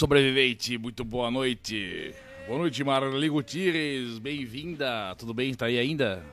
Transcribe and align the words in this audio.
sobrevivente, 0.00 0.78
muito 0.78 1.04
boa 1.04 1.30
noite. 1.30 2.14
Boa 2.46 2.60
noite, 2.60 2.82
Marli 2.82 3.28
Gutierrez, 3.28 4.18
bem-vinda. 4.18 5.14
Tudo 5.18 5.34
bem? 5.34 5.52
Tá 5.52 5.66
aí 5.66 5.78
ainda? 5.78 6.24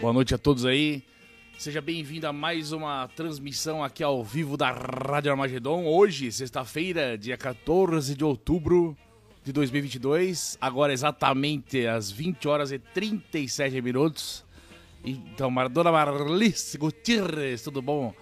Boa 0.00 0.12
noite 0.12 0.34
a 0.34 0.38
todos 0.38 0.66
aí. 0.66 1.04
Seja 1.56 1.80
bem-vindo 1.80 2.26
a 2.26 2.32
mais 2.32 2.72
uma 2.72 3.06
transmissão 3.14 3.84
aqui 3.84 4.02
ao 4.02 4.24
vivo 4.24 4.56
da 4.56 4.72
Rádio 4.72 5.30
Armagedon. 5.30 5.86
Hoje, 5.86 6.32
sexta-feira, 6.32 7.16
dia 7.16 7.36
14 7.36 8.16
de 8.16 8.24
outubro 8.24 8.96
de 9.44 9.52
2022. 9.52 10.58
Agora 10.60 10.92
exatamente 10.92 11.86
às 11.86 12.10
20 12.10 12.48
horas 12.48 12.72
e 12.72 12.80
37 12.80 13.80
minutos. 13.80 14.44
Então, 15.04 15.54
Dona 15.70 15.92
Marlice 15.92 16.76
Gutierrez, 16.76 17.62
tudo 17.62 17.80
bom? 17.80 18.12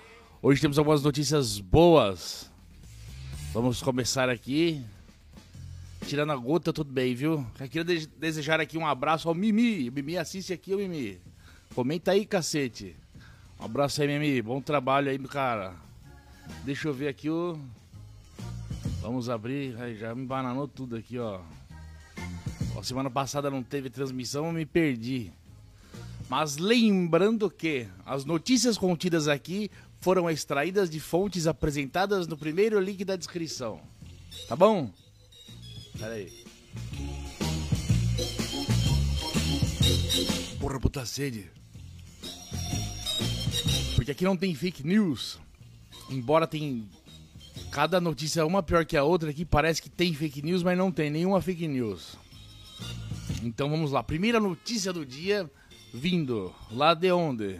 Hoje 0.42 0.60
temos 0.60 0.78
algumas 0.78 1.02
notícias 1.02 1.58
boas. 1.58 2.52
Vamos 3.54 3.80
começar 3.80 4.28
aqui. 4.28 4.84
Tirando 6.08 6.32
a 6.32 6.36
gota, 6.36 6.72
tudo 6.72 6.92
bem, 6.92 7.14
viu? 7.14 7.46
Eu 7.60 7.68
queria 7.68 8.08
desejar 8.18 8.58
aqui 8.58 8.76
um 8.76 8.84
abraço 8.84 9.28
ao 9.28 9.34
Mimi. 9.34 9.88
Mimi, 9.92 10.18
assiste 10.18 10.52
aqui, 10.52 10.74
o 10.74 10.78
Mimi. 10.78 11.20
Comenta 11.72 12.10
aí, 12.10 12.26
cacete. 12.26 12.96
Um 13.60 13.64
abraço 13.64 14.02
aí, 14.02 14.08
Mimi. 14.08 14.42
Bom 14.42 14.60
trabalho 14.60 15.08
aí, 15.08 15.18
cara. 15.20 15.72
Deixa 16.64 16.88
eu 16.88 16.92
ver 16.92 17.06
aqui 17.06 17.30
o. 17.30 17.56
Vamos 19.00 19.30
abrir. 19.30 19.76
Já 20.00 20.12
me 20.16 20.26
bananou 20.26 20.66
tudo 20.66 20.96
aqui, 20.96 21.16
ó. 21.20 21.40
ó. 22.74 22.82
Semana 22.82 23.08
passada 23.08 23.52
não 23.52 23.62
teve 23.62 23.88
transmissão, 23.88 24.46
eu 24.46 24.52
me 24.52 24.66
perdi. 24.66 25.30
Mas 26.28 26.56
lembrando 26.56 27.48
que 27.48 27.86
as 28.04 28.24
notícias 28.24 28.76
contidas 28.76 29.28
aqui 29.28 29.70
foram 30.04 30.28
extraídas 30.28 30.90
de 30.90 31.00
fontes 31.00 31.46
apresentadas 31.46 32.26
no 32.26 32.36
primeiro 32.36 32.78
link 32.78 33.02
da 33.06 33.16
descrição. 33.16 33.80
Tá 34.46 34.54
bom? 34.54 34.92
Pera 35.98 36.12
aí. 36.12 36.44
Porra, 40.60 40.78
puta 40.78 41.06
sede. 41.06 41.50
Porque 43.94 44.10
aqui 44.10 44.24
não 44.24 44.36
tem 44.36 44.54
fake 44.54 44.86
news. 44.86 45.40
Embora 46.10 46.46
tem 46.46 46.86
cada 47.70 47.98
notícia 47.98 48.44
uma 48.44 48.62
pior 48.62 48.84
que 48.84 48.98
a 48.98 49.04
outra 49.04 49.30
aqui, 49.30 49.46
parece 49.46 49.80
que 49.80 49.88
tem 49.88 50.12
fake 50.12 50.42
news, 50.42 50.62
mas 50.62 50.76
não 50.76 50.92
tem 50.92 51.08
nenhuma 51.08 51.40
fake 51.40 51.66
news. 51.66 52.18
Então 53.42 53.70
vamos 53.70 53.90
lá. 53.90 54.02
Primeira 54.02 54.38
notícia 54.38 54.92
do 54.92 55.06
dia 55.06 55.50
vindo 55.94 56.54
lá 56.70 56.92
de 56.92 57.10
onde? 57.10 57.58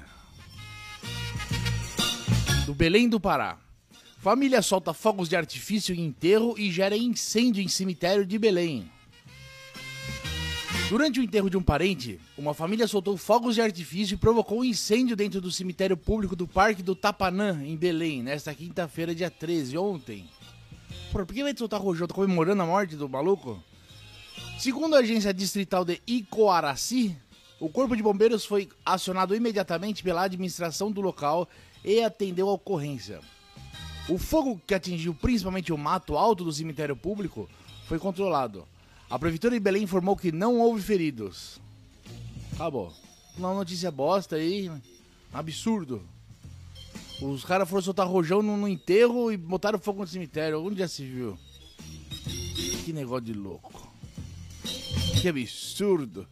Do 2.64 2.74
Belém 2.74 3.08
do 3.10 3.20
Pará. 3.20 3.58
Família 4.18 4.62
solta 4.62 4.94
fogos 4.94 5.28
de 5.28 5.36
artifício 5.36 5.94
em 5.94 6.00
enterro 6.00 6.54
e 6.56 6.72
gera 6.72 6.96
incêndio 6.96 7.62
em 7.62 7.68
cemitério 7.68 8.24
de 8.24 8.38
Belém. 8.38 8.90
Durante 10.88 11.20
o 11.20 11.22
enterro 11.22 11.50
de 11.50 11.58
um 11.58 11.62
parente, 11.62 12.18
uma 12.38 12.54
família 12.54 12.86
soltou 12.86 13.18
fogos 13.18 13.54
de 13.56 13.60
artifício 13.60 14.14
e 14.14 14.18
provocou 14.18 14.60
um 14.60 14.64
incêndio 14.64 15.14
dentro 15.14 15.42
do 15.42 15.50
cemitério 15.50 15.96
público 15.96 16.34
do 16.34 16.48
Parque 16.48 16.82
do 16.82 16.94
Tapanã, 16.94 17.62
em 17.62 17.76
Belém, 17.76 18.22
nesta 18.22 18.54
quinta-feira, 18.54 19.14
dia 19.14 19.30
13, 19.30 19.76
ontem. 19.76 20.26
Por 21.12 21.26
que 21.26 21.42
vai 21.42 21.54
soltar 21.54 21.80
rojão? 21.80 22.06
Tá 22.06 22.14
comemorando 22.14 22.62
a 22.62 22.66
morte 22.66 22.96
do 22.96 23.08
maluco? 23.08 23.62
Segundo 24.58 24.96
a 24.96 25.00
agência 25.00 25.34
distrital 25.34 25.84
de 25.84 26.00
Icoaraci, 26.06 27.14
o 27.60 27.68
corpo 27.68 27.94
de 27.94 28.02
bombeiros 28.02 28.46
foi 28.46 28.70
acionado 28.84 29.36
imediatamente 29.36 30.02
pela 30.02 30.22
administração 30.22 30.90
do 30.90 31.02
local 31.02 31.48
e 31.84 32.02
atendeu 32.02 32.48
a 32.48 32.54
ocorrência. 32.54 33.20
O 34.08 34.18
fogo 34.18 34.60
que 34.66 34.74
atingiu 34.74 35.14
principalmente 35.14 35.72
o 35.72 35.78
mato 35.78 36.16
alto 36.16 36.44
do 36.44 36.52
cemitério 36.52 36.96
público 36.96 37.48
foi 37.86 37.98
controlado. 37.98 38.66
A 39.08 39.18
prefeitura 39.18 39.54
de 39.54 39.60
Belém 39.60 39.82
informou 39.82 40.16
que 40.16 40.32
não 40.32 40.58
houve 40.58 40.82
feridos. 40.82 41.60
Acabou. 42.54 42.92
Uma 43.36 43.52
notícia 43.54 43.90
bosta 43.90 44.36
aí. 44.36 44.70
Absurdo. 45.32 46.02
Os 47.22 47.44
caras 47.44 47.68
foram 47.68 47.82
soltar 47.82 48.06
rojão 48.06 48.42
no, 48.42 48.56
no, 48.56 48.68
enterro 48.68 49.30
e 49.30 49.36
botaram 49.36 49.78
fogo 49.78 50.00
no 50.00 50.06
cemitério. 50.06 50.64
Onde 50.64 50.78
já 50.78 50.88
se 50.88 51.04
viu? 51.04 51.38
Que 52.84 52.92
negócio 52.92 53.24
de 53.24 53.32
louco. 53.32 53.92
Que 55.20 55.28
absurdo. 55.28 56.26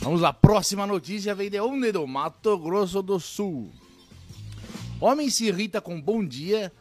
Vamos 0.00 0.22
lá, 0.22 0.32
próxima 0.32 0.86
notícia 0.86 1.34
vem 1.34 1.50
de 1.50 1.60
onde? 1.60 1.92
Do 1.92 2.06
Mato 2.06 2.56
Grosso 2.56 3.02
do 3.02 3.20
Sul. 3.20 3.70
Homem 4.98 5.28
se 5.28 5.44
irrita 5.44 5.78
com 5.78 6.00
bom 6.00 6.24
dia, 6.24 6.72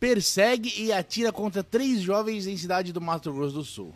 persegue 0.00 0.74
e 0.76 0.92
atira 0.92 1.30
contra 1.30 1.62
três 1.62 2.00
jovens 2.00 2.48
em 2.48 2.56
cidade 2.56 2.92
do 2.92 3.00
Mato 3.00 3.32
Grosso 3.32 3.54
do 3.54 3.64
Sul. 3.64 3.94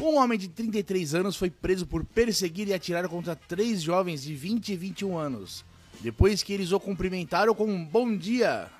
Um 0.00 0.16
homem 0.18 0.38
de 0.38 0.46
33 0.46 1.16
anos 1.16 1.34
foi 1.34 1.50
preso 1.50 1.84
por 1.84 2.04
perseguir 2.04 2.68
e 2.68 2.74
atirar 2.74 3.08
contra 3.08 3.34
três 3.34 3.82
jovens 3.82 4.22
de 4.22 4.32
20 4.32 4.68
e 4.68 4.76
21 4.76 5.18
anos, 5.18 5.64
depois 6.00 6.44
que 6.44 6.52
eles 6.52 6.70
o 6.70 6.78
cumprimentaram 6.78 7.56
com 7.56 7.66
um 7.66 7.84
bom 7.84 8.16
dia. 8.16 8.70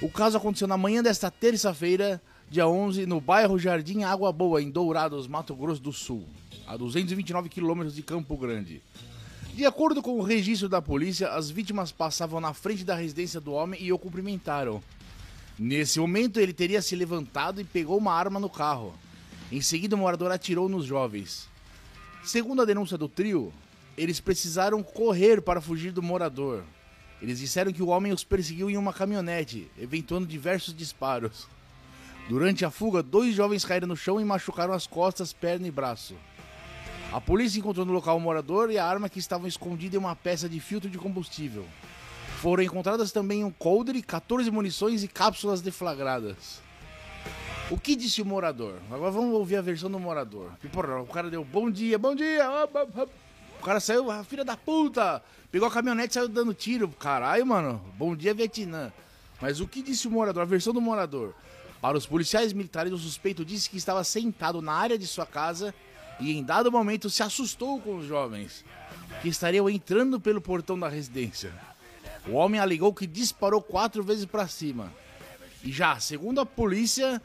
O 0.00 0.08
caso 0.08 0.38
aconteceu 0.38 0.66
na 0.66 0.78
manhã 0.78 1.02
desta 1.02 1.30
terça-feira, 1.30 2.20
dia 2.48 2.66
11, 2.66 3.04
no 3.04 3.20
bairro 3.20 3.58
Jardim 3.58 4.04
Água 4.04 4.32
Boa, 4.32 4.62
em 4.62 4.70
Dourados, 4.70 5.26
Mato 5.26 5.54
Grosso 5.54 5.82
do 5.82 5.92
Sul 5.92 6.26
a 6.66 6.76
229 6.76 7.48
quilômetros 7.48 7.94
de 7.94 8.02
Campo 8.02 8.36
Grande. 8.36 8.82
De 9.54 9.64
acordo 9.64 10.02
com 10.02 10.18
o 10.18 10.22
registro 10.22 10.68
da 10.68 10.82
polícia, 10.82 11.28
as 11.30 11.48
vítimas 11.50 11.92
passavam 11.92 12.40
na 12.40 12.52
frente 12.52 12.84
da 12.84 12.94
residência 12.94 13.40
do 13.40 13.52
homem 13.52 13.80
e 13.82 13.92
o 13.92 13.98
cumprimentaram. 13.98 14.82
Nesse 15.56 16.00
momento, 16.00 16.40
ele 16.40 16.52
teria 16.52 16.82
se 16.82 16.96
levantado 16.96 17.60
e 17.60 17.64
pegou 17.64 17.96
uma 17.96 18.12
arma 18.12 18.40
no 18.40 18.50
carro. 18.50 18.94
Em 19.52 19.60
seguida, 19.60 19.94
o 19.94 19.98
morador 19.98 20.32
atirou 20.32 20.68
nos 20.68 20.84
jovens. 20.84 21.48
Segundo 22.24 22.62
a 22.62 22.64
denúncia 22.64 22.98
do 22.98 23.08
trio, 23.08 23.52
eles 23.96 24.18
precisaram 24.18 24.82
correr 24.82 25.40
para 25.40 25.60
fugir 25.60 25.92
do 25.92 26.02
morador. 26.02 26.64
Eles 27.22 27.38
disseram 27.38 27.72
que 27.72 27.82
o 27.82 27.88
homem 27.88 28.12
os 28.12 28.24
perseguiu 28.24 28.68
em 28.68 28.76
uma 28.76 28.92
caminhonete, 28.92 29.70
eventuando 29.78 30.26
diversos 30.26 30.74
disparos. 30.74 31.46
Durante 32.28 32.64
a 32.64 32.70
fuga, 32.70 33.02
dois 33.02 33.34
jovens 33.34 33.64
caíram 33.64 33.86
no 33.86 33.96
chão 33.96 34.20
e 34.20 34.24
machucaram 34.24 34.74
as 34.74 34.86
costas, 34.86 35.32
perna 35.32 35.68
e 35.68 35.70
braço. 35.70 36.16
A 37.14 37.20
polícia 37.20 37.60
encontrou 37.60 37.86
no 37.86 37.92
local 37.92 38.16
o 38.16 38.20
morador 38.20 38.72
e 38.72 38.76
a 38.76 38.84
arma 38.84 39.08
que 39.08 39.20
estava 39.20 39.46
escondida 39.46 39.94
em 39.94 40.00
uma 40.00 40.16
peça 40.16 40.48
de 40.48 40.58
filtro 40.58 40.90
de 40.90 40.98
combustível. 40.98 41.64
Foram 42.40 42.64
encontradas 42.64 43.12
também 43.12 43.44
um 43.44 43.52
coldre, 43.52 44.02
14 44.02 44.50
munições 44.50 45.04
e 45.04 45.06
cápsulas 45.06 45.62
deflagradas. 45.62 46.60
O 47.70 47.78
que 47.78 47.94
disse 47.94 48.20
o 48.20 48.26
morador? 48.26 48.80
Agora 48.90 49.12
vamos 49.12 49.32
ouvir 49.32 49.54
a 49.54 49.62
versão 49.62 49.88
do 49.88 50.00
morador. 50.00 50.50
porra, 50.72 51.02
o 51.02 51.06
cara 51.06 51.30
deu 51.30 51.44
bom 51.44 51.70
dia, 51.70 51.96
bom 51.96 52.16
dia. 52.16 52.48
O 53.60 53.64
cara 53.64 53.78
saiu, 53.78 54.06
filha 54.24 54.44
da 54.44 54.56
puta. 54.56 55.22
Pegou 55.52 55.68
a 55.68 55.70
caminhonete 55.70 56.10
e 56.10 56.14
saiu 56.14 56.26
dando 56.26 56.52
tiro. 56.52 56.88
Caralho, 56.88 57.46
mano. 57.46 57.80
Bom 57.96 58.16
dia, 58.16 58.34
Vietnã. 58.34 58.92
Mas 59.40 59.60
o 59.60 59.68
que 59.68 59.82
disse 59.82 60.08
o 60.08 60.10
morador? 60.10 60.42
A 60.42 60.46
versão 60.46 60.72
do 60.72 60.80
morador. 60.80 61.32
Para 61.80 61.96
os 61.96 62.06
policiais 62.06 62.52
militares, 62.52 62.92
o 62.92 62.98
suspeito 62.98 63.44
disse 63.44 63.70
que 63.70 63.76
estava 63.76 64.02
sentado 64.02 64.60
na 64.60 64.72
área 64.72 64.98
de 64.98 65.06
sua 65.06 65.24
casa 65.24 65.72
e 66.20 66.32
em 66.32 66.42
dado 66.42 66.70
momento 66.70 67.10
se 67.10 67.22
assustou 67.22 67.80
com 67.80 67.96
os 67.96 68.06
jovens 68.06 68.64
que 69.20 69.28
estariam 69.28 69.68
entrando 69.68 70.20
pelo 70.20 70.40
portão 70.40 70.78
da 70.78 70.88
residência. 70.88 71.52
O 72.26 72.32
homem 72.32 72.60
alegou 72.60 72.92
que 72.92 73.06
disparou 73.06 73.60
quatro 73.60 74.02
vezes 74.02 74.24
para 74.24 74.48
cima. 74.48 74.92
E 75.62 75.70
já, 75.70 75.98
segundo 75.98 76.40
a 76.40 76.46
polícia, 76.46 77.20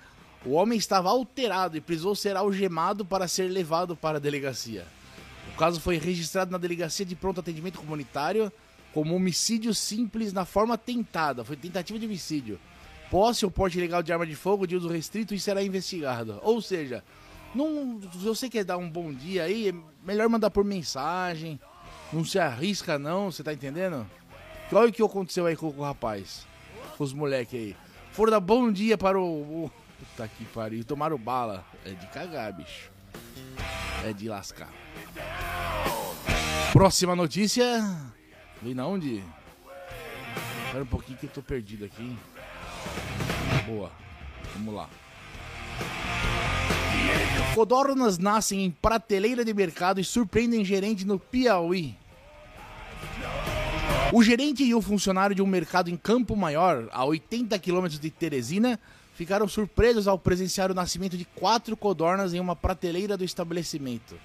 o 0.46 0.52
homem 0.52 0.78
estava 0.78 1.10
alterado 1.10 1.78
e 1.78 1.82
precisou 1.82 2.16
ser 2.16 2.36
algemado 2.36 3.06
para 3.06 3.28
ser 3.28 3.50
levado 3.50 3.96
para 3.96 4.18
a 4.18 4.22
delegacia. 4.22 4.86
O 5.54 5.58
caso 5.58 5.80
foi 5.80 5.98
registrado 5.98 6.52
na 6.52 6.58
delegacia 6.58 7.06
de 7.06 7.16
pronto 7.16 7.40
atendimento 7.40 7.80
comunitário 7.80 8.52
como 8.94 9.16
homicídio 9.16 9.74
simples 9.74 10.34
na 10.34 10.46
forma 10.46 10.78
tentada, 10.78 11.44
foi 11.44 11.56
tentativa 11.56 12.00
de 12.00 12.06
homicídio. 12.06 12.60
Posse 13.12 13.46
ou 13.46 13.52
porte 13.52 13.78
ilegal 13.78 14.04
de 14.04 14.12
arma 14.12 14.26
de 14.26 14.36
fogo 14.36 14.68
de 14.68 14.76
uso 14.76 14.88
restrito 14.88 15.34
e 15.34 15.40
será 15.40 15.64
investigado. 15.64 16.40
Ou 16.44 16.62
seja, 16.62 17.04
não, 17.54 18.00
se 18.02 18.18
você 18.20 18.50
quer 18.50 18.64
dar 18.64 18.78
um 18.78 18.90
bom 18.90 19.12
dia 19.12 19.44
aí, 19.44 19.70
é 19.70 19.74
melhor 20.06 20.30
mandar 20.30 20.50
por 20.50 20.64
mensagem. 20.64 21.60
Não 22.12 22.24
se 22.24 22.40
arrisca 22.40 22.98
não, 22.98 23.32
você 23.32 23.44
tá 23.44 23.54
entendendo? 23.54 24.06
Olha 24.72 24.90
o 24.90 24.94
que 24.94 25.02
aconteceu 25.02 25.46
aí 25.46 25.56
com, 25.56 25.68
o 25.68 25.82
rapaz. 25.82 26.46
Com 26.98 27.04
os 27.04 27.14
moleques 27.14 27.60
aí. 27.60 27.76
Foram 28.12 28.32
dar 28.32 28.40
bom 28.40 28.72
dia 28.72 28.98
para 28.98 29.20
o. 29.20 29.66
o 29.66 29.72
puta 30.00 30.28
que 30.28 30.46
pariu. 30.46 30.84
Tomaram 30.84 31.18
bala. 31.18 31.66
É 31.86 31.92
de 31.92 32.08
cagar, 32.08 32.54
bicho. 32.54 32.92
É 34.06 34.14
de 34.14 34.28
lascar. 34.28 34.70
Próxima 36.72 37.16
notícia. 37.16 37.66
Vem 38.62 38.76
na 38.76 38.86
onde? 38.86 39.24
Espera 40.66 40.84
um 40.84 40.88
pouquinho 40.88 41.18
que 41.18 41.26
eu 41.26 41.32
tô 41.32 41.42
perdido 41.42 41.86
aqui. 41.86 42.16
Boa. 43.66 43.92
Vamos 44.56 44.76
lá. 44.76 44.90
Codornas 47.56 48.18
nascem 48.18 48.64
em 48.64 48.72
prateleira 48.72 49.44
de 49.44 49.54
mercado 49.54 50.00
e 50.00 50.04
surpreendem 50.04 50.64
gerente 50.64 51.06
no 51.06 51.20
Piauí. 51.20 51.96
O 54.14 54.24
gerente 54.24 54.64
e 54.64 54.74
o 54.74 54.82
funcionário 54.82 55.36
de 55.36 55.42
um 55.42 55.46
mercado 55.46 55.90
em 55.90 55.98
Campo 55.98 56.36
Maior, 56.36 56.88
a 56.92 57.04
80 57.06 57.60
quilômetros 57.60 58.00
de 58.00 58.10
Teresina, 58.10 58.80
ficaram 59.14 59.48
surpresos 59.48 60.08
ao 60.08 60.18
presenciar 60.18 60.72
o 60.72 60.74
nascimento 60.74 61.18
de 61.18 61.26
quatro 61.26 61.76
codornas 61.76 62.34
em 62.34 62.40
uma 62.40 62.56
prateleira 62.56 63.18
do 63.18 63.24
estabelecimento. 63.24 64.16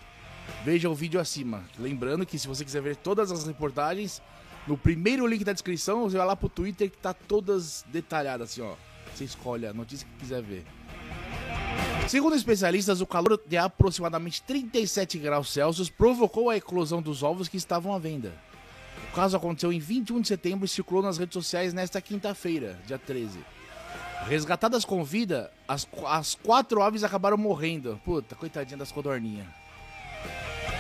Veja 0.64 0.88
o 0.88 0.94
vídeo 0.94 1.20
acima. 1.20 1.64
Lembrando 1.78 2.24
que 2.24 2.38
se 2.38 2.46
você 2.46 2.64
quiser 2.64 2.80
ver 2.80 2.96
todas 2.96 3.32
as 3.32 3.44
reportagens, 3.46 4.22
no 4.66 4.78
primeiro 4.78 5.26
link 5.26 5.44
da 5.44 5.52
descrição, 5.52 6.02
você 6.02 6.16
vai 6.16 6.26
lá 6.26 6.36
pro 6.36 6.48
Twitter 6.48 6.90
que 6.90 6.96
tá 6.98 7.12
todas 7.12 7.84
detalhadas 7.88 8.50
assim, 8.50 8.62
ó. 8.62 8.74
Você 9.14 9.24
escolhe 9.24 9.66
a 9.66 9.74
notícia 9.74 10.06
que 10.06 10.20
quiser 10.20 10.42
ver. 10.42 10.64
Segundo 12.08 12.36
especialistas, 12.36 13.00
o 13.00 13.06
calor 13.06 13.40
de 13.46 13.56
aproximadamente 13.56 14.42
37 14.42 15.18
graus 15.18 15.50
Celsius 15.50 15.88
provocou 15.88 16.50
a 16.50 16.56
eclosão 16.56 17.00
dos 17.00 17.22
ovos 17.22 17.48
que 17.48 17.56
estavam 17.56 17.94
à 17.94 17.98
venda. 17.98 18.32
O 19.10 19.14
caso 19.14 19.36
aconteceu 19.36 19.72
em 19.72 19.78
21 19.78 20.20
de 20.20 20.28
setembro 20.28 20.66
e 20.66 20.68
circulou 20.68 21.02
nas 21.02 21.16
redes 21.16 21.32
sociais 21.32 21.72
nesta 21.72 22.00
quinta-feira, 22.00 22.78
dia 22.86 22.98
13. 22.98 23.38
Resgatadas 24.26 24.84
com 24.84 25.02
vida, 25.02 25.50
as, 25.66 25.88
as 26.06 26.34
quatro 26.34 26.82
aves 26.82 27.02
acabaram 27.02 27.38
morrendo. 27.38 27.98
Puta, 28.04 28.34
coitadinha 28.34 28.76
das 28.76 28.92
codorninhas. 28.92 29.46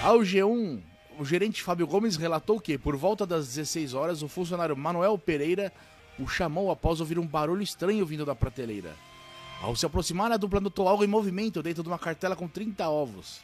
Ao 0.02 0.18
G1, 0.18 0.80
o 1.18 1.24
gerente 1.24 1.62
Fábio 1.62 1.86
Gomes 1.86 2.16
relatou 2.16 2.60
que, 2.60 2.76
por 2.76 2.96
volta 2.96 3.26
das 3.26 3.46
16 3.46 3.94
horas, 3.94 4.22
o 4.22 4.28
funcionário 4.28 4.76
Manuel 4.76 5.18
Pereira 5.18 5.72
o 6.18 6.28
chamou 6.28 6.70
após 6.70 7.00
ouvir 7.00 7.18
um 7.18 7.26
barulho 7.26 7.62
estranho 7.62 8.04
vindo 8.04 8.24
da 8.26 8.34
prateleira. 8.34 8.94
Ao 9.64 9.74
se 9.74 9.86
aproximar, 9.86 10.30
a 10.30 10.36
dupla 10.36 10.60
notou 10.60 10.86
algo 10.86 11.02
em 11.04 11.06
movimento 11.06 11.62
dentro 11.62 11.82
de 11.82 11.88
uma 11.88 11.98
cartela 11.98 12.36
com 12.36 12.46
30 12.46 12.86
ovos. 12.86 13.40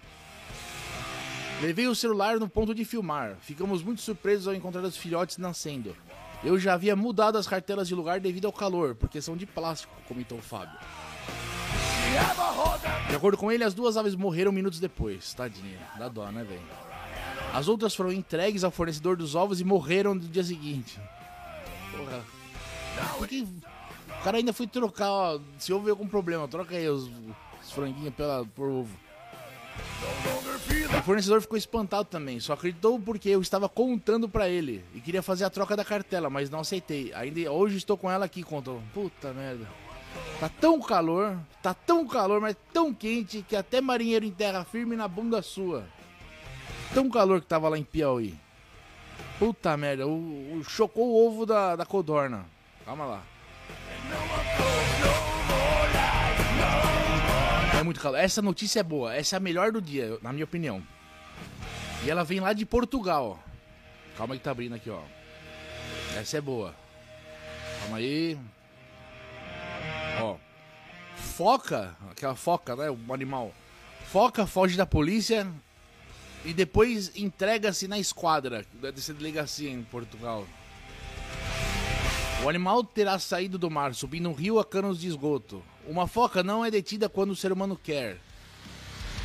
Levei 1.63 1.87
o 1.87 1.95
celular 1.95 2.39
no 2.39 2.47
ponto 2.47 2.75
de 2.75 2.85
filmar. 2.85 3.39
Ficamos 3.41 3.83
muito 3.83 4.03
surpresos 4.03 4.47
ao 4.47 4.55
encontrar 4.55 4.83
os 4.83 4.99
filhotes 4.99 5.39
nascendo. 5.39 5.97
Eu 6.45 6.59
já 6.59 6.75
havia 6.75 6.95
mudado 6.95 7.39
as 7.39 7.47
cartelas 7.47 7.89
de 7.89 7.95
lugar 7.95 8.21
devido 8.21 8.45
ao 8.45 8.53
calor, 8.53 8.95
porque 8.95 9.23
são 9.23 9.35
de 9.35 9.47
plástico, 9.47 9.95
comentou 10.07 10.37
o 10.37 10.43
Fábio. 10.43 10.79
De 13.09 13.17
acordo 13.17 13.39
com 13.39 13.51
ele, 13.51 13.65
as 13.65 13.73
duas 13.73 13.97
aves 13.97 14.15
morreram 14.15 14.53
minutos 14.53 14.79
depois. 14.79 15.33
Tadinha, 15.33 15.79
dá 15.99 16.07
dó, 16.09 16.31
né, 16.31 16.45
velho? 16.45 16.61
As 17.55 17.67
outras 17.67 17.95
foram 17.95 18.13
entregues 18.13 18.63
ao 18.63 18.71
fornecedor 18.71 19.17
dos 19.17 19.35
ovos 19.35 19.59
e 19.59 19.65
morreram 19.65 20.15
no 20.15 20.21
dia 20.21 20.45
seguinte. 20.45 21.01
Porra. 21.97 22.23
Por 23.17 23.27
que... 23.27 23.49
O 24.21 24.23
cara 24.23 24.37
ainda 24.37 24.53
foi 24.53 24.67
trocar, 24.67 25.11
ó. 25.11 25.41
Se 25.59 25.73
houve 25.73 25.91
algum 25.91 26.07
problema, 26.07 26.47
troca 26.47 26.77
aí 26.77 26.89
os, 26.89 27.11
os 27.63 27.73
franguinhos 27.73 28.15
pela, 28.15 28.45
por 28.55 28.69
ovo. 28.69 28.95
O 30.99 31.03
fornecedor 31.03 31.41
ficou 31.41 31.57
espantado 31.57 32.05
também, 32.05 32.39
só 32.39 32.53
acreditou 32.53 33.01
porque 33.01 33.31
eu 33.31 33.41
estava 33.41 33.69
contando 33.69 34.29
para 34.29 34.49
ele 34.49 34.85
e 34.95 35.01
queria 35.01 35.23
fazer 35.23 35.45
a 35.45 35.51
troca 35.51 35.75
da 35.75 35.85
cartela, 35.85 36.29
mas 36.29 36.51
não 36.51 36.61
aceitei. 36.61 37.13
Ainda 37.15 37.51
hoje 37.51 37.79
estou 37.79 37.97
com 37.97 38.11
ela 38.11 38.27
aqui, 38.27 38.43
contou. 38.43 38.83
Puta 38.93 39.33
merda. 39.33 39.67
Tá 40.39 40.51
tão 40.51 40.81
calor, 40.81 41.39
tá 41.63 41.73
tão 41.73 42.07
calor, 42.07 42.41
mas 42.41 42.57
tão 42.75 42.93
quente 42.93 43.43
que 43.49 43.57
até 43.57 43.81
marinheiro 43.81 44.25
em 44.25 44.31
terra 44.31 44.65
firme 44.65 44.97
na 44.97 45.09
bunda 45.09 45.41
sua. 45.41 45.87
Tão 46.93 47.09
calor 47.09 47.41
que 47.41 47.47
tava 47.47 47.69
lá 47.69 47.79
em 47.79 47.85
Piauí. 47.85 48.39
Puta 49.39 49.75
merda, 49.77 50.07
o, 50.07 50.59
o 50.59 50.65
chocou 50.65 51.09
o 51.09 51.27
ovo 51.27 51.47
da, 51.47 51.77
da 51.77 51.87
codorna. 51.87 52.45
Calma 52.85 53.07
lá. 53.07 53.23
É 57.79 57.83
muito 57.83 58.01
calor. 58.01 58.19
Essa 58.19 58.43
notícia 58.43 58.81
é 58.81 58.83
boa. 58.83 59.15
Essa 59.15 59.37
é 59.37 59.39
a 59.39 59.41
melhor 59.41 59.73
do 59.73 59.81
dia, 59.81 60.19
na 60.21 60.33
minha 60.33 60.45
opinião. 60.45 60.83
E 62.05 62.11
ela 62.11 62.25
vem 62.25 62.41
lá 62.41 62.53
de 62.53 62.67
Portugal. 62.67 63.43
Calma 64.17 64.37
que 64.37 64.43
tá 64.43 64.51
abrindo 64.51 64.75
aqui, 64.75 64.91
ó. 64.91 65.01
Essa 66.15 66.39
é 66.39 66.41
boa. 66.41 66.75
Calma 67.81 67.97
aí. 67.97 68.39
Ó. 70.21 70.37
Foca, 71.17 71.97
aquela 72.11 72.35
foca, 72.35 72.77
né? 72.77 72.91
O 72.91 73.15
animal. 73.15 73.55
Foca 74.07 74.47
foge 74.47 74.77
da 74.77 74.85
polícia 74.85 75.47
e 76.45 76.53
depois 76.53 77.13
entrega-se 77.17 77.87
na 77.87 77.99
esquadra 77.99 78.65
dessa 78.75 79.15
delegacia 79.15 79.71
em 79.71 79.83
Portugal. 79.85 80.47
O 82.43 82.49
animal 82.49 82.83
terá 82.83 83.19
saído 83.19 83.59
do 83.59 83.71
mar, 83.71 83.95
subindo 83.95 84.31
um 84.31 84.33
rio 84.33 84.59
a 84.59 84.65
canos 84.65 84.99
de 84.99 85.09
esgoto. 85.09 85.63
Uma 85.87 86.07
foca 86.07 86.43
não 86.43 86.65
é 86.65 86.71
detida 86.71 87.07
quando 87.07 87.33
o 87.33 87.37
ser 87.37 87.53
humano 87.53 87.77
quer, 87.77 88.17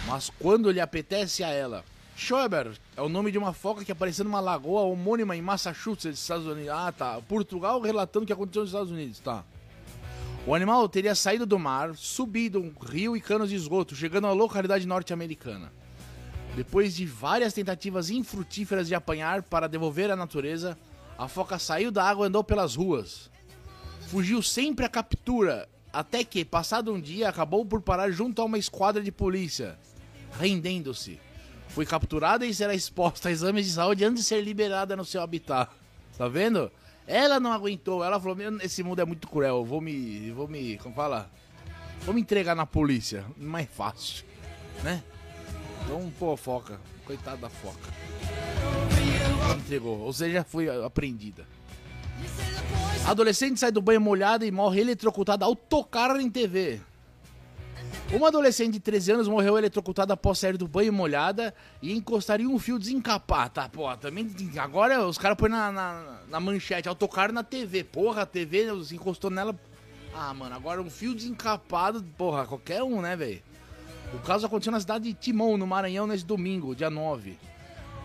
mas 0.05 0.29
quando 0.37 0.69
lhe 0.69 0.81
apetece 0.81 1.41
a 1.41 1.47
ela. 1.47 1.85
Schober 2.13 2.77
é 2.95 3.01
o 3.01 3.07
nome 3.07 3.31
de 3.31 3.37
uma 3.37 3.53
foca 3.53 3.85
que 3.85 3.91
apareceu 3.91 4.25
numa 4.25 4.41
lagoa 4.41 4.81
homônima 4.81 5.33
em 5.33 5.41
Massachusetts, 5.41 6.19
Estados 6.19 6.45
Unidos. 6.45 6.69
Ah, 6.69 6.91
tá. 6.91 7.21
Portugal 7.21 7.79
relatando 7.79 8.23
o 8.23 8.27
que 8.27 8.33
aconteceu 8.33 8.63
nos 8.63 8.71
Estados 8.71 8.91
Unidos, 8.91 9.19
tá. 9.19 9.45
O 10.45 10.53
animal 10.53 10.87
teria 10.89 11.15
saído 11.15 11.45
do 11.45 11.57
mar, 11.57 11.95
subido 11.95 12.59
um 12.59 12.73
rio 12.85 13.15
e 13.15 13.21
canos 13.21 13.49
de 13.49 13.55
esgoto, 13.55 13.95
chegando 13.95 14.27
à 14.27 14.33
localidade 14.33 14.85
norte-americana. 14.85 15.71
Depois 16.53 16.93
de 16.95 17.05
várias 17.05 17.53
tentativas 17.53 18.09
infrutíferas 18.09 18.87
de 18.87 18.95
apanhar 18.95 19.41
para 19.41 19.67
devolver 19.67 20.11
à 20.11 20.15
natureza, 20.17 20.77
a 21.17 21.27
foca 21.27 21.57
saiu 21.57 21.91
da 21.91 22.03
água 22.03 22.25
e 22.25 22.27
andou 22.27 22.43
pelas 22.43 22.75
ruas. 22.75 23.31
Fugiu 24.07 24.41
sempre 24.41 24.85
à 24.85 24.89
captura, 24.89 25.67
até 25.91 26.23
que, 26.23 26.43
passado 26.43 26.93
um 26.93 26.99
dia, 26.99 27.29
acabou 27.29 27.65
por 27.65 27.81
parar 27.81 28.11
junto 28.11 28.41
a 28.41 28.45
uma 28.45 28.57
esquadra 28.57 29.01
de 29.01 29.11
polícia, 29.11 29.79
rendendo-se. 30.39 31.19
Foi 31.69 31.85
capturada 31.85 32.45
e 32.45 32.53
será 32.53 32.75
exposta 32.75 33.29
a 33.29 33.31
exames 33.31 33.65
de 33.65 33.71
saúde 33.73 34.05
antes 34.05 34.23
de 34.23 34.27
ser 34.27 34.41
liberada 34.41 34.95
no 34.95 35.05
seu 35.05 35.21
habitat. 35.21 35.69
Tá 36.17 36.27
vendo? 36.27 36.71
Ela 37.07 37.39
não 37.39 37.51
aguentou, 37.51 38.03
ela 38.03 38.19
falou: 38.19 38.37
esse 38.61 38.83
mundo 38.83 39.01
é 39.01 39.05
muito 39.05 39.27
cruel, 39.27 39.63
vou 39.63 39.81
me. 39.81 40.31
vou 40.31 40.47
me. 40.47 40.77
como 40.77 40.95
fala? 40.95 41.29
Vou 42.01 42.13
me 42.13 42.21
entregar 42.21 42.55
na 42.55 42.65
polícia. 42.65 43.25
Mais 43.37 43.67
fácil, 43.69 44.25
né? 44.83 45.03
Então, 45.83 46.11
pô, 46.17 46.35
foca. 46.35 46.79
Coitada 47.05 47.37
da 47.37 47.49
foca. 47.49 47.93
Entregou, 49.53 49.99
ou 49.99 50.13
seja, 50.13 50.43
foi 50.43 50.69
apreendida. 50.83 51.45
Adolescente 53.05 53.59
sai 53.59 53.71
do 53.71 53.81
banho 53.81 54.01
molhada 54.01 54.45
e 54.45 54.51
morre 54.51 54.81
eletrocutada 54.81 55.45
ao 55.45 55.55
tocar 55.55 56.19
em 56.19 56.29
TV. 56.29 56.81
Uma 58.11 58.27
adolescente 58.27 58.73
de 58.73 58.79
13 58.79 59.13
anos 59.13 59.27
morreu 59.27 59.57
eletrocutada 59.57 60.13
após 60.13 60.39
sair 60.39 60.57
do 60.57 60.67
banho 60.67 60.93
molhada 60.93 61.53
e 61.81 61.91
encostar 61.91 62.39
em 62.39 62.47
um 62.47 62.57
fio 62.59 62.77
desencapar. 62.77 63.49
Tá, 63.49 63.67
pô, 63.67 63.95
também. 63.97 64.29
Agora 64.57 65.05
os 65.05 65.17
caras 65.17 65.37
põem 65.37 65.49
na, 65.49 65.71
na, 65.71 66.19
na, 66.29 66.39
manchete, 66.39 66.87
ao 66.87 66.95
tocar 66.95 67.31
na 67.31 67.43
TV. 67.43 67.83
Porra, 67.83 68.21
a 68.21 68.25
TV 68.25 68.67
encostou 68.91 69.29
nela. 69.29 69.55
Ah, 70.13 70.33
mano, 70.33 70.55
agora 70.55 70.81
um 70.81 70.89
fio 70.89 71.13
desencapado, 71.13 72.03
porra, 72.17 72.45
qualquer 72.45 72.81
um, 72.83 73.01
né, 73.01 73.15
velho? 73.15 73.41
O 74.13 74.19
caso 74.19 74.45
aconteceu 74.45 74.71
na 74.71 74.79
cidade 74.79 75.05
de 75.05 75.13
Timon, 75.13 75.57
no 75.57 75.67
Maranhão, 75.67 76.07
nesse 76.07 76.25
domingo, 76.25 76.75
dia 76.75 76.89
9. 76.89 77.37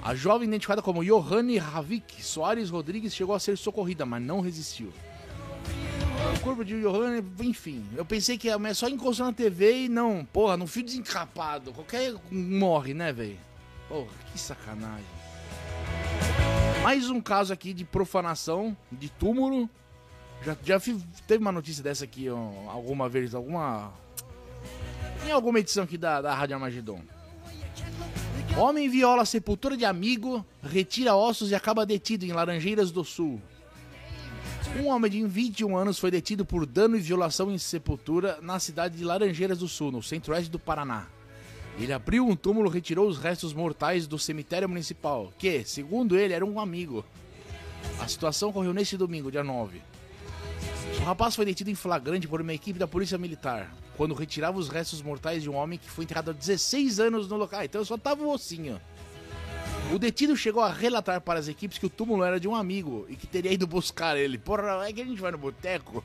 A 0.02 0.14
jovem 0.14 0.48
identificada 0.48 0.80
como 0.80 1.04
Johanne 1.04 1.58
Ravik 1.58 2.24
Soares 2.24 2.70
Rodrigues 2.70 3.14
chegou 3.14 3.34
a 3.34 3.40
ser 3.40 3.58
socorrida, 3.58 4.06
mas 4.06 4.22
não 4.22 4.40
resistiu. 4.40 4.92
O 6.36 6.40
corpo 6.40 6.64
de 6.64 6.80
Johanna, 6.80 7.24
enfim. 7.40 7.84
Eu 7.94 8.04
pensei 8.04 8.38
que 8.38 8.48
a 8.48 8.58
mulher 8.58 8.74
só 8.74 8.88
encostou 8.88 9.26
na 9.26 9.32
TV 9.32 9.84
e 9.84 9.88
não, 9.88 10.24
porra, 10.24 10.56
no 10.56 10.66
fio 10.66 10.82
desencapado. 10.82 11.72
Qualquer 11.72 12.14
morre, 12.30 12.94
né, 12.94 13.12
velho? 13.12 13.38
Porra, 13.88 14.08
que 14.32 14.38
sacanagem. 14.38 15.04
Mais 16.82 17.10
um 17.10 17.20
caso 17.20 17.52
aqui 17.52 17.74
de 17.74 17.84
profanação 17.84 18.74
de 18.90 19.10
túmulo. 19.10 19.68
Já, 20.42 20.56
já 20.64 20.80
teve 21.26 21.42
uma 21.42 21.52
notícia 21.52 21.84
dessa 21.84 22.04
aqui 22.04 22.30
ó, 22.30 22.38
alguma 22.70 23.06
vez, 23.06 23.34
alguma. 23.34 23.92
Em 25.26 25.30
alguma 25.30 25.58
edição 25.58 25.84
aqui 25.84 25.98
da, 25.98 26.22
da 26.22 26.34
Rádio 26.34 26.54
Armagedon. 26.56 27.02
Homem 28.56 28.88
viola 28.88 29.24
sepultura 29.24 29.76
de 29.76 29.84
amigo, 29.84 30.44
retira 30.62 31.14
ossos 31.14 31.50
e 31.50 31.54
acaba 31.54 31.86
detido 31.86 32.24
em 32.24 32.32
Laranjeiras 32.32 32.90
do 32.90 33.04
Sul. 33.04 33.40
Um 34.78 34.88
homem 34.88 35.10
de 35.10 35.24
21 35.24 35.76
anos 35.76 35.98
foi 35.98 36.10
detido 36.10 36.44
por 36.44 36.66
dano 36.66 36.96
e 36.96 37.00
violação 37.00 37.50
em 37.50 37.58
sepultura 37.58 38.38
na 38.42 38.58
cidade 38.58 38.96
de 38.96 39.04
Laranjeiras 39.04 39.58
do 39.58 39.68
Sul, 39.68 39.92
no 39.92 40.02
centro-oeste 40.02 40.50
do 40.50 40.58
Paraná. 40.58 41.06
Ele 41.78 41.92
abriu 41.92 42.26
um 42.26 42.36
túmulo 42.36 42.68
e 42.68 42.72
retirou 42.72 43.08
os 43.08 43.18
restos 43.18 43.54
mortais 43.54 44.06
do 44.06 44.18
cemitério 44.18 44.68
municipal, 44.68 45.32
que, 45.38 45.64
segundo 45.64 46.18
ele, 46.18 46.34
era 46.34 46.44
um 46.44 46.60
amigo. 46.60 47.04
A 48.00 48.08
situação 48.08 48.50
ocorreu 48.50 48.74
neste 48.74 48.96
domingo, 48.96 49.30
dia 49.30 49.44
9. 49.44 49.80
O 51.00 51.04
rapaz 51.04 51.34
foi 51.34 51.44
detido 51.44 51.70
em 51.70 51.74
flagrante 51.74 52.28
por 52.28 52.40
uma 52.40 52.52
equipe 52.52 52.78
da 52.78 52.86
Polícia 52.86 53.16
Militar, 53.16 53.72
quando 54.00 54.14
retirava 54.14 54.58
os 54.58 54.70
restos 54.70 55.02
mortais 55.02 55.42
de 55.42 55.50
um 55.50 55.54
homem 55.54 55.78
que 55.78 55.90
foi 55.90 56.04
enterrado 56.04 56.30
há 56.30 56.32
16 56.32 56.98
anos 56.98 57.28
no 57.28 57.36
local. 57.36 57.60
Ah, 57.60 57.66
então 57.66 57.84
só 57.84 57.98
tava 57.98 58.24
o 58.24 58.32
ossinho. 58.32 58.80
O 59.92 59.98
detido 59.98 60.34
chegou 60.34 60.62
a 60.62 60.72
relatar 60.72 61.20
para 61.20 61.38
as 61.38 61.48
equipes 61.48 61.76
que 61.76 61.84
o 61.84 61.90
túmulo 61.90 62.24
era 62.24 62.40
de 62.40 62.48
um 62.48 62.54
amigo 62.54 63.04
e 63.10 63.14
que 63.14 63.26
teria 63.26 63.52
ido 63.52 63.66
buscar 63.66 64.16
ele. 64.16 64.38
Porra, 64.38 64.88
é 64.88 64.92
que 64.94 65.02
a 65.02 65.04
gente 65.04 65.20
vai 65.20 65.30
no 65.30 65.36
boteco? 65.36 66.02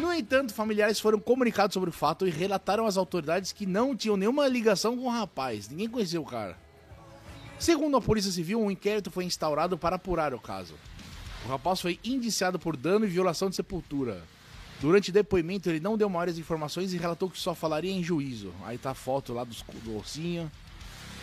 No 0.00 0.10
entanto, 0.10 0.54
familiares 0.54 0.98
foram 0.98 1.20
comunicados 1.20 1.74
sobre 1.74 1.90
o 1.90 1.92
fato 1.92 2.26
e 2.26 2.30
relataram 2.30 2.86
às 2.86 2.96
autoridades 2.96 3.52
que 3.52 3.66
não 3.66 3.94
tinham 3.94 4.16
nenhuma 4.16 4.48
ligação 4.48 4.96
com 4.96 5.04
o 5.04 5.10
rapaz. 5.10 5.68
Ninguém 5.68 5.90
conhecia 5.90 6.18
o 6.18 6.24
cara. 6.24 6.56
Segundo 7.58 7.98
a 7.98 8.00
Polícia 8.00 8.32
Civil, 8.32 8.58
um 8.58 8.70
inquérito 8.70 9.10
foi 9.10 9.26
instaurado 9.26 9.76
para 9.76 9.96
apurar 9.96 10.32
o 10.32 10.40
caso. 10.40 10.72
O 11.44 11.48
rapaz 11.48 11.78
foi 11.78 12.00
indiciado 12.02 12.58
por 12.58 12.74
dano 12.74 13.04
e 13.04 13.08
violação 13.10 13.50
de 13.50 13.56
sepultura. 13.56 14.22
Durante 14.80 15.10
o 15.10 15.12
depoimento, 15.12 15.70
ele 15.70 15.80
não 15.80 15.96
deu 15.96 16.08
maiores 16.08 16.38
informações 16.38 16.92
e 16.92 16.98
relatou 16.98 17.30
que 17.30 17.38
só 17.38 17.54
falaria 17.54 17.90
em 17.90 18.02
juízo. 18.02 18.52
Aí 18.64 18.76
tá 18.76 18.90
a 18.90 18.94
foto 18.94 19.32
lá 19.32 19.42
do, 19.44 19.54
do 19.82 19.96
ossinho. 19.96 20.50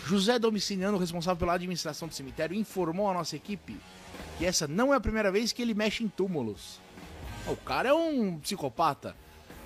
José 0.06 0.38
Domiciliano, 0.38 0.98
responsável 0.98 1.38
pela 1.38 1.54
administração 1.54 2.08
do 2.08 2.14
cemitério, 2.14 2.56
informou 2.56 3.08
à 3.08 3.14
nossa 3.14 3.36
equipe 3.36 3.76
que 4.38 4.44
essa 4.44 4.66
não 4.66 4.92
é 4.92 4.96
a 4.96 5.00
primeira 5.00 5.30
vez 5.30 5.52
que 5.52 5.62
ele 5.62 5.74
mexe 5.74 6.02
em 6.02 6.08
túmulos. 6.08 6.80
O 7.46 7.56
cara 7.56 7.90
é 7.90 7.94
um 7.94 8.38
psicopata. 8.38 9.16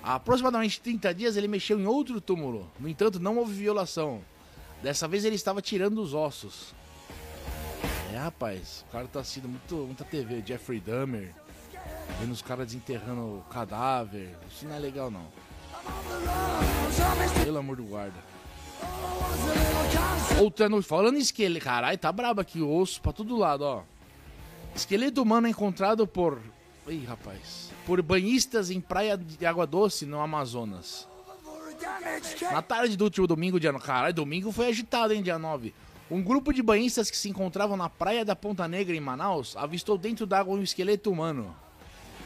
Há 0.03 0.15
aproximadamente 0.15 0.79
30 0.81 1.13
dias 1.13 1.35
ele 1.35 1.47
mexeu 1.47 1.79
em 1.79 1.85
outro 1.85 2.21
túmulo. 2.21 2.69
No 2.79 2.87
entanto, 2.87 3.19
não 3.19 3.37
houve 3.37 3.53
violação. 3.53 4.21
Dessa 4.81 5.07
vez 5.07 5.25
ele 5.25 5.35
estava 5.35 5.61
tirando 5.61 6.01
os 6.01 6.13
ossos. 6.13 6.73
É, 8.13 8.17
rapaz, 8.17 8.85
o 8.87 8.91
cara 8.91 9.07
tá 9.07 9.19
assistindo 9.19 9.47
muito, 9.47 9.75
muita 9.75 10.03
TV, 10.03 10.43
Jeffrey 10.45 10.79
Dahmer, 10.79 11.33
vendo 12.19 12.31
os 12.31 12.41
caras 12.41 12.67
desenterrando 12.67 13.43
cadáver. 13.51 14.35
Isso 14.49 14.65
não 14.65 14.75
é 14.75 14.79
legal, 14.79 15.11
não. 15.11 15.25
Pelo 17.43 17.57
amor 17.57 17.77
do 17.77 17.83
guarda. 17.83 18.29
Outra 20.39 20.69
noite, 20.69 20.87
falando 20.87 21.17
em 21.17 21.19
esqueleto, 21.19 21.65
caralho, 21.65 21.97
tá 21.97 22.11
brabo 22.11 22.39
aqui, 22.41 22.61
osso 22.61 23.01
pra 23.01 23.11
todo 23.11 23.37
lado, 23.37 23.61
ó. 23.63 23.83
Esqueleto 24.75 25.21
humano 25.21 25.47
encontrado 25.47 26.07
por. 26.07 26.39
Ih, 26.87 27.03
rapaz. 27.05 27.69
Por 27.85 28.01
banhistas 28.01 28.69
em 28.69 28.79
praia 28.79 29.17
de 29.17 29.45
água 29.45 29.67
doce 29.67 30.05
no 30.05 30.19
Amazonas. 30.19 31.07
Na 32.51 32.61
tarde 32.61 32.95
do 32.95 33.05
último 33.05 33.27
domingo, 33.27 33.59
dia. 33.59 33.73
Caralho, 33.79 34.13
domingo 34.13 34.51
foi 34.51 34.67
agitado, 34.67 35.13
hein, 35.13 35.21
dia 35.21 35.39
9. 35.39 35.73
Um 36.09 36.23
grupo 36.23 36.51
de 36.51 36.63
banhistas 36.63 37.11
que 37.11 37.17
se 37.17 37.29
encontravam 37.29 37.77
na 37.77 37.89
praia 37.89 38.25
da 38.25 38.35
Ponta 38.35 38.67
Negra, 38.67 38.95
em 38.95 38.99
Manaus, 38.99 39.55
avistou 39.55 39.97
dentro 39.97 40.25
d'água 40.25 40.55
um 40.55 40.63
esqueleto 40.63 41.11
humano. 41.11 41.55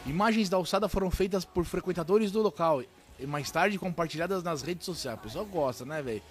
Imagens 0.05 0.49
da 0.49 0.57
alçada 0.57 0.89
foram 0.89 1.09
feitas 1.09 1.45
por 1.45 1.63
frequentadores 1.65 2.31
do 2.31 2.41
local 2.41 2.83
e 3.19 3.25
mais 3.25 3.49
tarde 3.49 3.79
compartilhadas 3.79 4.43
nas 4.43 4.61
redes 4.61 4.85
sociais. 4.85 5.17
O 5.17 5.21
pessoal 5.21 5.45
gosta, 5.45 5.85
né, 5.85 6.01
velho? 6.01 6.21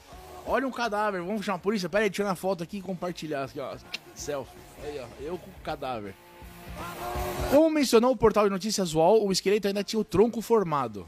Olha 0.46 0.66
um 0.66 0.72
cadáver, 0.72 1.22
vamos 1.22 1.44
chamar 1.44 1.56
a 1.56 1.60
polícia. 1.60 1.88
Pera 1.88 2.04
aí, 2.04 2.10
tirar 2.10 2.28
uma 2.28 2.34
foto 2.34 2.62
aqui 2.62 2.78
e 2.78 2.82
compartilhar. 2.82 3.44
Aqui, 3.44 3.60
ó. 3.60 3.76
Selfie. 4.14 4.56
Aí, 4.82 5.00
ó. 5.00 5.06
Eu 5.22 5.38
com 5.38 5.50
o 5.50 5.62
cadáver. 5.62 6.14
Como 7.50 7.70
mencionou 7.70 8.12
o 8.12 8.16
portal 8.16 8.44
de 8.44 8.50
notícias 8.50 8.94
UOL, 8.94 9.26
o 9.26 9.32
esqueleto 9.32 9.68
ainda 9.68 9.84
tinha 9.84 10.00
o 10.00 10.04
tronco 10.04 10.42
formado. 10.42 11.06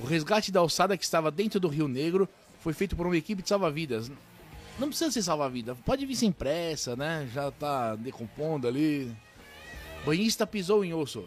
O 0.00 0.04
resgate 0.04 0.52
da 0.52 0.60
alçada 0.60 0.96
que 0.96 1.04
estava 1.04 1.30
dentro 1.30 1.58
do 1.58 1.68
Rio 1.68 1.88
Negro 1.88 2.28
foi 2.60 2.72
feito 2.72 2.94
por 2.94 3.06
uma 3.06 3.16
equipe 3.16 3.42
de 3.42 3.48
salva-vidas. 3.48 4.10
Não 4.78 4.88
precisa 4.88 5.10
ser 5.10 5.22
salva-vida, 5.22 5.74
pode 5.86 6.04
vir 6.04 6.16
sem 6.16 6.30
pressa, 6.30 6.94
né? 6.94 7.28
Já 7.32 7.50
tá 7.50 7.96
decompondo 7.96 8.68
ali. 8.68 9.10
Banhista 10.04 10.46
pisou 10.46 10.84
em 10.84 10.92
osso. 10.92 11.24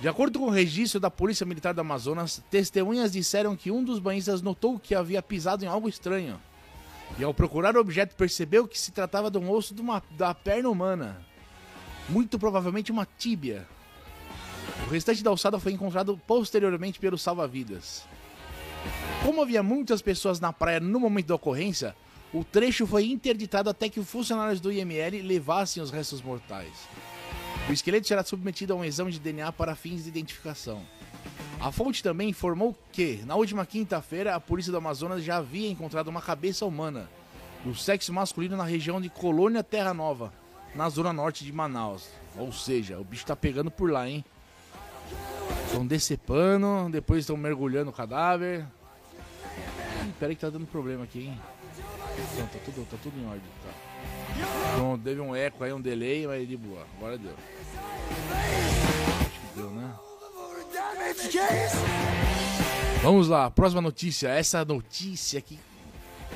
De 0.00 0.08
acordo 0.08 0.38
com 0.38 0.46
o 0.46 0.50
registro 0.50 1.00
da 1.00 1.10
Polícia 1.10 1.46
Militar 1.46 1.72
do 1.72 1.80
Amazonas, 1.80 2.42
testemunhas 2.50 3.12
disseram 3.12 3.56
que 3.56 3.70
um 3.70 3.82
dos 3.82 3.98
banhistas 3.98 4.42
notou 4.42 4.78
que 4.78 4.94
havia 4.94 5.22
pisado 5.22 5.64
em 5.64 5.68
algo 5.68 5.88
estranho. 5.88 6.40
E 7.18 7.24
ao 7.24 7.32
procurar 7.32 7.76
o 7.76 7.80
objeto, 7.80 8.16
percebeu 8.16 8.66
que 8.66 8.78
se 8.78 8.90
tratava 8.90 9.30
de 9.30 9.38
um 9.38 9.50
osso 9.50 9.74
de 9.74 9.80
uma, 9.80 10.02
da 10.10 10.34
perna 10.34 10.68
humana. 10.68 11.24
Muito 12.08 12.38
provavelmente 12.38 12.90
uma 12.90 13.06
tíbia. 13.18 13.66
O 14.86 14.90
restante 14.90 15.22
da 15.22 15.30
alçada 15.30 15.58
foi 15.58 15.72
encontrado 15.72 16.20
posteriormente 16.26 16.98
pelos 16.98 17.22
salva-vidas. 17.22 18.04
Como 19.24 19.40
havia 19.40 19.62
muitas 19.62 20.02
pessoas 20.02 20.40
na 20.40 20.52
praia 20.52 20.80
no 20.80 21.00
momento 21.00 21.28
da 21.28 21.34
ocorrência, 21.36 21.96
o 22.32 22.44
trecho 22.44 22.86
foi 22.86 23.06
interditado 23.06 23.70
até 23.70 23.88
que 23.88 24.00
os 24.00 24.10
funcionários 24.10 24.60
do 24.60 24.72
IML 24.72 25.22
levassem 25.22 25.82
os 25.82 25.90
restos 25.90 26.20
mortais. 26.20 26.88
O 27.68 27.72
esqueleto 27.72 28.06
será 28.06 28.22
submetido 28.22 28.74
a 28.74 28.76
um 28.76 28.84
exame 28.84 29.10
de 29.10 29.18
DNA 29.18 29.50
para 29.52 29.74
fins 29.74 30.02
de 30.02 30.08
identificação. 30.08 30.82
A 31.58 31.72
fonte 31.72 32.02
também 32.02 32.28
informou 32.28 32.76
que, 32.92 33.22
na 33.24 33.36
última 33.36 33.64
quinta-feira, 33.64 34.34
a 34.34 34.40
polícia 34.40 34.70
do 34.70 34.76
Amazonas 34.76 35.24
já 35.24 35.36
havia 35.38 35.70
encontrado 35.70 36.08
uma 36.08 36.20
cabeça 36.20 36.66
humana 36.66 37.08
do 37.64 37.74
sexo 37.74 38.12
masculino 38.12 38.54
na 38.54 38.64
região 38.64 39.00
de 39.00 39.08
Colônia 39.08 39.64
Terra 39.64 39.94
Nova, 39.94 40.30
na 40.74 40.90
zona 40.90 41.10
norte 41.10 41.42
de 41.42 41.52
Manaus. 41.52 42.06
Ou 42.36 42.52
seja, 42.52 42.98
o 42.98 43.04
bicho 43.04 43.24
tá 43.24 43.34
pegando 43.34 43.70
por 43.70 43.90
lá, 43.90 44.06
hein? 44.06 44.22
Estão 45.64 45.86
decepando, 45.86 46.90
depois 46.90 47.20
estão 47.20 47.36
mergulhando 47.36 47.90
o 47.90 47.94
cadáver. 47.94 48.66
Ih, 50.04 50.12
peraí 50.20 50.34
que 50.34 50.42
tá 50.42 50.50
dando 50.50 50.66
problema 50.66 51.04
aqui, 51.04 51.26
hein? 51.26 51.40
Não, 52.38 52.46
tá 52.46 52.58
tudo, 52.62 52.86
tá 52.90 52.96
tudo 53.02 53.18
em 53.18 53.24
ordem. 53.26 53.42
Tá. 53.62 53.83
Bom, 54.78 54.98
teve 54.98 55.20
um 55.20 55.34
eco 55.34 55.62
aí, 55.62 55.72
um 55.72 55.80
delay, 55.80 56.26
mas 56.26 56.48
de 56.48 56.56
boa. 56.56 56.86
Agora 56.96 57.16
deu. 57.16 57.34
Acho 59.20 59.40
que 59.40 59.56
deu, 59.56 59.70
né? 59.70 59.94
Vamos 63.02 63.28
lá, 63.28 63.50
próxima 63.50 63.80
notícia. 63.80 64.28
Essa 64.28 64.64
notícia 64.64 65.38
aqui. 65.38 65.58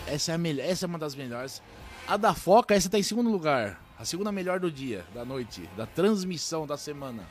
Essa 0.07 0.33
é, 0.33 0.35
a 0.35 0.39
melhor, 0.39 0.65
essa 0.67 0.87
é 0.87 0.89
uma 0.89 0.99
das 0.99 1.15
melhores. 1.15 1.63
A 2.07 2.17
da 2.17 2.35
Foca, 2.35 2.75
essa 2.75 2.89
tá 2.89 2.99
em 2.99 3.03
segundo 3.03 3.31
lugar. 3.31 3.83
A 3.99 4.05
segunda 4.05 4.31
melhor 4.31 4.61
do 4.61 4.71
dia, 4.71 5.05
da 5.13 5.25
noite, 5.25 5.69
da 5.77 5.85
transmissão 5.85 6.67
da 6.67 6.77
semana. 6.77 7.25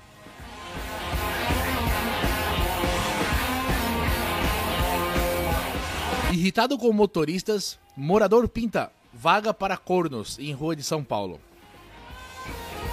Irritado 6.31 6.77
com 6.77 6.91
motoristas, 6.91 7.79
morador 7.95 8.47
pinta 8.49 8.91
vaga 9.19 9.51
para 9.51 9.75
cornos 9.75 10.37
em 10.37 10.53
rua 10.53 10.75
de 10.75 10.83
São 10.83 11.03
Paulo. 11.03 11.41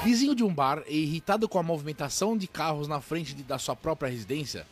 Vizinho 0.02 0.34
de 0.34 0.42
um 0.42 0.52
bar 0.52 0.82
e 0.88 1.02
irritado 1.02 1.46
com 1.46 1.58
a 1.58 1.62
movimentação 1.62 2.34
de 2.34 2.48
carros 2.48 2.88
na 2.88 2.98
frente 2.98 3.34
de, 3.34 3.42
da 3.42 3.58
sua 3.58 3.76
própria 3.76 4.08
residência, 4.08 4.66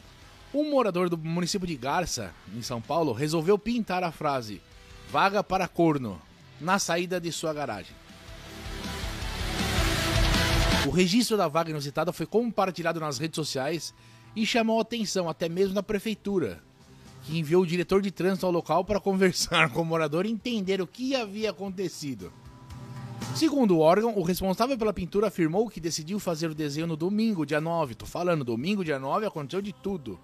um 0.54 0.70
morador 0.70 1.10
do 1.10 1.18
município 1.18 1.66
de 1.66 1.76
Garça, 1.76 2.32
em 2.56 2.62
São 2.62 2.80
Paulo, 2.80 3.12
resolveu 3.12 3.58
pintar 3.58 4.02
a 4.02 4.10
frase 4.10 4.62
vaga 5.10 5.44
para 5.44 5.68
corno 5.68 6.18
na 6.58 6.78
saída 6.78 7.20
de 7.20 7.30
sua 7.30 7.52
garagem. 7.52 7.94
O 10.86 10.90
registro 10.90 11.36
da 11.36 11.48
vaga 11.48 11.70
inusitada 11.70 12.14
foi 12.14 12.24
compartilhado 12.24 12.98
nas 12.98 13.18
redes 13.18 13.36
sociais 13.36 13.94
e 14.34 14.46
chamou 14.46 14.80
atenção 14.80 15.28
até 15.28 15.50
mesmo 15.50 15.74
da 15.74 15.82
prefeitura, 15.82 16.62
que 17.22 17.38
enviou 17.38 17.62
o 17.62 17.66
diretor 17.66 18.02
de 18.02 18.10
trânsito 18.10 18.46
ao 18.46 18.52
local 18.52 18.84
para 18.84 19.00
conversar 19.00 19.70
com 19.72 19.82
o 19.82 19.84
morador 19.84 20.26
e 20.26 20.30
entender 20.30 20.80
o 20.80 20.86
que 20.86 21.14
havia 21.14 21.50
acontecido. 21.50 22.32
Segundo 23.34 23.76
o 23.76 23.80
órgão, 23.80 24.16
o 24.16 24.22
responsável 24.22 24.76
pela 24.76 24.92
pintura 24.92 25.28
afirmou 25.28 25.68
que 25.68 25.80
decidiu 25.80 26.18
fazer 26.18 26.50
o 26.50 26.54
desenho 26.54 26.86
no 26.86 26.96
domingo, 26.96 27.46
dia 27.46 27.60
9. 27.60 27.94
Tô 27.94 28.04
falando, 28.04 28.44
domingo, 28.44 28.84
dia 28.84 28.98
9, 28.98 29.24
aconteceu 29.24 29.62
de 29.62 29.72
tudo. 29.72 30.18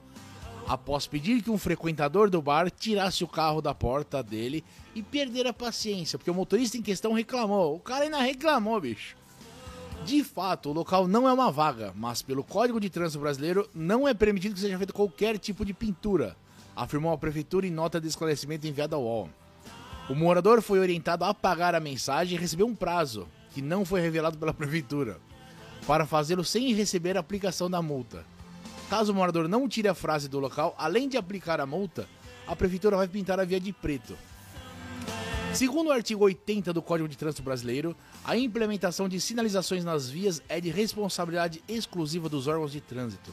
Após 0.66 1.06
pedir 1.06 1.42
que 1.42 1.50
um 1.50 1.56
frequentador 1.56 2.28
do 2.28 2.42
bar 2.42 2.70
tirasse 2.70 3.24
o 3.24 3.28
carro 3.28 3.62
da 3.62 3.74
porta 3.74 4.22
dele 4.22 4.62
e 4.94 5.02
perder 5.02 5.46
a 5.46 5.54
paciência, 5.54 6.18
porque 6.18 6.30
o 6.30 6.34
motorista 6.34 6.76
em 6.76 6.82
questão 6.82 7.14
reclamou. 7.14 7.76
O 7.76 7.80
cara 7.80 8.04
ainda 8.04 8.18
reclamou, 8.18 8.78
bicho. 8.78 9.16
De 10.04 10.22
fato, 10.22 10.68
o 10.68 10.74
local 10.74 11.08
não 11.08 11.26
é 11.26 11.32
uma 11.32 11.50
vaga, 11.50 11.94
mas 11.96 12.20
pelo 12.20 12.44
Código 12.44 12.78
de 12.78 12.90
Trânsito 12.90 13.20
Brasileiro 13.20 13.68
não 13.74 14.06
é 14.06 14.12
permitido 14.12 14.52
que 14.52 14.60
seja 14.60 14.76
feito 14.76 14.92
qualquer 14.92 15.38
tipo 15.38 15.64
de 15.64 15.72
pintura 15.72 16.36
afirmou 16.78 17.12
a 17.12 17.18
prefeitura 17.18 17.66
em 17.66 17.72
nota 17.72 18.00
de 18.00 18.06
esclarecimento 18.06 18.66
enviada 18.66 18.94
ao 18.94 19.02
UOL. 19.02 19.28
O 20.08 20.14
morador 20.14 20.62
foi 20.62 20.78
orientado 20.78 21.24
a 21.24 21.30
apagar 21.30 21.74
a 21.74 21.80
mensagem 21.80 22.38
e 22.38 22.40
recebeu 22.40 22.66
um 22.66 22.74
prazo, 22.74 23.26
que 23.52 23.60
não 23.60 23.84
foi 23.84 24.00
revelado 24.00 24.38
pela 24.38 24.54
prefeitura, 24.54 25.18
para 25.86 26.06
fazê-lo 26.06 26.44
sem 26.44 26.72
receber 26.72 27.16
a 27.16 27.20
aplicação 27.20 27.68
da 27.68 27.82
multa. 27.82 28.24
Caso 28.88 29.12
o 29.12 29.14
morador 29.14 29.48
não 29.48 29.68
tire 29.68 29.88
a 29.88 29.94
frase 29.94 30.28
do 30.28 30.38
local, 30.38 30.74
além 30.78 31.08
de 31.08 31.16
aplicar 31.16 31.60
a 31.60 31.66
multa, 31.66 32.08
a 32.46 32.54
prefeitura 32.54 32.96
vai 32.96 33.08
pintar 33.08 33.40
a 33.40 33.44
via 33.44 33.60
de 33.60 33.72
preto. 33.72 34.16
Segundo 35.52 35.88
o 35.88 35.92
artigo 35.92 36.24
80 36.24 36.72
do 36.72 36.80
Código 36.80 37.08
de 37.08 37.18
Trânsito 37.18 37.42
Brasileiro, 37.42 37.96
a 38.24 38.36
implementação 38.36 39.08
de 39.08 39.20
sinalizações 39.20 39.84
nas 39.84 40.08
vias 40.08 40.40
é 40.48 40.60
de 40.60 40.70
responsabilidade 40.70 41.62
exclusiva 41.66 42.28
dos 42.28 42.46
órgãos 42.46 42.70
de 42.70 42.80
trânsito. 42.80 43.32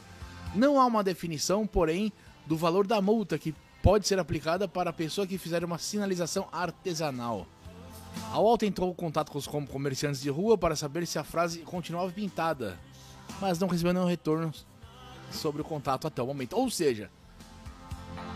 Não 0.54 0.80
há 0.80 0.86
uma 0.86 1.04
definição, 1.04 1.66
porém, 1.66 2.12
do 2.46 2.56
valor 2.56 2.86
da 2.86 3.00
multa 3.00 3.38
que 3.38 3.54
pode 3.82 4.06
ser 4.06 4.18
aplicada 4.18 4.66
para 4.66 4.90
a 4.90 4.92
pessoa 4.92 5.26
que 5.26 5.38
fizer 5.38 5.64
uma 5.64 5.78
sinalização 5.78 6.48
artesanal. 6.52 7.46
A 8.32 8.38
UOL 8.38 8.56
tentou 8.56 8.94
contato 8.94 9.30
com 9.30 9.38
os 9.38 9.46
comerciantes 9.46 10.20
de 10.20 10.30
rua 10.30 10.56
para 10.56 10.74
saber 10.74 11.06
se 11.06 11.18
a 11.18 11.24
frase 11.24 11.60
continuava 11.60 12.10
pintada, 12.10 12.78
mas 13.40 13.58
não 13.58 13.68
recebeu 13.68 13.92
nenhum 13.92 14.06
retorno 14.06 14.52
sobre 15.30 15.60
o 15.60 15.64
contato 15.64 16.06
até 16.06 16.22
o 16.22 16.26
momento. 16.26 16.56
Ou 16.56 16.70
seja, 16.70 17.10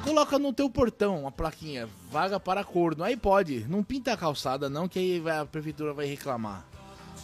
Coloca 0.04 0.38
no 0.38 0.50
teu 0.50 0.70
portão 0.70 1.20
uma 1.20 1.30
plaquinha, 1.30 1.86
vaga 2.10 2.40
para 2.40 2.64
corno. 2.64 3.04
Aí 3.04 3.16
pode, 3.16 3.66
não 3.68 3.82
pinta 3.82 4.12
a 4.14 4.16
calçada 4.16 4.70
não, 4.70 4.88
que 4.88 4.98
aí 4.98 5.30
a 5.30 5.44
prefeitura 5.44 5.92
vai 5.92 6.06
reclamar. 6.06 6.64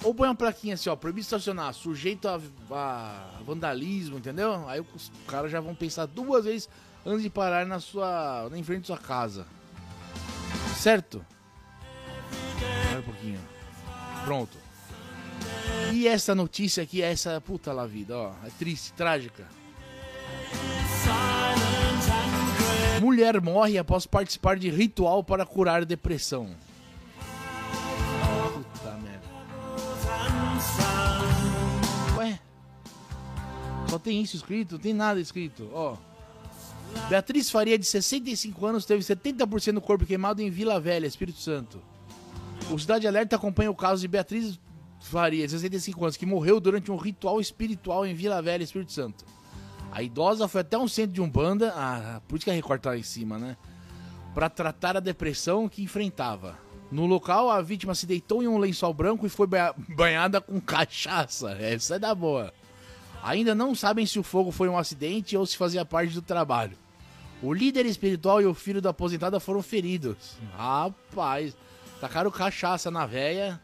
Ou 0.02 0.14
põe 0.14 0.28
uma 0.28 0.34
plaquinha 0.34 0.74
assim, 0.74 0.88
ó, 0.88 0.96
proibido 0.96 1.22
estacionar, 1.22 1.72
sujeito 1.74 2.28
a, 2.28 2.40
a 2.70 3.40
vandalismo, 3.44 4.18
entendeu? 4.18 4.68
Aí 4.68 4.80
os 4.94 5.10
caras 5.26 5.50
já 5.50 5.60
vão 5.60 5.74
pensar 5.74 6.06
duas 6.06 6.44
vezes 6.44 6.68
antes 7.04 7.22
de 7.22 7.30
parar 7.30 7.66
na 7.66 7.80
sua, 7.80 8.48
em 8.54 8.62
frente 8.62 8.82
da 8.82 8.86
sua 8.86 8.98
casa. 8.98 9.46
Certo? 10.76 11.24
Espera 12.82 13.00
um 13.00 13.02
pouquinho. 13.02 13.40
Pronto. 14.24 14.56
E 15.92 16.06
essa 16.06 16.34
notícia 16.34 16.82
aqui, 16.82 17.02
essa 17.02 17.40
puta 17.40 17.72
lá 17.72 17.86
vida, 17.86 18.16
ó, 18.16 18.32
é 18.44 18.50
triste, 18.58 18.92
trágica. 18.92 19.44
Mulher 23.00 23.40
morre 23.40 23.78
após 23.78 24.06
participar 24.06 24.56
de 24.56 24.70
ritual 24.70 25.22
para 25.22 25.46
curar 25.46 25.84
depressão. 25.84 26.56
Só 33.96 33.98
tem 33.98 34.20
isso 34.20 34.36
escrito? 34.36 34.72
Não 34.72 34.78
tem 34.78 34.92
nada 34.92 35.18
escrito, 35.18 35.70
ó. 35.72 35.96
Beatriz 37.08 37.50
Faria, 37.50 37.78
de 37.78 37.86
65 37.86 38.66
anos, 38.66 38.84
teve 38.84 39.02
70% 39.02 39.72
do 39.72 39.80
corpo 39.80 40.04
queimado 40.04 40.42
em 40.42 40.50
Vila 40.50 40.78
Velha, 40.78 41.06
Espírito 41.06 41.38
Santo. 41.40 41.80
O 42.70 42.78
Cidade 42.78 43.06
Alerta 43.08 43.36
acompanha 43.36 43.70
o 43.70 43.74
caso 43.74 44.02
de 44.02 44.08
Beatriz 44.08 44.60
Faria, 45.00 45.46
de 45.46 45.52
65 45.52 46.04
anos, 46.04 46.16
que 46.18 46.26
morreu 46.26 46.60
durante 46.60 46.92
um 46.92 46.96
ritual 46.96 47.40
espiritual 47.40 48.04
em 48.04 48.14
Vila 48.14 48.42
Velha, 48.42 48.62
Espírito 48.62 48.92
Santo. 48.92 49.24
A 49.90 50.02
idosa 50.02 50.46
foi 50.46 50.60
até 50.60 50.76
um 50.76 50.86
centro 50.88 51.12
de 51.12 51.22
Umbanda, 51.22 51.72
ah, 51.74 52.20
por 52.28 52.36
isso 52.36 52.44
que 52.44 52.50
a 52.50 52.54
Record 52.54 52.82
tá 52.82 52.98
em 52.98 53.02
cima, 53.02 53.38
né? 53.38 53.56
Para 54.34 54.50
tratar 54.50 54.94
a 54.94 55.00
depressão 55.00 55.70
que 55.70 55.82
enfrentava. 55.82 56.58
No 56.92 57.06
local, 57.06 57.50
a 57.50 57.62
vítima 57.62 57.94
se 57.94 58.04
deitou 58.04 58.42
em 58.42 58.48
um 58.48 58.58
lençol 58.58 58.92
branco 58.92 59.24
e 59.24 59.30
foi 59.30 59.46
ba- 59.46 59.74
banhada 59.88 60.38
com 60.38 60.60
cachaça. 60.60 61.52
Essa 61.52 61.96
é 61.96 61.98
da 61.98 62.14
boa. 62.14 62.52
Ainda 63.22 63.54
não 63.54 63.74
sabem 63.74 64.06
se 64.06 64.18
o 64.18 64.22
fogo 64.22 64.50
foi 64.50 64.68
um 64.68 64.78
acidente 64.78 65.36
ou 65.36 65.44
se 65.44 65.56
fazia 65.56 65.84
parte 65.84 66.14
do 66.14 66.22
trabalho. 66.22 66.76
O 67.42 67.52
líder 67.52 67.84
espiritual 67.86 68.40
e 68.40 68.46
o 68.46 68.54
filho 68.54 68.80
da 68.80 68.90
aposentada 68.90 69.38
foram 69.38 69.62
feridos. 69.62 70.36
Rapaz, 70.56 71.56
tacaram 72.00 72.30
cachaça 72.30 72.90
na 72.90 73.04
véia 73.04 73.60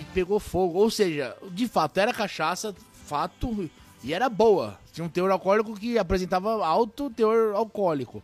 e 0.00 0.04
pegou 0.14 0.40
fogo. 0.40 0.78
Ou 0.78 0.90
seja, 0.90 1.36
de 1.50 1.68
fato 1.68 1.98
era 1.98 2.12
cachaça, 2.12 2.74
fato, 2.92 3.68
e 4.02 4.14
era 4.14 4.28
boa. 4.28 4.78
Tinha 4.92 5.04
um 5.04 5.08
teor 5.08 5.30
alcoólico 5.30 5.74
que 5.74 5.98
apresentava 5.98 6.64
alto 6.64 7.10
teor 7.10 7.54
alcoólico. 7.54 8.22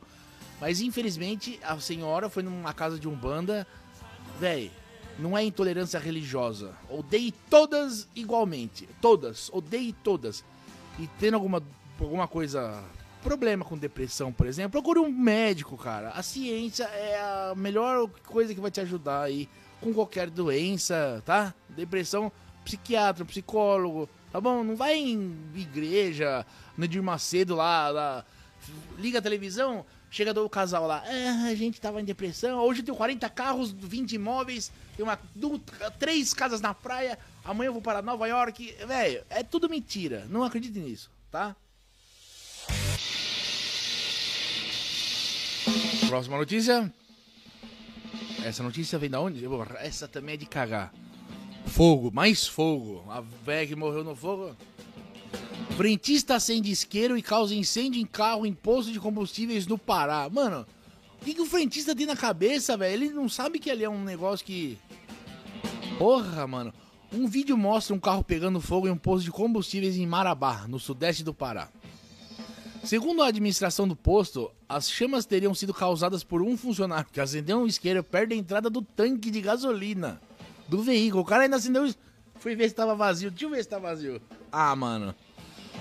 Mas 0.61 0.81
infelizmente 0.81 1.59
a 1.63 1.79
senhora 1.81 2.29
foi 2.29 2.43
numa 2.43 2.73
casa 2.73 2.99
de 2.99 3.09
umbanda, 3.09 3.67
véi, 4.39 4.71
não 5.21 5.37
é 5.37 5.45
intolerância 5.45 6.01
religiosa. 6.01 6.73
Odeie 6.89 7.33
todas 7.49 8.09
igualmente, 8.15 8.89
todas, 9.01 9.51
odeie 9.53 9.93
todas. 9.93 10.45
E 10.99 11.07
tendo 11.19 11.35
alguma 11.35 11.63
alguma 12.01 12.27
coisa 12.27 12.83
problema 13.23 13.65
com 13.65 13.77
depressão, 13.77 14.33
por 14.33 14.47
exemplo, 14.47 14.73
procure 14.73 14.99
um 14.99 15.13
médico, 15.13 15.77
cara. 15.77 16.11
A 16.11 16.23
ciência 16.23 16.85
é 16.85 17.21
a 17.21 17.55
melhor 17.55 18.09
coisa 18.27 18.55
que 18.55 18.61
vai 18.61 18.71
te 18.71 18.81
ajudar 18.81 19.23
aí 19.23 19.49
com 19.81 19.93
qualquer 19.93 20.31
doença, 20.31 21.23
tá? 21.25 21.55
Depressão, 21.69 22.33
psiquiatra, 22.65 23.25
psicólogo, 23.25 24.09
tá 24.33 24.41
bom? 24.41 24.65
Não 24.65 24.77
vai 24.77 24.97
em 24.97 25.35
igreja, 25.55 26.47
no 26.77 26.85
Edir 26.85 27.03
Macedo 27.03 27.55
lá, 27.55 27.89
lá 27.91 28.25
liga 28.99 29.19
a 29.19 29.23
televisão, 29.23 29.85
chega 30.11 30.35
do 30.35 30.49
casal 30.49 30.87
lá, 30.87 31.03
é, 31.07 31.29
a 31.29 31.55
gente 31.55 31.81
tava 31.81 32.01
em 32.01 32.05
depressão, 32.05 32.59
hoje 32.59 32.81
eu 32.81 32.85
tenho 32.85 32.97
40 32.97 33.29
carros, 33.31 33.71
20 33.73 34.13
imóveis, 34.13 34.71
tem 34.97 35.05
uma, 35.05 35.19
du- 35.35 35.61
três 35.99 36.35
casas 36.35 36.61
na 36.61 36.75
praia, 36.75 37.19
amanhã 37.45 37.69
eu 37.69 37.73
vou 37.73 37.83
para 37.83 38.03
Nova 38.03 38.27
York, 38.27 38.75
velho, 38.87 39.25
é 39.31 39.43
tudo 39.43 39.69
mentira, 39.69 40.27
não 40.29 40.43
acredite 40.43 40.79
nisso, 40.79 41.11
tá? 41.31 41.55
Próxima 46.09 46.37
notícia. 46.37 46.93
Essa 48.45 48.63
notícia 48.63 48.99
vem 48.99 49.11
da 49.11 49.21
onde? 49.21 49.45
Essa 49.79 50.09
também 50.09 50.35
é 50.35 50.39
de 50.39 50.47
cagar. 50.47 50.93
Fogo, 51.67 52.11
mais 52.11 52.47
fogo. 52.49 53.05
A 53.09 53.21
velha 53.21 53.67
que 53.67 53.77
morreu 53.77 54.03
no 54.03 54.17
fogo. 54.17 54.57
Frentista 55.81 56.35
acende 56.35 56.71
isqueiro 56.71 57.17
e 57.17 57.23
causa 57.23 57.55
incêndio 57.55 58.03
em 58.03 58.05
carro 58.05 58.45
em 58.45 58.53
posto 58.53 58.93
de 58.93 59.01
combustíveis 59.01 59.67
no 59.67 59.79
Pará. 59.79 60.29
Mano, 60.29 60.67
o 61.19 61.25
que, 61.25 61.33
que 61.33 61.41
o 61.41 61.47
frentista 61.47 61.97
tem 61.97 62.05
na 62.05 62.15
cabeça, 62.15 62.77
velho? 62.77 62.93
Ele 62.93 63.15
não 63.15 63.31
sabe 63.31 63.59
que 63.59 63.71
ali 63.71 63.83
é 63.83 63.89
um 63.89 64.05
negócio 64.05 64.45
que. 64.45 64.77
Porra, 65.97 66.47
mano. 66.47 66.71
Um 67.11 67.27
vídeo 67.27 67.57
mostra 67.57 67.97
um 67.97 67.99
carro 67.99 68.23
pegando 68.23 68.61
fogo 68.61 68.89
em 68.89 68.91
um 68.91 68.97
posto 68.99 69.25
de 69.25 69.31
combustíveis 69.31 69.97
em 69.97 70.07
Marabá, 70.07 70.67
no 70.69 70.79
sudeste 70.79 71.25
do 71.25 71.33
Pará. 71.33 71.71
Segundo 72.85 73.23
a 73.23 73.29
administração 73.29 73.89
do 73.89 73.97
posto, 73.97 74.53
as 74.69 74.91
chamas 74.91 75.25
teriam 75.25 75.55
sido 75.55 75.73
causadas 75.73 76.23
por 76.23 76.43
um 76.43 76.59
funcionário 76.59 77.09
que 77.11 77.23
acendeu 77.23 77.57
um 77.57 77.67
isqueiro 77.67 78.05
perto 78.05 78.29
da 78.29 78.37
entrada 78.37 78.69
do 78.69 78.83
tanque 78.83 79.31
de 79.31 79.41
gasolina 79.41 80.21
do 80.69 80.83
veículo. 80.83 81.23
O 81.23 81.27
cara 81.27 81.45
ainda 81.45 81.57
acendeu. 81.57 81.91
Fui 82.35 82.55
ver 82.55 82.69
se 82.69 82.75
tava 82.75 82.95
vazio. 82.95 83.31
Deixa 83.31 83.47
eu 83.47 83.51
ver 83.51 83.63
se 83.63 83.69
tá 83.71 83.79
vazio. 83.79 84.21
Ah, 84.53 84.77
mano. 84.77 85.15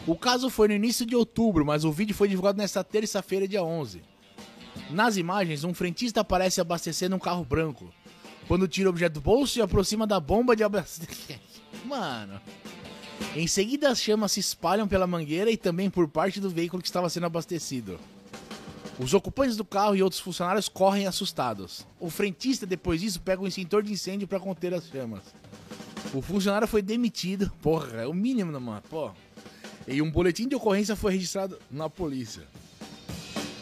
O 0.07 0.15
caso 0.15 0.49
foi 0.49 0.67
no 0.67 0.73
início 0.73 1.05
de 1.05 1.15
outubro, 1.15 1.65
mas 1.65 1.83
o 1.83 1.91
vídeo 1.91 2.15
foi 2.15 2.27
divulgado 2.27 2.57
nesta 2.57 2.83
terça-feira, 2.83 3.47
dia 3.47 3.63
11. 3.63 4.01
Nas 4.89 5.17
imagens, 5.17 5.63
um 5.63 5.73
frentista 5.73 6.21
aparece 6.21 6.59
abastecendo 6.59 7.15
um 7.15 7.19
carro 7.19 7.45
branco. 7.45 7.93
Quando 8.47 8.67
tira 8.67 8.89
o 8.89 8.91
objeto 8.91 9.13
do 9.13 9.21
bolso 9.21 9.59
e 9.59 9.61
aproxima 9.61 10.07
da 10.07 10.19
bomba 10.19 10.55
de 10.55 10.63
abastecimento. 10.63 11.41
Mano. 11.85 12.41
Em 13.35 13.45
seguida, 13.45 13.89
as 13.91 14.01
chamas 14.01 14.31
se 14.31 14.39
espalham 14.39 14.87
pela 14.87 15.05
mangueira 15.05 15.51
e 15.51 15.57
também 15.57 15.89
por 15.89 16.07
parte 16.07 16.39
do 16.39 16.49
veículo 16.49 16.81
que 16.81 16.87
estava 16.87 17.09
sendo 17.09 17.27
abastecido. 17.27 17.99
Os 18.97 19.13
ocupantes 19.13 19.55
do 19.55 19.63
carro 19.63 19.95
e 19.95 20.01
outros 20.01 20.19
funcionários 20.19 20.67
correm 20.67 21.05
assustados. 21.05 21.85
O 21.99 22.09
frentista, 22.09 22.65
depois 22.65 23.01
disso, 23.01 23.21
pega 23.21 23.41
um 23.41 23.47
extintor 23.47 23.83
de 23.83 23.93
incêndio 23.93 24.27
para 24.27 24.39
conter 24.39 24.73
as 24.73 24.87
chamas. 24.87 25.23
O 26.13 26.21
funcionário 26.21 26.67
foi 26.67 26.81
demitido. 26.81 27.51
Porra, 27.61 28.01
é 28.01 28.07
o 28.07 28.13
mínimo, 28.13 28.59
mano? 28.59 28.81
Pô. 28.89 29.11
E 29.89 30.03
um 30.03 30.11
boletim 30.11 30.47
de 30.47 30.55
ocorrência 30.55 30.95
foi 30.95 31.13
registrado 31.13 31.57
na 31.71 31.89
polícia. 31.89 32.43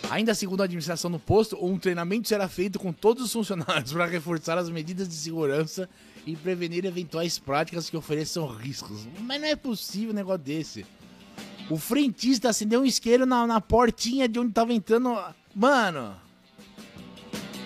Ainda 0.09 0.35
segundo 0.35 0.61
a 0.61 0.65
administração 0.65 1.09
do 1.09 1.19
posto, 1.19 1.57
um 1.63 1.77
treinamento 1.77 2.27
será 2.27 2.49
feito 2.49 2.77
com 2.77 2.91
todos 2.91 3.23
os 3.23 3.31
funcionários 3.31 3.91
para 3.93 4.05
reforçar 4.05 4.57
as 4.57 4.69
medidas 4.69 5.07
de 5.07 5.15
segurança 5.15 5.89
e 6.25 6.35
prevenir 6.35 6.85
eventuais 6.85 7.39
práticas 7.39 7.89
que 7.89 7.95
ofereçam 7.95 8.45
riscos. 8.45 9.07
Mas 9.21 9.39
não 9.39 9.47
é 9.47 9.55
possível 9.55 10.11
um 10.11 10.15
negócio 10.15 10.39
desse. 10.39 10.85
O 11.69 11.77
frentista 11.77 12.49
acendeu 12.49 12.81
um 12.81 12.85
isqueiro 12.85 13.25
na, 13.25 13.47
na 13.47 13.61
portinha 13.61 14.27
de 14.27 14.37
onde 14.37 14.51
tava 14.51 14.73
entrando. 14.73 15.17
Mano, 15.55 16.13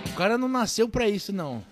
o 0.08 0.14
cara 0.14 0.38
não 0.38 0.48
nasceu 0.48 0.88
pra 0.88 1.10
isso, 1.10 1.34
não. 1.34 1.64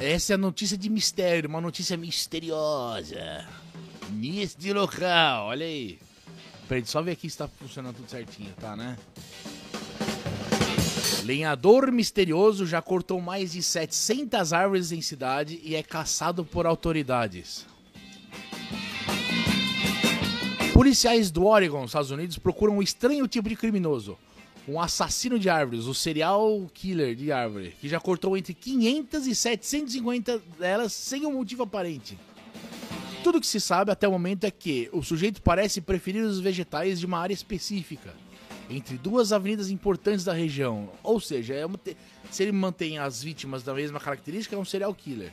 Essa 0.00 0.32
é 0.32 0.34
a 0.34 0.38
notícia 0.38 0.76
de 0.76 0.88
mistério, 0.88 1.48
uma 1.48 1.60
notícia 1.60 1.96
misteriosa. 1.96 3.46
Neste 4.18 4.72
local, 4.72 5.46
olha 5.46 5.64
aí. 5.64 5.96
Peraí, 6.68 6.84
só 6.84 7.00
ver 7.00 7.12
aqui 7.12 7.30
se 7.30 7.38
tá 7.38 7.46
funcionando 7.46 7.94
tudo 7.94 8.10
certinho, 8.10 8.52
tá, 8.60 8.74
né? 8.74 8.98
Lenhador 11.24 11.92
misterioso 11.92 12.66
já 12.66 12.82
cortou 12.82 13.20
mais 13.20 13.52
de 13.52 13.62
700 13.62 14.52
árvores 14.52 14.90
em 14.90 15.00
cidade 15.00 15.60
e 15.62 15.76
é 15.76 15.84
caçado 15.84 16.44
por 16.44 16.66
autoridades. 16.66 17.64
Policiais 20.74 21.30
do 21.30 21.46
Oregon, 21.46 21.84
Estados 21.84 22.10
Unidos, 22.10 22.38
procuram 22.38 22.78
um 22.78 22.82
estranho 22.82 23.28
tipo 23.28 23.48
de 23.48 23.54
criminoso. 23.54 24.18
Um 24.66 24.80
assassino 24.80 25.38
de 25.38 25.48
árvores, 25.48 25.84
o 25.84 25.94
serial 25.94 26.68
killer 26.74 27.14
de 27.14 27.30
árvore, 27.30 27.72
que 27.80 27.88
já 27.88 28.00
cortou 28.00 28.36
entre 28.36 28.52
500 28.52 29.28
e 29.28 29.34
750 29.34 30.42
delas 30.58 30.92
sem 30.92 31.24
um 31.24 31.34
motivo 31.34 31.62
aparente. 31.62 32.18
Tudo 33.22 33.40
que 33.40 33.46
se 33.46 33.60
sabe 33.60 33.90
até 33.90 34.06
o 34.08 34.12
momento 34.12 34.44
é 34.44 34.50
que 34.50 34.88
o 34.92 35.02
sujeito 35.02 35.42
parece 35.42 35.80
preferir 35.80 36.22
os 36.22 36.40
vegetais 36.40 36.98
de 37.00 37.06
uma 37.06 37.18
área 37.18 37.34
específica, 37.34 38.14
entre 38.70 38.96
duas 38.96 39.32
avenidas 39.32 39.70
importantes 39.70 40.24
da 40.24 40.32
região. 40.32 40.88
Ou 41.02 41.20
seja, 41.20 41.54
é 41.54 41.66
uma 41.66 41.76
te- 41.76 41.96
se 42.30 42.42
ele 42.42 42.52
mantém 42.52 42.98
as 42.98 43.22
vítimas 43.22 43.62
da 43.62 43.74
mesma 43.74 44.00
característica, 44.00 44.54
é 44.56 44.58
um 44.58 44.64
serial 44.64 44.94
killer. 44.94 45.32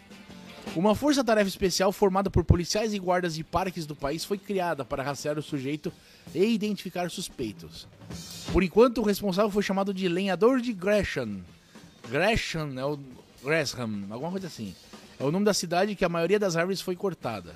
Uma 0.76 0.95
força-tarefa 0.95 1.48
especial 1.48 1.91
formada 1.91 2.30
por 2.30 2.43
policiais 2.43 2.93
e 2.93 3.00
guardas 3.00 3.36
de 3.36 3.43
parques 3.43 3.86
do 3.86 3.95
país 3.95 4.26
foi 4.26 4.38
criada 4.38 4.84
para 4.84 5.04
rastrear 5.04 5.38
o 5.38 5.43
sujeito 5.43 5.93
e 6.34 6.43
identificar 6.43 7.10
suspeitos. 7.12 7.88
Por 8.52 8.63
enquanto, 8.63 8.98
o 9.00 9.04
responsável 9.06 9.52
foi 9.52 9.62
chamado 9.63 9.93
de 9.93 10.08
lenhador 10.10 10.60
de 10.60 10.74
Gresham. 10.74 11.41
Gresham 12.10 12.78
é 12.80 12.84
o 12.86 13.00
Gresham, 13.43 14.06
alguma 14.10 14.32
coisa 14.32 14.48
assim. 14.48 14.76
É 15.19 15.24
o 15.24 15.32
nome 15.32 15.45
da 15.45 15.54
cidade 15.54 15.95
que 15.95 16.04
a 16.04 16.10
maioria 16.10 16.39
das 16.39 16.56
árvores 16.58 16.82
foi 16.82 16.95
cortada. 16.95 17.56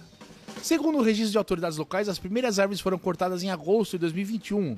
Segundo 0.61 0.97
o 0.97 1.01
registro 1.01 1.31
de 1.31 1.37
autoridades 1.37 1.77
locais, 1.77 2.09
as 2.09 2.19
primeiras 2.19 2.59
árvores 2.59 2.81
foram 2.81 2.97
cortadas 2.97 3.43
em 3.43 3.49
agosto 3.49 3.93
de 3.93 3.99
2021 3.99 4.77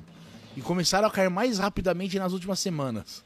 e 0.56 0.60
começaram 0.60 1.08
a 1.08 1.10
cair 1.10 1.30
mais 1.30 1.58
rapidamente 1.58 2.18
nas 2.18 2.32
últimas 2.32 2.60
semanas. 2.60 3.24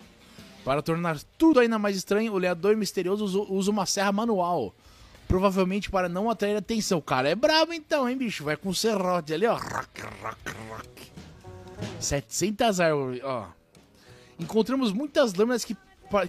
Para 0.64 0.82
tornar 0.82 1.18
tudo 1.38 1.60
ainda 1.60 1.78
mais 1.78 1.96
estranho, 1.96 2.32
o 2.32 2.38
lenhador 2.38 2.76
misterioso 2.76 3.46
usa 3.48 3.70
uma 3.70 3.86
serra 3.86 4.10
manual. 4.10 4.74
Provavelmente 5.28 5.90
para 5.90 6.08
não 6.08 6.30
atrair 6.30 6.56
atenção. 6.56 6.98
O 6.98 7.02
cara 7.02 7.28
é 7.28 7.34
brabo 7.34 7.72
então, 7.72 8.08
hein, 8.08 8.16
bicho? 8.16 8.44
Vai 8.44 8.56
com 8.56 8.68
o 8.68 8.74
serrote 8.74 9.34
ali, 9.34 9.46
ó. 9.46 9.54
Rock, 9.54 10.02
rock, 10.22 10.50
rock. 10.68 11.12
700 12.00 12.80
árvores, 12.80 13.20
ó. 13.24 13.48
Encontramos 14.38 14.92
muitas 14.92 15.34
lâminas 15.34 15.64
que, 15.64 15.76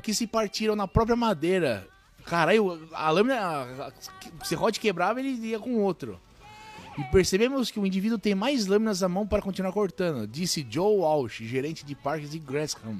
que 0.01 0.13
se 0.13 0.25
partiram 0.25 0.75
na 0.75 0.87
própria 0.87 1.15
madeira. 1.15 1.87
Caralho, 2.27 2.87
a 2.93 3.09
lâmina. 3.09 3.93
O 4.41 4.45
serrote 4.45 4.79
quebrava 4.79 5.19
ele 5.19 5.29
ia 5.47 5.59
com 5.59 5.75
outro. 5.77 6.19
E 6.97 7.03
percebemos 7.05 7.69
que 7.69 7.79
o 7.79 7.85
indivíduo 7.85 8.17
tem 8.17 8.33
mais 8.33 8.65
lâminas 8.65 9.03
à 9.03 9.07
mão 9.07 9.25
para 9.25 9.41
continuar 9.41 9.71
cortando, 9.71 10.27
disse 10.27 10.65
Joe 10.67 10.97
Walsh, 10.97 11.43
gerente 11.43 11.85
de 11.85 11.93
parques 11.93 12.31
de 12.31 12.39
Gresham. 12.39 12.99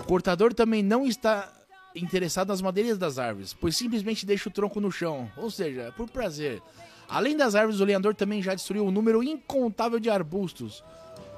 O 0.00 0.04
cortador 0.04 0.52
também 0.52 0.82
não 0.82 1.06
está 1.06 1.48
interessado 1.94 2.48
nas 2.48 2.60
madeiras 2.60 2.98
das 2.98 3.18
árvores, 3.18 3.54
pois 3.54 3.76
simplesmente 3.76 4.26
deixa 4.26 4.48
o 4.48 4.52
tronco 4.52 4.80
no 4.80 4.90
chão, 4.90 5.30
ou 5.36 5.48
seja, 5.48 5.92
por 5.96 6.10
prazer. 6.10 6.60
Além 7.08 7.36
das 7.36 7.54
árvores, 7.54 7.80
o 7.80 7.84
lenhador 7.84 8.16
também 8.16 8.42
já 8.42 8.54
destruiu 8.54 8.84
um 8.84 8.90
número 8.90 9.22
incontável 9.22 10.00
de 10.00 10.10
arbustos, 10.10 10.82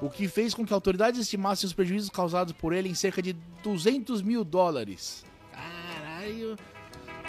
o 0.01 0.09
que 0.09 0.27
fez 0.27 0.53
com 0.53 0.65
que 0.65 0.73
autoridades 0.73 1.19
estimassem 1.19 1.67
os 1.67 1.73
prejuízos 1.73 2.09
causados 2.09 2.53
por 2.53 2.73
ele 2.73 2.89
em 2.89 2.95
cerca 2.95 3.21
de 3.21 3.33
200 3.63 4.23
mil 4.23 4.43
dólares. 4.43 5.23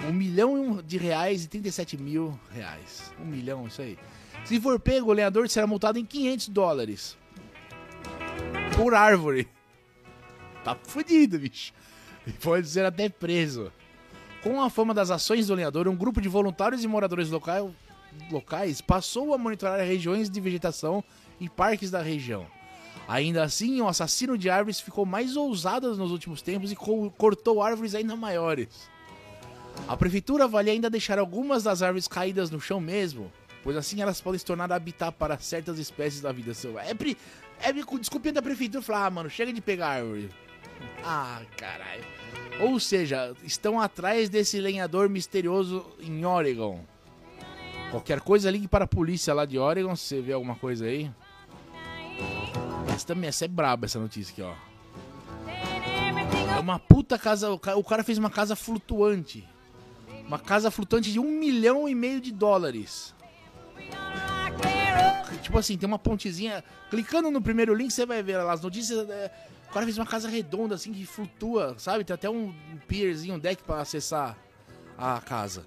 Um 0.07 0.12
milhão 0.12 0.83
de 0.83 0.98
reais 0.98 1.44
e 1.44 1.48
37 1.48 1.96
mil 1.96 2.38
reais. 2.50 3.12
Um 3.20 3.24
milhão, 3.24 3.66
isso 3.66 3.80
aí. 3.80 3.98
Se 4.44 4.61
for 4.61 4.78
pego, 4.78 5.11
o 5.11 5.12
lenhador 5.12 5.48
será 5.48 5.66
multado 5.66 5.98
em 5.98 6.04
500 6.04 6.48
dólares. 6.48 7.16
Por 8.76 8.94
árvore. 8.94 9.48
Tá 10.62 10.76
fudido, 10.83 11.38
bicho. 11.38 11.72
E 12.26 12.33
pode 12.33 12.68
ser 12.68 12.85
até 12.85 13.09
preso. 13.09 13.72
Com 14.42 14.61
a 14.62 14.68
fama 14.68 14.92
das 14.92 15.11
ações 15.11 15.46
do 15.46 15.54
lenhador, 15.54 15.88
um 15.88 15.96
grupo 15.96 16.20
de 16.20 16.28
voluntários 16.28 16.85
e 16.85 16.88
moradores 16.88 17.30
locais, 17.30 17.70
locais 18.30 18.80
passou 18.80 19.33
a 19.33 19.38
monitorar 19.38 19.78
regiões 19.80 20.28
de 20.28 20.40
vegetação 20.40 21.02
e 21.40 21.48
parques 21.48 21.90
da 21.90 22.02
região. 22.02 22.46
Ainda 23.07 23.43
assim, 23.43 23.81
o 23.81 23.88
assassino 23.88 24.38
de 24.38 24.49
árvores 24.49 24.81
ficou 24.81 25.05
mais 25.05 25.37
ousado 25.37 25.95
nos 25.97 26.11
últimos 26.11 26.40
tempos 26.40 26.73
e 26.73 26.77
cortou 26.77 27.62
árvores 27.62 27.95
ainda 27.95 28.17
maiores. 28.17 28.88
A 29.87 29.97
prefeitura 29.97 30.45
avalia 30.45 30.73
ainda 30.73 30.88
deixar 30.88 31.19
algumas 31.19 31.64
das 31.64 31.83
árvores 31.83 32.09
caídas 32.09 32.51
no 32.51 32.61
chão 32.61 32.81
mesmo, 32.81 33.31
pois 33.62 33.77
assim 33.77 34.01
elas 34.01 34.21
podem 34.21 34.38
se 34.38 34.45
tornar 34.45 34.73
habitat 34.73 35.14
para 35.19 35.38
certas 35.38 35.79
espécies 35.79 36.23
da 36.23 36.33
vida 36.33 36.55
selvagem. 36.55 36.93
É, 37.61 37.69
é 37.69 37.73
desculpinha 37.99 38.35
da 38.35 38.43
prefeitura 38.43 38.83
falar, 38.83 39.07
ah, 39.07 39.11
mano, 39.11 39.29
chega 39.29 39.53
de 39.53 39.61
pegar 39.61 39.88
árvore. 39.88 40.31
Ah, 41.05 41.40
caralho. 41.57 42.05
Ou 42.61 42.81
seja, 42.81 43.35
estão 43.45 43.81
atrás 43.81 44.29
desse 44.29 44.61
lenhador 44.61 45.09
misterioso 45.09 45.87
em 46.01 46.25
Oregon. 46.25 46.85
Qualquer 47.90 48.21
coisa, 48.21 48.51
ligue 48.51 48.67
para 48.67 48.85
a 48.85 48.88
polícia 48.88 49.33
lá 49.33 49.45
de 49.45 49.57
Oregon 49.57 49.95
se 49.95 50.05
você 50.05 50.21
vê 50.21 50.33
alguma 50.33 50.57
coisa 50.57 50.87
aí. 50.87 51.11
Essa 53.05 53.09
também 53.09 53.29
essa 53.29 53.45
é 53.45 53.49
braba 53.49 53.85
essa 53.85 53.99
notícia 53.99 54.33
aqui, 54.33 54.40
ó. 54.40 54.55
É 56.57 56.59
uma 56.59 56.79
puta 56.79 57.19
casa. 57.19 57.51
O 57.51 57.85
cara 57.85 58.03
fez 58.03 58.17
uma 58.17 58.31
casa 58.31 58.57
flutuante. 58.57 59.47
Uma 60.27 60.38
casa 60.38 60.71
flutuante 60.71 61.12
de 61.12 61.21
um 61.21 61.38
milhão 61.38 61.87
e 61.87 61.95
meio 61.95 62.19
de 62.19 62.33
dólares. 62.33 63.14
Tipo 65.43 65.59
assim, 65.59 65.77
tem 65.77 65.87
uma 65.87 65.99
pontezinha. 65.99 66.64
Clicando 66.88 67.31
no 67.31 67.43
primeiro 67.43 67.75
link, 67.75 67.93
você 67.93 68.07
vai 68.07 68.23
ver 68.23 68.38
lá 68.38 68.55
as 68.55 68.62
notícias. 68.62 69.07
É, 69.11 69.31
o 69.69 69.73
cara 69.75 69.85
fez 69.85 69.99
uma 69.99 70.07
casa 70.07 70.27
redonda, 70.27 70.75
assim, 70.75 70.90
que 70.90 71.05
flutua, 71.05 71.75
sabe? 71.77 72.05
Tem 72.05 72.14
até 72.14 72.31
um 72.31 72.55
pierzinho, 72.88 73.35
um 73.35 73.38
deck 73.38 73.62
para 73.64 73.83
acessar 73.83 74.35
a 74.97 75.21
casa. 75.21 75.67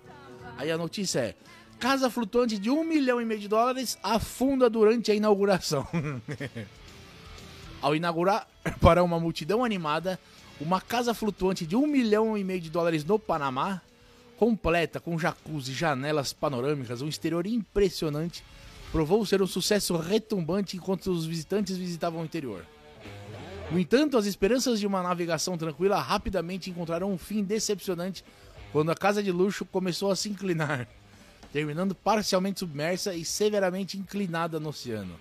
Aí 0.58 0.71
a 0.71 0.78
notícia 0.78 1.19
é: 1.19 1.36
Casa 1.78 2.10
flutuante 2.10 2.58
de 2.58 2.71
um 2.71 2.84
milhão 2.84 3.21
e 3.21 3.26
meio 3.26 3.39
de 3.39 3.47
dólares 3.47 3.95
afunda 4.02 4.67
durante 4.67 5.12
a 5.12 5.15
inauguração. 5.15 5.88
Ao 7.81 7.95
inaugurar 7.95 8.47
para 8.81 9.03
uma 9.03 9.19
multidão 9.19 9.63
animada, 9.63 10.19
uma 10.59 10.81
casa 10.81 11.13
flutuante 11.13 11.65
de 11.65 11.75
um 11.75 11.85
milhão 11.85 12.37
e 12.37 12.43
meio 12.43 12.61
de 12.61 12.69
dólares 12.69 13.03
no 13.03 13.19
Panamá 13.19 13.81
completa 14.37 14.99
com 14.99 15.17
jacuzzi, 15.17 15.73
janelas 15.73 16.31
panorâmicas, 16.31 17.01
um 17.01 17.07
exterior 17.07 17.45
impressionante, 17.47 18.43
provou 18.91 19.25
ser 19.25 19.41
um 19.41 19.47
sucesso 19.47 19.97
retumbante 19.97 20.77
enquanto 20.77 21.07
os 21.07 21.25
visitantes 21.25 21.75
visitavam 21.75 22.21
o 22.21 22.25
interior. 22.25 22.63
No 23.71 23.79
entanto, 23.79 24.17
as 24.17 24.25
esperanças 24.25 24.79
de 24.79 24.87
uma 24.87 25.03
navegação 25.03 25.57
tranquila 25.57 25.99
rapidamente 25.99 26.69
encontraram 26.69 27.11
um 27.11 27.17
fim 27.17 27.43
decepcionante 27.43 28.23
quando 28.71 28.91
a 28.91 28.95
casa 28.95 29.21
de 29.21 29.31
luxo 29.31 29.65
começou 29.65 30.09
a 30.09 30.15
se 30.15 30.29
inclinar, 30.29 30.87
terminando 31.51 31.93
parcialmente 31.93 32.59
submersa 32.59 33.13
e 33.13 33.25
severamente 33.25 33.97
inclinada 33.97 34.59
no 34.59 34.69
oceano. 34.69 35.15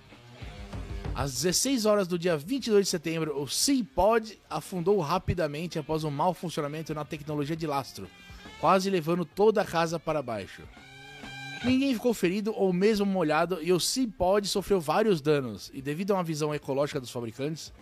Às 1.17 1.33
16 1.33 1.87
horas 1.87 2.07
do 2.07 2.19
dia 2.19 2.37
22 2.37 2.85
de 2.85 2.91
setembro, 2.91 3.41
o 3.41 3.49
Seapod 3.49 4.39
afundou 4.51 5.01
rapidamente 5.01 5.79
após 5.79 6.05
um 6.05 6.11
mau 6.11 6.35
funcionamento 6.35 6.93
na 6.93 7.07
tecnologia 7.07 7.57
de 7.57 7.67
lastro, 7.67 8.07
quase 8.61 8.91
levando 8.91 9.25
toda 9.25 9.63
a 9.63 9.65
casa 9.65 9.99
para 9.99 10.21
baixo. 10.21 10.61
Ninguém 11.65 11.95
ficou 11.95 12.13
ferido 12.13 12.53
ou 12.55 12.71
mesmo 12.71 13.07
molhado 13.07 13.63
e 13.63 13.73
o 13.73 13.81
Seapod 13.81 14.47
sofreu 14.47 14.79
vários 14.79 15.23
danos, 15.23 15.71
e 15.73 15.81
devido 15.81 16.11
a 16.11 16.17
uma 16.17 16.23
visão 16.23 16.55
ecológica 16.55 17.01
dos 17.01 17.11
fabricantes, 17.11 17.73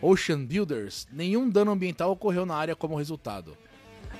Ocean 0.00 0.42
Builders, 0.42 1.06
nenhum 1.12 1.50
dano 1.50 1.72
ambiental 1.72 2.12
ocorreu 2.12 2.46
na 2.46 2.54
área 2.54 2.74
como 2.74 2.96
resultado. 2.96 3.54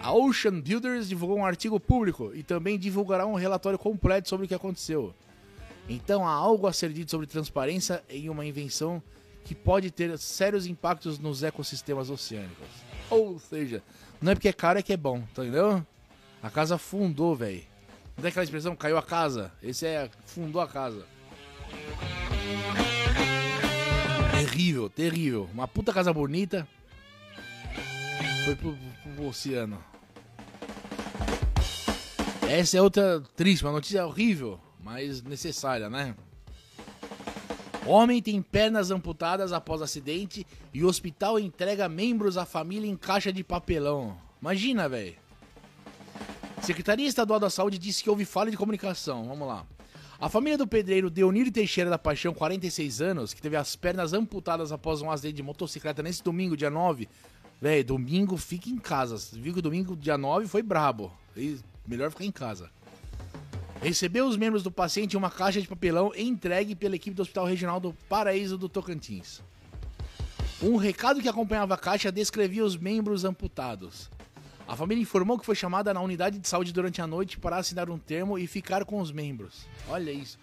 A 0.02 0.12
Ocean 0.12 0.60
Builders 0.60 1.08
divulgou 1.08 1.38
um 1.38 1.46
artigo 1.46 1.80
público 1.80 2.32
e 2.34 2.42
também 2.42 2.78
divulgará 2.78 3.26
um 3.26 3.34
relatório 3.34 3.78
completo 3.78 4.28
sobre 4.28 4.44
o 4.44 4.48
que 4.48 4.54
aconteceu. 4.54 5.14
Então 5.88 6.26
há 6.26 6.32
algo 6.32 6.66
a 6.66 6.72
ser 6.72 6.92
dito 6.92 7.10
sobre 7.10 7.26
transparência 7.26 8.04
em 8.08 8.28
uma 8.28 8.44
invenção 8.44 9.02
que 9.44 9.54
pode 9.54 9.90
ter 9.90 10.16
sérios 10.18 10.66
impactos 10.66 11.18
nos 11.18 11.42
ecossistemas 11.42 12.10
oceânicos. 12.10 12.68
Ou 13.08 13.38
seja, 13.38 13.82
não 14.20 14.32
é 14.32 14.34
porque 14.34 14.48
é 14.48 14.52
caro, 14.52 14.78
é 14.78 14.82
que 14.82 14.92
é 14.92 14.96
bom, 14.96 15.22
tá 15.34 15.42
entendeu? 15.42 15.84
A 16.42 16.50
casa 16.50 16.74
afundou, 16.74 17.34
velho. 17.34 17.62
Não 18.14 18.22
tem 18.22 18.28
aquela 18.28 18.44
expressão, 18.44 18.76
caiu 18.76 18.98
a 18.98 19.02
casa? 19.02 19.50
Esse 19.62 19.86
é, 19.86 20.10
fundou 20.26 20.60
a 20.60 20.68
casa. 20.68 21.06
Terrível, 24.32 24.90
terrível. 24.90 25.48
Uma 25.52 25.66
puta 25.66 25.92
casa 25.92 26.12
bonita. 26.12 26.68
Foi 28.44 28.54
pro, 28.54 28.76
pro, 28.76 29.12
pro 29.14 29.26
oceano. 29.28 29.82
Essa 32.48 32.78
é 32.78 32.82
outra 32.82 33.20
triste, 33.36 33.64
uma 33.64 33.72
notícia 33.72 34.06
horrível, 34.06 34.58
mas 34.88 35.22
necessária, 35.22 35.90
né? 35.90 36.14
Homem 37.86 38.22
tem 38.22 38.40
pernas 38.40 38.90
amputadas 38.90 39.52
após 39.52 39.82
acidente 39.82 40.46
e 40.72 40.82
o 40.82 40.88
hospital 40.88 41.38
entrega 41.38 41.90
membros 41.90 42.38
à 42.38 42.46
família 42.46 42.88
em 42.88 42.96
caixa 42.96 43.30
de 43.30 43.44
papelão. 43.44 44.16
Imagina, 44.40 44.88
velho. 44.88 45.14
Secretaria 46.62 47.06
Estadual 47.06 47.38
da 47.38 47.50
Saúde 47.50 47.76
disse 47.76 48.02
que 48.02 48.08
houve 48.08 48.24
falha 48.24 48.50
de 48.50 48.56
comunicação. 48.56 49.24
Vamos 49.28 49.46
lá. 49.46 49.66
A 50.18 50.30
família 50.30 50.56
do 50.56 50.66
pedreiro 50.66 51.10
Deonir 51.10 51.52
Teixeira 51.52 51.90
da 51.90 51.98
Paixão, 51.98 52.32
46 52.32 53.02
anos, 53.02 53.34
que 53.34 53.42
teve 53.42 53.56
as 53.56 53.76
pernas 53.76 54.14
amputadas 54.14 54.72
após 54.72 55.02
um 55.02 55.10
acidente 55.10 55.36
de 55.36 55.42
motocicleta 55.42 56.02
nesse 56.02 56.24
domingo, 56.24 56.56
dia 56.56 56.70
9. 56.70 57.06
Velho, 57.60 57.84
domingo 57.84 58.38
fica 58.38 58.70
em 58.70 58.78
casa. 58.78 59.18
Viu 59.38 59.52
que 59.52 59.60
domingo, 59.60 59.94
dia 59.94 60.16
9, 60.16 60.48
foi 60.48 60.62
brabo. 60.62 61.12
E 61.36 61.58
melhor 61.86 62.10
ficar 62.10 62.24
em 62.24 62.32
casa. 62.32 62.70
Recebeu 63.80 64.26
os 64.26 64.36
membros 64.36 64.64
do 64.64 64.72
paciente 64.72 65.14
em 65.14 65.16
uma 65.16 65.30
caixa 65.30 65.60
de 65.60 65.68
papelão 65.68 66.12
entregue 66.16 66.74
pela 66.74 66.96
equipe 66.96 67.14
do 67.14 67.22
Hospital 67.22 67.46
Regional 67.46 67.78
do 67.78 67.94
Paraíso 68.08 68.58
do 68.58 68.68
Tocantins. 68.68 69.40
Um 70.60 70.76
recado 70.76 71.22
que 71.22 71.28
acompanhava 71.28 71.74
a 71.74 71.78
caixa 71.78 72.10
descrevia 72.10 72.64
os 72.64 72.76
membros 72.76 73.24
amputados. 73.24 74.10
A 74.66 74.74
família 74.74 75.00
informou 75.00 75.38
que 75.38 75.46
foi 75.46 75.54
chamada 75.54 75.94
na 75.94 76.00
unidade 76.00 76.40
de 76.40 76.48
saúde 76.48 76.72
durante 76.72 77.00
a 77.00 77.06
noite 77.06 77.38
para 77.38 77.56
assinar 77.56 77.88
um 77.88 77.96
termo 77.96 78.36
e 78.36 78.48
ficar 78.48 78.84
com 78.84 79.00
os 79.00 79.12
membros. 79.12 79.66
Olha 79.88 80.10
isso. 80.10 80.38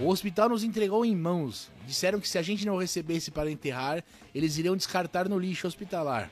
O 0.00 0.08
hospital 0.08 0.48
nos 0.48 0.64
entregou 0.64 1.04
em 1.04 1.14
mãos. 1.14 1.70
Disseram 1.86 2.18
que 2.18 2.28
se 2.28 2.36
a 2.36 2.42
gente 2.42 2.66
não 2.66 2.76
recebesse 2.76 3.30
para 3.30 3.50
enterrar, 3.50 4.02
eles 4.34 4.58
iriam 4.58 4.76
descartar 4.76 5.28
no 5.28 5.38
lixo 5.38 5.68
hospitalar. 5.68 6.30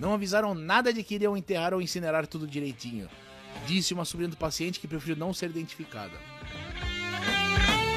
Não 0.00 0.14
avisaram 0.14 0.54
nada 0.54 0.92
de 0.92 1.02
que 1.02 1.16
iriam 1.16 1.36
enterrar 1.36 1.74
ou 1.74 1.82
incinerar 1.82 2.26
tudo 2.26 2.46
direitinho, 2.46 3.08
disse 3.66 3.94
uma 3.94 4.04
sobrinha 4.04 4.30
do 4.30 4.36
paciente 4.36 4.80
que 4.80 4.88
preferiu 4.88 5.16
não 5.16 5.32
ser 5.32 5.50
identificada. 5.50 6.18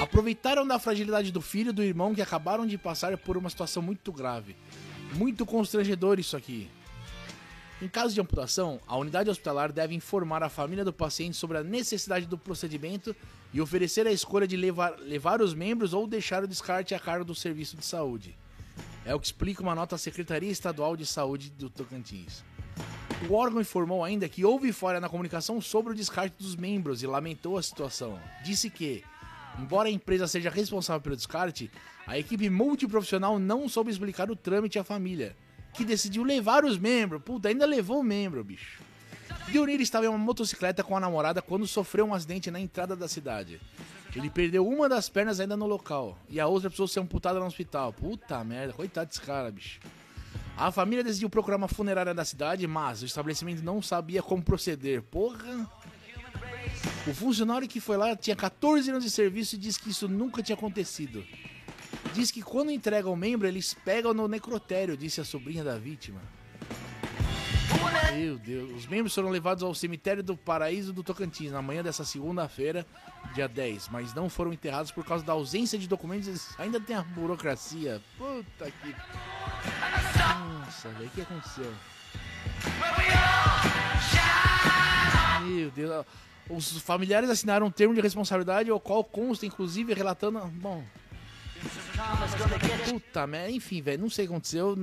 Aproveitaram 0.02 0.66
da 0.66 0.80
fragilidade 0.80 1.32
do 1.32 1.42
filho 1.42 1.70
e 1.70 1.74
do 1.74 1.84
irmão 1.84 2.14
que 2.14 2.22
acabaram 2.22 2.66
de 2.66 2.78
passar 2.78 3.16
por 3.18 3.38
uma 3.38 3.50
situação 3.50 3.84
muito 3.84 4.12
grave. 4.12 4.56
Muito 5.14 5.46
constrangedor 5.46 6.20
isso 6.20 6.36
aqui. 6.36 6.70
Em 7.82 7.88
caso 7.88 8.14
de 8.14 8.22
amputação, 8.22 8.80
a 8.88 8.96
unidade 8.96 9.30
hospitalar 9.30 9.72
deve 9.72 9.96
informar 9.96 10.44
a 10.44 10.50
família 10.50 10.86
do 10.86 10.94
paciente 10.94 11.36
sobre 11.36 11.58
a 11.58 11.64
necessidade 11.64 12.28
do 12.28 12.38
procedimento 12.38 13.16
e 13.52 13.60
oferecer 13.60 14.06
a 14.06 14.12
escolha 14.12 14.48
de 14.48 14.56
levar, 14.56 15.00
levar 15.00 15.42
os 15.42 15.54
membros 15.54 15.94
ou 15.94 16.06
deixar 16.06 16.44
o 16.44 16.48
descarte 16.48 16.94
a 16.94 17.00
cargo 17.00 17.26
do 17.26 17.34
serviço 17.34 17.76
de 17.76 17.86
saúde. 17.86 18.38
É 19.04 19.16
o 19.16 19.20
que 19.20 19.26
explica 19.26 19.64
uma 19.64 19.74
nota 19.74 19.96
à 19.96 19.98
Secretaria 19.98 20.52
Estadual 20.52 20.96
de 20.96 21.08
Saúde 21.08 21.50
do 21.50 21.70
Tocantins. 21.70 22.44
O 23.30 23.34
órgão 23.34 23.62
informou 23.62 24.04
ainda 24.04 24.28
que 24.28 24.44
houve 24.44 24.74
falha 24.74 25.00
na 25.00 25.08
comunicação 25.08 25.62
sobre 25.62 25.94
o 25.94 25.96
descarte 25.96 26.36
dos 26.38 26.56
membros 26.56 27.04
e 27.04 27.08
lamentou 27.08 27.58
a 27.58 27.64
situação. 27.64 28.20
Disse 28.44 28.70
que, 28.70 29.04
embora 29.60 29.88
a 29.88 29.92
empresa 29.92 30.28
seja 30.28 30.50
responsável 30.50 31.02
pelo 31.02 31.16
descarte, 31.16 31.70
a 32.08 32.18
equipe 32.18 32.50
multiprofissional 32.50 33.38
não 33.38 33.70
soube 33.70 33.92
explicar 33.92 34.30
o 34.32 34.36
trâmite 34.36 34.80
à 34.80 34.84
família 34.84 35.36
que 35.74 35.86
decidiu 35.86 36.24
levar 36.24 36.66
os 36.66 36.78
membros. 36.78 37.22
Puta, 37.22 37.50
ainda 37.50 37.66
levou 37.66 38.00
o 38.00 38.04
membro, 38.04 38.44
bicho. 38.44 38.82
Dionir 39.50 39.80
estava 39.82 40.06
em 40.06 40.10
uma 40.10 40.18
motocicleta 40.18 40.84
com 40.84 40.96
a 40.96 41.00
namorada 41.00 41.42
quando 41.42 41.68
sofreu 41.68 42.06
um 42.06 42.14
acidente 42.14 42.50
na 42.50 42.60
entrada 42.60 42.96
da 42.96 43.08
cidade. 43.08 43.62
Ele 44.16 44.30
perdeu 44.30 44.68
uma 44.68 44.90
das 44.90 45.10
pernas 45.10 45.40
ainda 45.40 45.56
no 45.56 45.68
local 45.68 46.18
e 46.30 46.40
a 46.40 46.48
outra 46.48 46.70
precisou 46.70 46.88
ser 46.88 47.00
amputada 47.00 47.40
no 47.40 47.46
hospital. 47.46 47.94
Puta 47.94 48.44
merda, 48.44 48.74
coitado 48.74 49.08
desse 49.08 49.22
cara, 49.22 49.52
bicho. 49.52 49.80
A 50.58 50.72
família 50.72 51.04
decidiu 51.04 51.30
procurar 51.30 51.58
uma 51.58 51.68
funerária 51.68 52.14
da 52.14 52.24
cidade, 52.24 52.68
mas 52.68 53.02
o 53.02 53.06
estabelecimento 53.06 53.64
não 53.64 53.82
sabia 53.82 54.22
como 54.22 54.44
proceder. 54.44 55.02
Porra! 55.02 55.70
O 57.08 57.14
funcionário 57.14 57.68
que 57.68 57.80
foi 57.80 57.98
lá 57.98 58.16
tinha 58.16 58.36
14 58.36 58.90
anos 58.92 59.04
de 59.04 59.10
serviço 59.10 59.56
e 59.56 59.58
disse 59.58 59.80
que 59.80 59.90
isso 59.90 60.08
nunca 60.08 60.44
tinha 60.44 60.56
acontecido. 60.56 61.24
Diz 62.14 62.30
que 62.30 62.42
quando 62.42 62.72
entregam 62.72 63.14
o 63.14 63.18
membro, 63.18 63.48
eles 63.48 63.74
pegam 63.74 64.14
no 64.14 64.28
necrotério, 64.28 64.98
disse 64.98 65.20
a 65.22 65.26
sobrinha 65.26 65.64
da 65.64 65.78
vítima. 65.78 66.22
Meu 68.14 68.38
Deus, 68.38 68.72
os 68.72 68.88
membros 68.88 69.16
foram 69.16 69.30
levados 69.30 69.64
ao 69.64 69.74
cemitério 69.74 70.22
do 70.22 70.36
Paraíso 70.36 70.92
do 70.92 71.02
Tocantins 71.02 71.52
na 71.52 71.62
manhã 71.62 71.82
dessa 71.82 72.04
segunda-feira, 72.04 72.86
dia 73.34 73.48
10, 73.48 73.88
mas 73.88 74.14
não 74.14 74.30
foram 74.30 74.52
enterrados 74.52 74.92
por 74.92 75.06
causa 75.06 75.24
da 75.24 75.32
ausência 75.32 75.80
de 75.80 75.88
documentos. 75.88 76.50
Ainda 76.60 76.80
tem 76.80 76.96
a 76.96 77.02
burocracia. 77.02 78.02
Puta 78.18 78.70
que. 78.70 78.96
Nossa, 80.60 80.90
velho, 80.90 81.08
o 81.08 81.10
que 81.10 81.22
aconteceu? 81.22 81.74
Meu 85.46 85.72
Deus. 85.72 86.06
Os 86.50 86.82
familiares 86.82 87.30
assinaram 87.30 87.68
um 87.68 87.72
termo 87.72 87.94
de 87.94 88.02
responsabilidade, 88.02 88.70
ao 88.70 88.80
qual 88.80 89.04
consta, 89.04 89.46
inclusive, 89.46 89.94
relatando. 89.94 90.40
Bom, 90.56 90.84
Puta 92.90 93.28
merda, 93.28 93.52
enfim, 93.52 93.82
velho, 93.82 94.02
não 94.02 94.10
sei 94.10 94.26
o 94.26 94.28
que 94.28 94.34
aconteceu. 94.34 94.78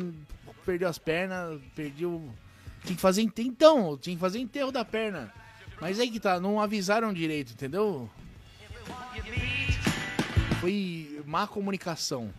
Perdeu 0.65 0.89
as 0.89 0.99
pernas, 0.99 1.61
perdeu. 1.75 2.29
Tinha 2.85 2.95
que 2.95 3.01
fazer. 3.01 3.23
Então, 3.39 3.97
tinha 3.99 4.15
que 4.15 4.21
fazer 4.21 4.39
enterro 4.39 4.71
da 4.71 4.85
perna. 4.85 5.33
Mas 5.81 5.99
aí 5.99 6.11
que 6.11 6.21
tá, 6.21 6.39
não 6.39 6.61
avisaram 6.61 7.13
direito, 7.13 7.53
entendeu? 7.53 8.09
Foi 10.61 11.23
má 11.27 11.47
comunicação. 11.47 12.33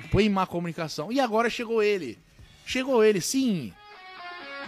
Foi 0.00 0.28
má 0.28 0.46
comunicação. 0.46 1.12
E 1.12 1.20
agora 1.20 1.50
chegou 1.50 1.82
ele. 1.82 2.18
Chegou 2.64 3.04
ele, 3.04 3.20
sim. 3.20 3.72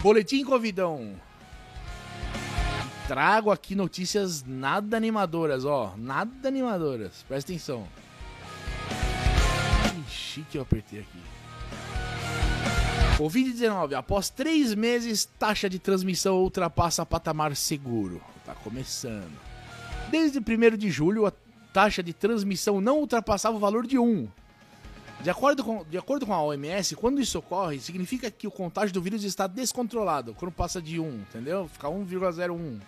Boletim 0.01 0.43
Covidão. 0.43 1.15
Trago 3.07 3.51
aqui 3.51 3.75
notícias 3.75 4.43
nada 4.43 4.97
animadoras, 4.97 5.65
ó. 5.65 5.93
Nada 5.97 6.47
animadoras. 6.47 7.23
Presta 7.27 7.51
atenção 7.51 7.87
chique 10.35 10.57
eu 10.57 10.61
apertei 10.61 10.99
aqui. 10.99 11.19
Covid-19. 13.17 13.93
Após 13.93 14.29
três 14.29 14.73
meses, 14.75 15.25
taxa 15.39 15.69
de 15.69 15.79
transmissão 15.79 16.35
ultrapassa 16.37 17.05
patamar 17.05 17.55
seguro. 17.55 18.21
Tá 18.45 18.53
começando. 18.53 19.31
Desde 20.11 20.39
1 20.39 20.77
de 20.77 20.91
julho, 20.91 21.25
a 21.25 21.31
taxa 21.71 22.03
de 22.03 22.13
transmissão 22.13 22.81
não 22.81 22.99
ultrapassava 22.99 23.55
o 23.55 23.59
valor 23.59 23.87
de 23.87 23.97
1. 23.97 24.27
De 25.25 25.31
acordo, 25.31 25.63
com, 25.63 25.83
de 25.89 25.97
acordo 25.97 26.23
com 26.23 26.35
a 26.35 26.43
OMS, 26.43 26.95
quando 26.95 27.19
isso 27.19 27.39
ocorre, 27.39 27.79
significa 27.79 28.29
que 28.29 28.45
o 28.45 28.51
contágio 28.51 28.93
do 28.93 29.01
vírus 29.01 29.23
está 29.23 29.47
descontrolado. 29.47 30.35
Quando 30.35 30.51
passa 30.51 30.79
de 30.79 30.99
1, 30.99 31.13
entendeu? 31.15 31.67
Fica 31.67 31.87
1,01. 31.87 32.79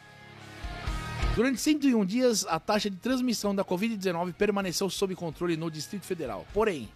Durante 1.36 1.60
101 1.60 2.06
dias, 2.06 2.46
a 2.48 2.60
taxa 2.60 2.92
de 2.92 2.98
transmissão 2.98 3.56
da 3.56 3.66
Covid-19 3.66 4.34
permaneceu 4.34 4.88
sob 4.88 5.16
controle 5.16 5.58
no 5.58 5.72
Distrito 5.72 6.06
Federal. 6.06 6.46
Porém, 6.54 6.88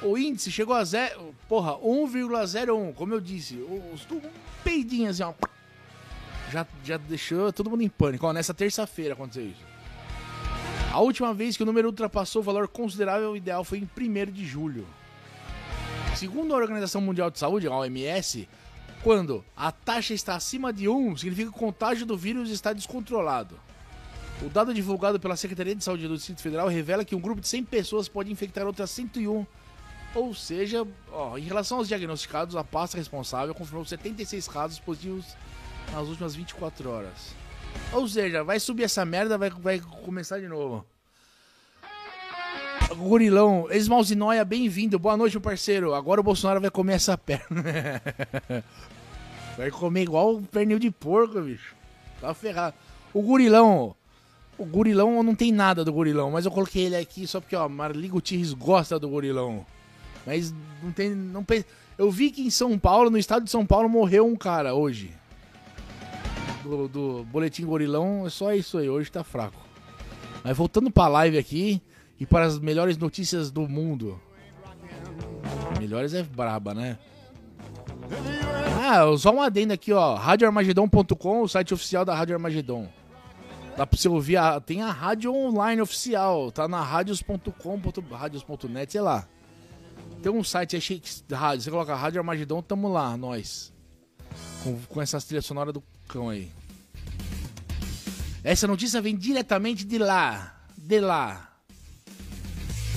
o 0.00 0.16
índice 0.16 0.50
chegou 0.50 0.74
a 0.74 0.82
zero, 0.84 1.34
porra, 1.46 1.72
1,01, 1.74 2.94
como 2.94 3.12
eu 3.12 3.20
disse. 3.20 3.56
Os, 3.56 4.06
um 4.10 5.06
assim, 5.06 5.22
ó. 5.22 5.34
Já, 6.50 6.66
já 6.82 6.96
deixou 6.96 7.52
todo 7.52 7.68
mundo 7.68 7.82
em 7.82 7.90
pânico. 7.90 8.26
Ó, 8.26 8.32
nessa 8.32 8.54
terça-feira 8.54 9.12
aconteceu 9.12 9.46
isso. 9.48 9.71
A 10.92 11.00
última 11.00 11.32
vez 11.32 11.56
que 11.56 11.62
o 11.62 11.66
número 11.66 11.88
ultrapassou 11.88 12.42
o 12.42 12.44
valor 12.44 12.68
considerável 12.68 13.34
ideal 13.34 13.64
foi 13.64 13.78
em 13.78 13.88
1 13.98 14.30
de 14.30 14.44
julho. 14.44 14.86
Segundo 16.14 16.52
a 16.52 16.58
Organização 16.58 17.00
Mundial 17.00 17.30
de 17.30 17.38
Saúde, 17.38 17.66
a 17.66 17.74
OMS, 17.74 18.46
quando 19.02 19.42
a 19.56 19.72
taxa 19.72 20.12
está 20.12 20.34
acima 20.34 20.70
de 20.70 20.90
1, 20.90 21.16
significa 21.16 21.50
que 21.50 21.56
o 21.56 21.58
contágio 21.58 22.04
do 22.04 22.14
vírus 22.14 22.50
está 22.50 22.74
descontrolado. 22.74 23.58
O 24.42 24.50
dado 24.50 24.74
divulgado 24.74 25.18
pela 25.18 25.34
Secretaria 25.34 25.74
de 25.74 25.82
Saúde 25.82 26.06
do 26.06 26.14
Distrito 26.14 26.42
Federal 26.42 26.68
revela 26.68 27.06
que 27.06 27.14
um 27.14 27.20
grupo 27.20 27.40
de 27.40 27.48
100 27.48 27.64
pessoas 27.64 28.06
pode 28.06 28.30
infectar 28.30 28.66
outras 28.66 28.90
101 28.90 29.46
ou 30.14 30.34
seja, 30.34 30.86
ó, 31.10 31.38
em 31.38 31.42
relação 31.42 31.78
aos 31.78 31.88
diagnosticados, 31.88 32.54
a 32.54 32.62
pasta 32.62 32.98
responsável 32.98 33.54
confirmou 33.54 33.82
76 33.82 34.46
casos 34.46 34.78
positivos 34.78 35.24
nas 35.90 36.06
últimas 36.06 36.34
24 36.34 36.90
horas. 36.90 37.41
Ou 37.92 38.08
seja, 38.08 38.42
vai 38.42 38.58
subir 38.58 38.84
essa 38.84 39.04
merda, 39.04 39.36
vai, 39.36 39.50
vai 39.50 39.80
começar 39.80 40.38
de 40.38 40.48
novo. 40.48 40.84
Gurilão, 42.94 43.68
Esmalzinóia, 43.70 44.44
bem-vindo. 44.44 44.98
Boa 44.98 45.16
noite, 45.16 45.34
meu 45.34 45.40
parceiro. 45.40 45.94
Agora 45.94 46.20
o 46.20 46.24
Bolsonaro 46.24 46.60
vai 46.60 46.70
comer 46.70 46.94
essa 46.94 47.16
perna. 47.16 47.62
vai 49.56 49.70
comer 49.70 50.02
igual 50.02 50.36
um 50.36 50.42
pernil 50.42 50.78
de 50.78 50.90
porco, 50.90 51.40
bicho. 51.40 51.74
Tá 52.20 52.34
ferrado. 52.34 52.74
O 53.14 53.22
Gurilão, 53.22 53.94
o 54.58 54.64
Gurilão 54.64 55.22
não 55.22 55.34
tem 55.34 55.52
nada 55.52 55.84
do 55.84 55.92
Gurilão, 55.92 56.30
mas 56.30 56.44
eu 56.44 56.50
coloquei 56.50 56.84
ele 56.84 56.96
aqui 56.96 57.26
só 57.26 57.40
porque, 57.40 57.56
ó, 57.56 57.68
Marli 57.68 58.08
Gutierrez 58.08 58.52
gosta 58.52 58.98
do 58.98 59.08
Gurilão. 59.08 59.66
Mas 60.26 60.54
não 60.82 60.92
tem. 60.92 61.10
Não, 61.10 61.44
eu 61.98 62.10
vi 62.10 62.30
que 62.30 62.42
em 62.42 62.50
São 62.50 62.78
Paulo, 62.78 63.10
no 63.10 63.18
estado 63.18 63.44
de 63.44 63.50
São 63.50 63.66
Paulo, 63.66 63.88
morreu 63.88 64.26
um 64.26 64.36
cara 64.36 64.74
hoje. 64.74 65.12
Do, 66.62 66.88
do 66.88 67.24
Boletim 67.24 67.64
Gorilão, 67.64 68.26
é 68.26 68.30
só 68.30 68.52
isso 68.52 68.78
aí, 68.78 68.88
hoje 68.88 69.10
tá 69.10 69.24
fraco. 69.24 69.60
Mas 70.44 70.56
voltando 70.56 70.90
pra 70.90 71.08
live 71.08 71.38
aqui 71.38 71.82
e 72.18 72.26
para 72.26 72.44
as 72.44 72.58
melhores 72.58 72.96
notícias 72.96 73.50
do 73.50 73.68
mundo. 73.68 74.20
Melhores 75.78 76.14
é 76.14 76.22
braba, 76.22 76.74
né? 76.74 76.98
Ah, 78.80 79.04
só 79.16 79.32
um 79.32 79.40
adendo 79.40 79.72
aqui, 79.72 79.92
ó. 79.92 80.14
RadioArmagedon.com, 80.14 81.42
o 81.42 81.48
site 81.48 81.74
oficial 81.74 82.04
da 82.04 82.14
Rádio 82.14 82.34
Armagedon. 82.34 82.88
Dá 83.76 83.86
pra 83.86 83.98
você 83.98 84.08
ouvir, 84.08 84.36
a, 84.36 84.60
tem 84.60 84.82
a 84.82 84.90
rádio 84.90 85.34
online 85.34 85.80
oficial, 85.80 86.52
tá 86.52 86.68
na 86.68 86.82
radios.com, 86.82 87.80
radios.net, 88.10 88.92
sei 88.92 89.00
lá. 89.00 89.26
Tem 90.22 90.30
um 90.30 90.44
site 90.44 90.76
aí, 90.76 91.02
rádio, 91.32 91.62
você 91.62 91.70
coloca 91.70 91.94
Rádio 91.94 92.20
Armagedon, 92.20 92.62
tamo 92.62 92.88
lá, 92.88 93.16
nós. 93.16 93.72
Com, 94.62 94.78
com 94.88 95.02
essas 95.02 95.24
trilhas 95.24 95.46
sonoras 95.46 95.72
do 95.72 95.82
cão 96.08 96.28
aí. 96.28 96.50
Essa 98.44 98.66
notícia 98.66 99.00
vem 99.00 99.16
diretamente 99.16 99.84
de 99.84 99.98
lá. 99.98 100.64
De 100.76 101.00
lá. 101.00 101.52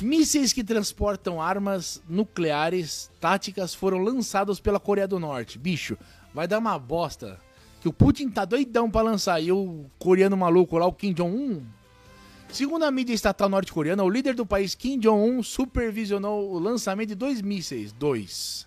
Mísseis 0.02 0.52
que 0.52 0.64
transportam 0.64 1.42
armas 1.42 2.02
nucleares 2.10 3.10
táticas 3.20 3.74
foram 3.74 4.00
lançados 4.00 4.60
pela 4.60 4.80
Coreia 4.80 5.08
do 5.08 5.20
Norte. 5.20 5.58
Bicho, 5.58 5.98
vai 6.34 6.48
dar 6.48 6.60
uma 6.60 6.78
bosta. 6.78 7.40
Que 7.80 7.88
o 7.88 7.94
Putin 7.94 8.30
tá 8.30 8.44
doidão 8.44 8.90
pra 8.90 9.02
lançar. 9.02 9.42
E 9.42 9.52
o 9.52 9.86
coreano 10.00 10.36
maluco 10.36 10.78
lá, 10.78 10.86
o 10.86 10.94
Kim 10.94 11.14
Jong-un, 11.14 11.64
Segundo 12.52 12.84
a 12.84 12.92
mídia 12.92 13.14
estatal 13.14 13.50
norte-coreana, 13.50 14.04
o 14.04 14.10
líder 14.10 14.34
do 14.34 14.46
país 14.46 14.76
Kim 14.76 14.98
Jong-un 14.98 15.44
supervisionou 15.44 16.54
o 16.54 16.60
lançamento 16.60 17.10
de 17.10 17.16
dois 17.16 17.42
mísseis, 17.42 17.92
dois, 17.92 18.66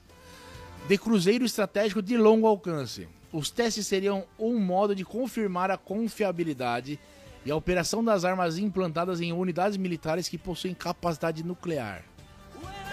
de 0.87 0.99
cruzeiro 0.99 1.45
estratégico 1.45 2.01
de 2.01 2.17
longo 2.17 2.47
alcance. 2.47 3.09
Os 3.33 3.51
testes 3.51 3.87
seriam 3.87 4.25
um 4.39 4.59
modo 4.59 4.95
de 4.95 5.05
confirmar 5.05 5.71
a 5.71 5.77
confiabilidade 5.77 6.99
e 7.45 7.51
a 7.51 7.57
operação 7.57 8.03
das 8.03 8.25
armas 8.25 8.59
implantadas 8.59 9.21
em 9.21 9.33
unidades 9.33 9.77
militares 9.77 10.29
que 10.29 10.39
possuem 10.39 10.75
capacidade 10.75 11.43
nuclear. 11.43 12.05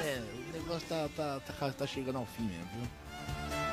É, 0.03 0.21
o 0.49 0.53
negócio 0.53 0.87
tá, 0.87 1.09
tá, 1.15 1.39
tá, 1.39 1.71
tá 1.71 1.87
chegando 1.87 2.17
ao 2.17 2.25
fim 2.25 2.43
mesmo, 2.43 2.67
viu? 2.73 3.05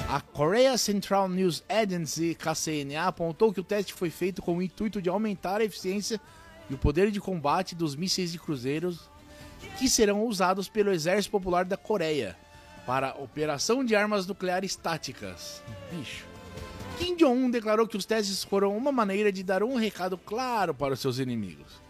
A 0.09 0.20
Korea 0.20 0.77
Central 0.77 1.29
News 1.29 1.64
Agency, 1.68 2.35
KCNA, 2.35 3.07
apontou 3.07 3.53
que 3.53 3.61
o 3.61 3.64
teste 3.64 3.94
foi 3.94 4.11
feito 4.11 4.42
com 4.42 4.59
o 4.59 4.62
intuito 4.62 5.01
de 5.01 5.09
aumentar 5.09 5.61
a 5.61 5.64
eficiência 5.64 6.20
e 6.68 6.75
o 6.75 6.79
poder 6.79 7.11
de 7.11 7.20
combate 7.20 7.75
dos 7.75 7.96
mísseis 7.96 8.33
de 8.33 8.38
cruzeiros 8.38 9.11
que 9.79 9.88
serão 9.88 10.25
usados 10.25 10.68
pelo 10.68 10.92
Exército 10.92 11.31
Popular 11.31 11.64
da 11.64 11.77
Coreia, 11.77 12.37
para 12.87 13.14
operação 13.14 13.85
de 13.85 13.95
armas 13.95 14.27
nucleares 14.27 14.77
táticas. 14.77 15.62
Bicho. 15.90 16.25
Kim 16.99 17.16
Jong-un 17.16 17.51
declarou 17.51 17.87
que 17.87 17.97
os 17.97 18.05
testes 18.05 18.45
foram 18.45 18.77
uma 18.77 18.92
maneira 18.92 19.33
de 19.33 19.42
dar 19.42 19.62
um 19.62 19.75
recado 19.75 20.18
claro 20.18 20.75
para 20.75 20.95
os 20.95 21.01
seus 21.01 21.18
inimigos. 21.18 21.81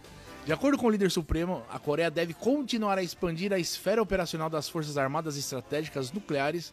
De 0.44 0.52
acordo 0.52 0.76
com 0.76 0.86
o 0.86 0.90
líder 0.90 1.10
supremo, 1.10 1.62
a 1.70 1.78
Coreia 1.78 2.10
deve 2.10 2.34
continuar 2.34 2.98
a 2.98 3.02
expandir 3.02 3.52
a 3.52 3.58
esfera 3.58 4.02
operacional 4.02 4.50
das 4.50 4.68
Forças 4.68 4.96
Armadas 4.96 5.36
Estratégicas 5.36 6.10
Nucleares 6.10 6.72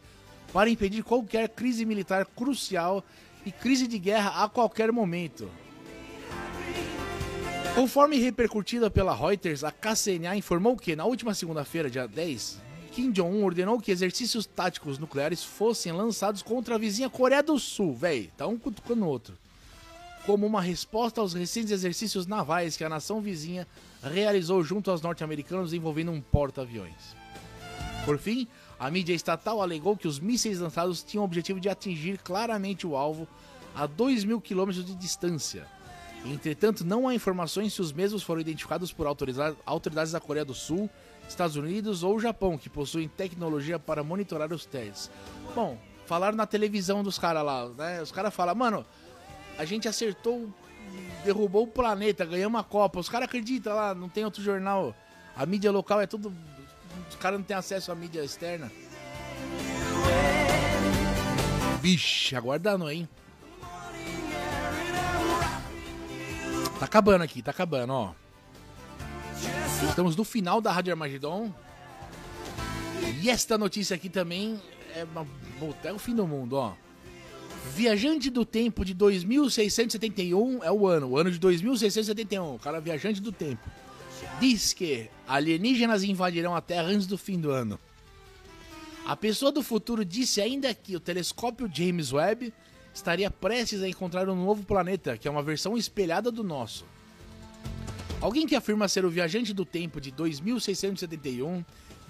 para 0.52 0.70
impedir 0.70 1.04
qualquer 1.04 1.48
crise 1.50 1.84
militar 1.84 2.26
crucial 2.26 3.04
e 3.44 3.52
crise 3.52 3.86
de 3.86 3.98
guerra 3.98 4.42
a 4.42 4.48
qualquer 4.48 4.90
momento. 4.90 5.48
Conforme 7.74 8.18
repercutida 8.18 8.90
pela 8.90 9.14
Reuters, 9.14 9.62
a 9.62 9.70
KCNA 9.70 10.36
informou 10.36 10.76
que 10.76 10.96
na 10.96 11.04
última 11.04 11.32
segunda-feira, 11.32 11.88
dia 11.88 12.08
10, 12.08 12.60
Kim 12.92 13.12
Jong-un 13.12 13.44
ordenou 13.44 13.80
que 13.80 13.92
exercícios 13.92 14.46
táticos 14.46 14.98
nucleares 14.98 15.44
fossem 15.44 15.92
lançados 15.92 16.42
contra 16.42 16.74
a 16.74 16.78
vizinha 16.78 17.08
Coreia 17.08 17.42
do 17.42 17.58
Sul, 17.58 17.94
véi, 17.94 18.30
tá 18.36 18.46
um 18.46 18.58
cutucando 18.58 19.04
o 19.04 19.08
outro 19.08 19.38
como 20.26 20.46
uma 20.46 20.60
resposta 20.60 21.20
aos 21.20 21.32
recentes 21.32 21.72
exercícios 21.72 22.26
navais 22.26 22.76
que 22.76 22.84
a 22.84 22.88
nação 22.88 23.20
vizinha 23.20 23.66
realizou 24.02 24.62
junto 24.62 24.90
aos 24.90 25.02
norte-americanos 25.02 25.72
envolvendo 25.72 26.12
um 26.12 26.20
porta-aviões. 26.20 27.16
Por 28.04 28.18
fim, 28.18 28.46
a 28.78 28.90
mídia 28.90 29.14
estatal 29.14 29.60
alegou 29.60 29.96
que 29.96 30.08
os 30.08 30.18
mísseis 30.18 30.60
lançados 30.60 31.02
tinham 31.02 31.22
o 31.22 31.24
objetivo 31.24 31.60
de 31.60 31.68
atingir 31.68 32.18
claramente 32.18 32.86
o 32.86 32.96
alvo 32.96 33.26
a 33.74 33.86
2 33.86 34.24
mil 34.24 34.40
quilômetros 34.40 34.84
de 34.84 34.94
distância. 34.94 35.66
Entretanto, 36.24 36.84
não 36.84 37.08
há 37.08 37.14
informações 37.14 37.72
se 37.72 37.80
os 37.80 37.92
mesmos 37.92 38.22
foram 38.22 38.40
identificados 38.40 38.92
por 38.92 39.06
autoridades 39.06 40.12
da 40.12 40.20
Coreia 40.20 40.44
do 40.44 40.54
Sul, 40.54 40.88
Estados 41.30 41.54
Unidos 41.54 42.02
ou 42.02 42.18
Japão, 42.18 42.58
que 42.58 42.68
possuem 42.68 43.08
tecnologia 43.08 43.78
para 43.78 44.02
monitorar 44.02 44.52
os 44.52 44.66
testes. 44.66 45.10
Bom, 45.54 45.78
falaram 46.04 46.36
na 46.36 46.44
televisão 46.44 47.04
dos 47.04 47.18
caras 47.18 47.44
lá, 47.44 47.68
né? 47.68 48.02
Os 48.02 48.10
caras 48.10 48.34
falam, 48.34 48.54
mano, 48.54 48.84
a 49.56 49.64
gente 49.64 49.86
acertou, 49.86 50.52
derrubou 51.24 51.62
o 51.62 51.68
planeta, 51.68 52.24
ganhamos 52.24 52.60
a 52.60 52.64
Copa. 52.64 52.98
Os 52.98 53.08
caras 53.08 53.28
acreditam 53.28 53.74
lá, 53.74 53.94
não 53.94 54.08
tem 54.08 54.24
outro 54.24 54.42
jornal. 54.42 54.94
A 55.36 55.46
mídia 55.46 55.70
local 55.70 56.00
é 56.00 56.06
tudo. 56.06 56.34
Os 57.08 57.14
caras 57.14 57.38
não 57.38 57.46
têm 57.46 57.56
acesso 57.56 57.92
à 57.92 57.94
mídia 57.94 58.24
externa. 58.24 58.70
Vixe, 61.80 62.34
aguardando, 62.34 62.90
hein? 62.90 63.08
Tá 66.80 66.86
acabando 66.86 67.22
aqui, 67.22 67.40
tá 67.40 67.52
acabando, 67.52 67.92
ó. 67.92 68.19
Estamos 69.88 70.14
no 70.14 70.24
final 70.24 70.60
da 70.60 70.70
Rádio 70.70 70.92
Armagedon. 70.92 71.52
E 73.22 73.30
esta 73.30 73.56
notícia 73.56 73.96
aqui 73.96 74.08
também 74.08 74.60
é, 74.94 75.04
uma, 75.04 75.26
é 75.84 75.92
o 75.92 75.98
fim 75.98 76.14
do 76.14 76.26
mundo, 76.26 76.54
ó. 76.54 76.74
Viajante 77.74 78.30
do 78.30 78.44
Tempo 78.44 78.84
de 78.84 78.94
2671 78.94 80.62
é 80.62 80.70
o 80.70 80.86
ano, 80.86 81.08
o 81.08 81.18
ano 81.18 81.30
de 81.30 81.38
2671. 81.38 82.54
O 82.54 82.58
cara 82.58 82.80
viajante 82.80 83.20
do 83.20 83.32
tempo. 83.32 83.68
Diz 84.38 84.72
que 84.72 85.08
alienígenas 85.26 86.02
invadirão 86.02 86.54
a 86.54 86.60
Terra 86.60 86.88
antes 86.88 87.06
do 87.06 87.16
fim 87.18 87.38
do 87.38 87.50
ano. 87.50 87.78
A 89.06 89.16
pessoa 89.16 89.50
do 89.50 89.62
futuro 89.62 90.04
disse 90.04 90.40
ainda 90.40 90.72
que 90.74 90.94
o 90.94 91.00
telescópio 91.00 91.70
James 91.72 92.12
Webb 92.12 92.52
estaria 92.94 93.30
prestes 93.30 93.82
a 93.82 93.88
encontrar 93.88 94.28
um 94.28 94.36
novo 94.36 94.62
planeta, 94.64 95.16
que 95.16 95.26
é 95.26 95.30
uma 95.30 95.42
versão 95.42 95.76
espelhada 95.76 96.30
do 96.30 96.44
nosso. 96.44 96.84
Alguém 98.20 98.46
que 98.46 98.54
afirma 98.54 98.86
ser 98.86 99.04
o 99.06 99.10
viajante 99.10 99.54
do 99.54 99.64
tempo 99.64 99.98
de 99.98 100.10
2671 100.10 101.64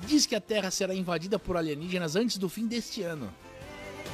diz 0.07 0.27
que 0.27 0.35
a 0.35 0.41
Terra 0.41 0.69
será 0.71 0.93
invadida 0.93 1.39
por 1.39 1.57
alienígenas 1.57 2.17
antes 2.17 2.37
do 2.37 2.49
fim 2.49 2.67
deste 2.67 3.03
ano. 3.03 3.33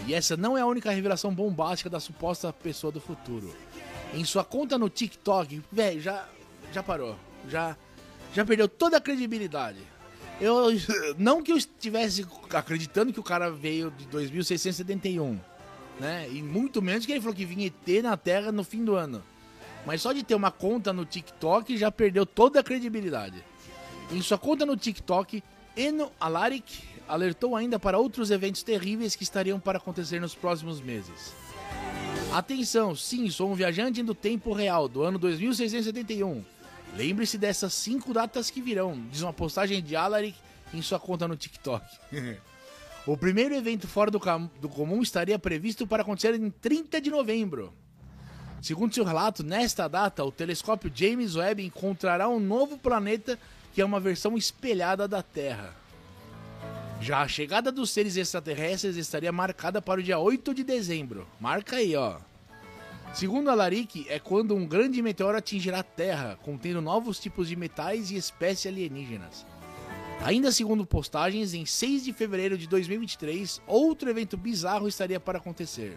E 0.06 0.12
essa 0.12 0.36
não 0.36 0.58
é 0.58 0.60
a 0.60 0.66
única 0.66 0.90
revelação 0.90 1.34
bombástica 1.34 1.88
da 1.88 1.98
suposta 1.98 2.52
pessoa 2.52 2.92
do 2.92 3.00
futuro. 3.00 3.54
Em 4.12 4.24
sua 4.26 4.44
conta 4.44 4.76
no 4.76 4.90
TikTok, 4.90 5.62
velho, 5.72 6.00
já, 6.00 6.28
já 6.70 6.82
parou. 6.82 7.16
Já, 7.48 7.74
já 8.34 8.44
perdeu 8.44 8.68
toda 8.68 8.98
a 8.98 9.00
credibilidade. 9.00 9.78
Eu, 10.38 10.66
não 11.16 11.42
que 11.42 11.50
eu 11.50 11.56
estivesse 11.56 12.26
acreditando 12.52 13.10
que 13.10 13.20
o 13.20 13.22
cara 13.24 13.50
veio 13.50 13.90
de 13.90 14.06
2671, 14.08 15.40
né? 15.98 16.28
E 16.30 16.42
muito 16.42 16.82
menos 16.82 17.06
que 17.06 17.12
ele 17.12 17.22
falou 17.22 17.34
que 17.34 17.46
vinha 17.46 17.66
ET 17.68 18.02
na 18.02 18.18
Terra 18.18 18.52
no 18.52 18.62
fim 18.62 18.84
do 18.84 18.94
ano. 18.94 19.24
Mas 19.86 20.02
só 20.02 20.12
de 20.12 20.24
ter 20.24 20.34
uma 20.34 20.50
conta 20.50 20.92
no 20.92 21.06
TikTok 21.06 21.78
já 21.78 21.92
perdeu 21.92 22.26
toda 22.26 22.58
a 22.58 22.62
credibilidade. 22.62 23.42
Em 24.10 24.20
sua 24.20 24.36
conta 24.36 24.66
no 24.66 24.76
TikTok, 24.76 25.42
Eno 25.76 26.10
Alaric 26.18 26.82
alertou 27.06 27.54
ainda 27.54 27.78
para 27.78 27.96
outros 27.96 28.32
eventos 28.32 28.64
terríveis 28.64 29.14
que 29.14 29.22
estariam 29.22 29.60
para 29.60 29.78
acontecer 29.78 30.20
nos 30.20 30.34
próximos 30.34 30.80
meses. 30.80 31.32
Atenção, 32.32 32.96
sim, 32.96 33.30
sou 33.30 33.52
um 33.52 33.54
viajante 33.54 34.02
do 34.02 34.14
tempo 34.14 34.52
real, 34.52 34.88
do 34.88 35.02
ano 35.02 35.18
2671. 35.20 36.44
Lembre-se 36.96 37.38
dessas 37.38 37.72
cinco 37.72 38.12
datas 38.12 38.50
que 38.50 38.60
virão, 38.60 39.00
diz 39.10 39.22
uma 39.22 39.32
postagem 39.32 39.80
de 39.80 39.94
Alaric 39.94 40.36
em 40.74 40.82
sua 40.82 40.98
conta 40.98 41.28
no 41.28 41.36
TikTok. 41.36 41.84
o 43.06 43.16
primeiro 43.16 43.54
evento 43.54 43.86
fora 43.86 44.10
do, 44.10 44.18
do 44.60 44.68
comum 44.68 45.00
estaria 45.00 45.38
previsto 45.38 45.86
para 45.86 46.02
acontecer 46.02 46.34
em 46.34 46.50
30 46.50 47.00
de 47.00 47.10
novembro. 47.10 47.72
Segundo 48.66 48.92
seu 48.92 49.04
relato, 49.04 49.44
nesta 49.44 49.86
data, 49.86 50.24
o 50.24 50.32
telescópio 50.32 50.90
James 50.92 51.36
Webb 51.36 51.64
encontrará 51.64 52.28
um 52.28 52.40
novo 52.40 52.76
planeta 52.76 53.38
que 53.72 53.80
é 53.80 53.84
uma 53.84 54.00
versão 54.00 54.36
espelhada 54.36 55.06
da 55.06 55.22
Terra. 55.22 55.72
Já 57.00 57.22
a 57.22 57.28
chegada 57.28 57.70
dos 57.70 57.90
seres 57.90 58.16
extraterrestres 58.16 58.96
estaria 58.96 59.30
marcada 59.30 59.80
para 59.80 60.00
o 60.00 60.02
dia 60.02 60.18
8 60.18 60.52
de 60.52 60.64
dezembro. 60.64 61.28
Marca 61.38 61.76
aí, 61.76 61.94
ó. 61.94 62.16
Segundo 63.14 63.50
Alaric, 63.50 64.04
é 64.08 64.18
quando 64.18 64.56
um 64.56 64.66
grande 64.66 65.00
meteoro 65.00 65.38
atingirá 65.38 65.78
a 65.78 65.84
Terra, 65.84 66.36
contendo 66.42 66.80
novos 66.80 67.20
tipos 67.20 67.48
de 67.48 67.54
metais 67.54 68.10
e 68.10 68.16
espécies 68.16 68.66
alienígenas. 68.66 69.46
Ainda 70.24 70.50
segundo 70.50 70.84
postagens, 70.84 71.54
em 71.54 71.64
6 71.64 72.04
de 72.04 72.12
fevereiro 72.12 72.58
de 72.58 72.66
2023, 72.66 73.62
outro 73.64 74.10
evento 74.10 74.36
bizarro 74.36 74.88
estaria 74.88 75.20
para 75.20 75.38
acontecer. 75.38 75.96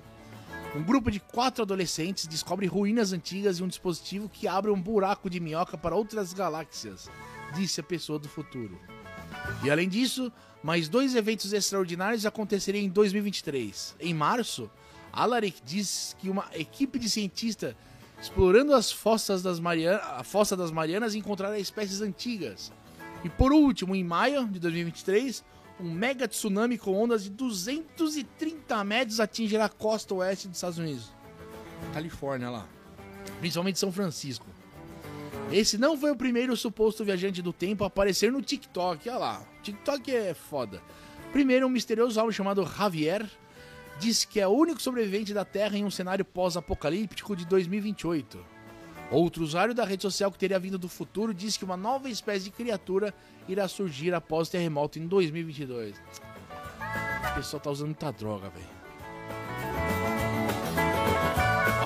Um 0.76 0.84
grupo 0.84 1.10
de 1.10 1.20
quatro 1.20 1.64
adolescentes 1.64 2.28
descobre 2.28 2.68
ruínas 2.68 3.12
antigas 3.12 3.58
e 3.58 3.64
um 3.64 3.68
dispositivo 3.68 4.30
que 4.30 4.48
abre 4.48 4.70
um 4.70 4.80
buraco 4.80 5.30
de 5.30 5.40
minhoca 5.40 5.78
para 5.78 5.96
outras 5.96 6.32
galáxias 6.32 7.10
disse 7.56 7.80
a 7.80 7.84
pessoa 7.84 8.20
do 8.20 8.30
futuro. 8.30 8.80
E 9.64 9.72
além 9.72 9.90
disso, 9.90 10.32
mais 10.64 10.88
dois 10.88 11.16
eventos 11.16 11.54
extraordinários 11.54 12.26
aconteceriam 12.26 12.84
em 12.84 12.90
2023. 12.90 13.96
Em 14.00 14.14
março, 14.14 14.70
Alaric 15.12 15.60
diz 15.66 16.16
que 16.20 16.30
uma 16.30 16.46
equipe 16.54 17.00
de 17.00 17.10
cientistas 17.10 17.76
explorando 18.22 18.74
as 18.74 18.92
fossas 18.92 19.42
das 19.42 19.60
a 20.04 20.24
fossa 20.24 20.56
das 20.56 20.72
Marianas 20.72 21.16
encontrará 21.16 21.58
espécies 21.58 22.02
antigas. 22.02 22.72
E 23.24 23.30
por 23.30 23.52
último, 23.52 23.96
em 23.96 24.04
maio 24.04 24.46
de 24.48 24.60
2023, 24.60 25.44
um 25.80 25.92
mega 25.92 26.28
tsunami 26.28 26.78
com 26.78 26.94
ondas 26.94 27.24
de 27.24 27.30
230 27.30 28.84
metros 28.84 29.20
atingirá 29.20 29.66
a 29.66 29.70
costa 29.70 30.14
oeste 30.16 30.48
dos 30.48 30.58
Estados 30.58 30.78
Unidos. 30.78 31.12
Califórnia 31.94 32.50
lá. 32.50 32.68
Principalmente 33.40 33.80
São 33.80 33.92
Francisco. 33.92 34.46
Esse 35.52 35.78
não 35.78 35.98
foi 35.98 36.12
o 36.12 36.16
primeiro 36.16 36.56
suposto 36.56 37.04
viajante 37.04 37.42
do 37.42 37.54
tempo 37.54 37.84
a 37.84 37.88
aparecer 37.88 38.32
no 38.32 38.42
TikTok. 38.42 39.10
Olha 39.10 39.18
lá, 39.18 39.42
TikTok 39.64 40.14
é 40.14 40.34
foda. 40.34 40.82
Primeiro, 41.32 41.66
um 41.66 41.70
misterioso 41.70 42.20
homem 42.20 42.32
chamado 42.32 42.66
Javier 42.66 43.26
diz 44.00 44.26
que 44.26 44.40
é 44.40 44.48
o 44.48 44.52
único 44.52 44.82
sobrevivente 44.82 45.34
da 45.34 45.46
Terra 45.46 45.78
em 45.78 45.86
um 45.86 45.92
cenário 45.92 46.26
pós-apocalíptico 46.26 47.36
de 47.36 47.46
2028. 47.46 48.59
Outro 49.12 49.44
usuário 49.44 49.74
da 49.74 49.84
rede 49.84 50.04
social 50.04 50.32
que 50.32 50.38
teria 50.38 50.60
vindo 50.60 50.78
do 50.78 50.88
futuro 50.88 51.34
diz 51.34 51.58
que 51.58 51.66
uma 51.66 51.76
nova 51.76 52.10
espécie 52.10 52.46
de 52.46 52.52
criatura 52.52 53.14
irá 53.48 53.68
surgir 53.68 54.14
após 54.14 54.48
o 54.48 54.52
terremoto 54.52 55.00
em 55.00 55.08
2022. 55.08 55.96
O 57.32 57.36
pessoal 57.36 57.60
tá 57.60 57.72
usando 57.72 57.88
muita 57.88 58.12
droga, 58.12 58.50
velho. 58.50 58.80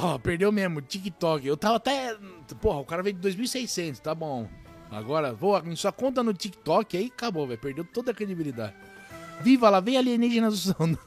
Ó, 0.02 0.16
oh, 0.16 0.20
perdeu 0.20 0.52
mesmo, 0.52 0.82
TikTok. 0.82 1.48
Eu 1.48 1.56
tava 1.56 1.78
até. 1.78 2.18
Porra, 2.60 2.80
o 2.80 2.86
cara 2.86 3.02
veio 3.02 3.16
de 3.16 3.30
2.600, 3.30 4.00
tá 4.00 4.14
bom. 4.14 4.50
Agora, 4.92 5.34
vou 5.34 5.58
em 5.60 5.76
sua 5.78 5.94
conta 5.94 6.22
no 6.22 6.34
TikTok, 6.34 6.98
aí 6.98 7.06
acabou, 7.06 7.48
velho. 7.48 7.60
Perdeu 7.60 7.86
toda 7.86 8.12
a 8.12 8.14
credibilidade. 8.14 8.74
Viva, 9.42 9.70
lá 9.70 9.80
vem 9.80 9.98
alienígena 9.98 10.50
do 10.50 10.58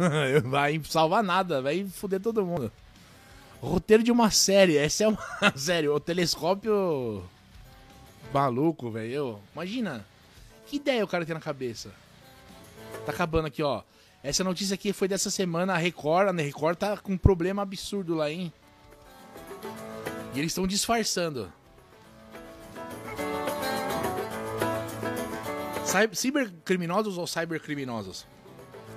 vai 0.48 0.80
salvar 0.84 1.22
nada, 1.22 1.60
vai 1.60 1.84
foder 1.84 2.20
todo 2.20 2.44
mundo. 2.44 2.72
Roteiro 3.60 4.02
de 4.02 4.12
uma 4.12 4.30
série. 4.30 4.76
Essa 4.76 5.04
é 5.04 5.08
uma 5.08 5.18
série. 5.56 5.88
O 5.88 5.98
telescópio. 5.98 7.22
Maluco, 8.32 8.90
velho. 8.90 9.38
Imagina. 9.54 10.04
Que 10.66 10.76
ideia 10.76 11.04
o 11.04 11.08
cara 11.08 11.24
tem 11.24 11.34
na 11.34 11.40
cabeça. 11.40 11.92
Tá 13.04 13.12
acabando 13.12 13.46
aqui, 13.46 13.62
ó. 13.62 13.82
Essa 14.22 14.42
notícia 14.42 14.74
aqui 14.74 14.92
foi 14.92 15.06
dessa 15.06 15.30
semana. 15.30 15.74
A 15.74 15.76
Record, 15.76 16.28
a 16.28 16.42
Record 16.42 16.76
tá 16.76 16.96
com 16.96 17.12
um 17.12 17.18
problema 17.18 17.62
absurdo 17.62 18.14
lá, 18.14 18.30
hein? 18.30 18.52
E 20.34 20.38
eles 20.38 20.50
estão 20.50 20.66
disfarçando. 20.66 21.52
Cybercriminosos 26.12 27.16
ou 27.16 27.26
cybercriminosos? 27.26 28.26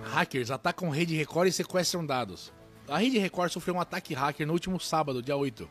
Hackers 0.03 0.49
atacam 0.49 0.89
rede 0.89 1.15
Record 1.15 1.47
e 1.47 1.51
sequestram 1.51 2.05
dados. 2.05 2.51
A 2.89 2.97
rede 2.97 3.19
Record 3.19 3.51
sofreu 3.51 3.75
um 3.75 3.79
ataque 3.79 4.15
hacker 4.15 4.47
no 4.47 4.53
último 4.53 4.79
sábado, 4.79 5.21
dia 5.21 5.35
8, 5.35 5.69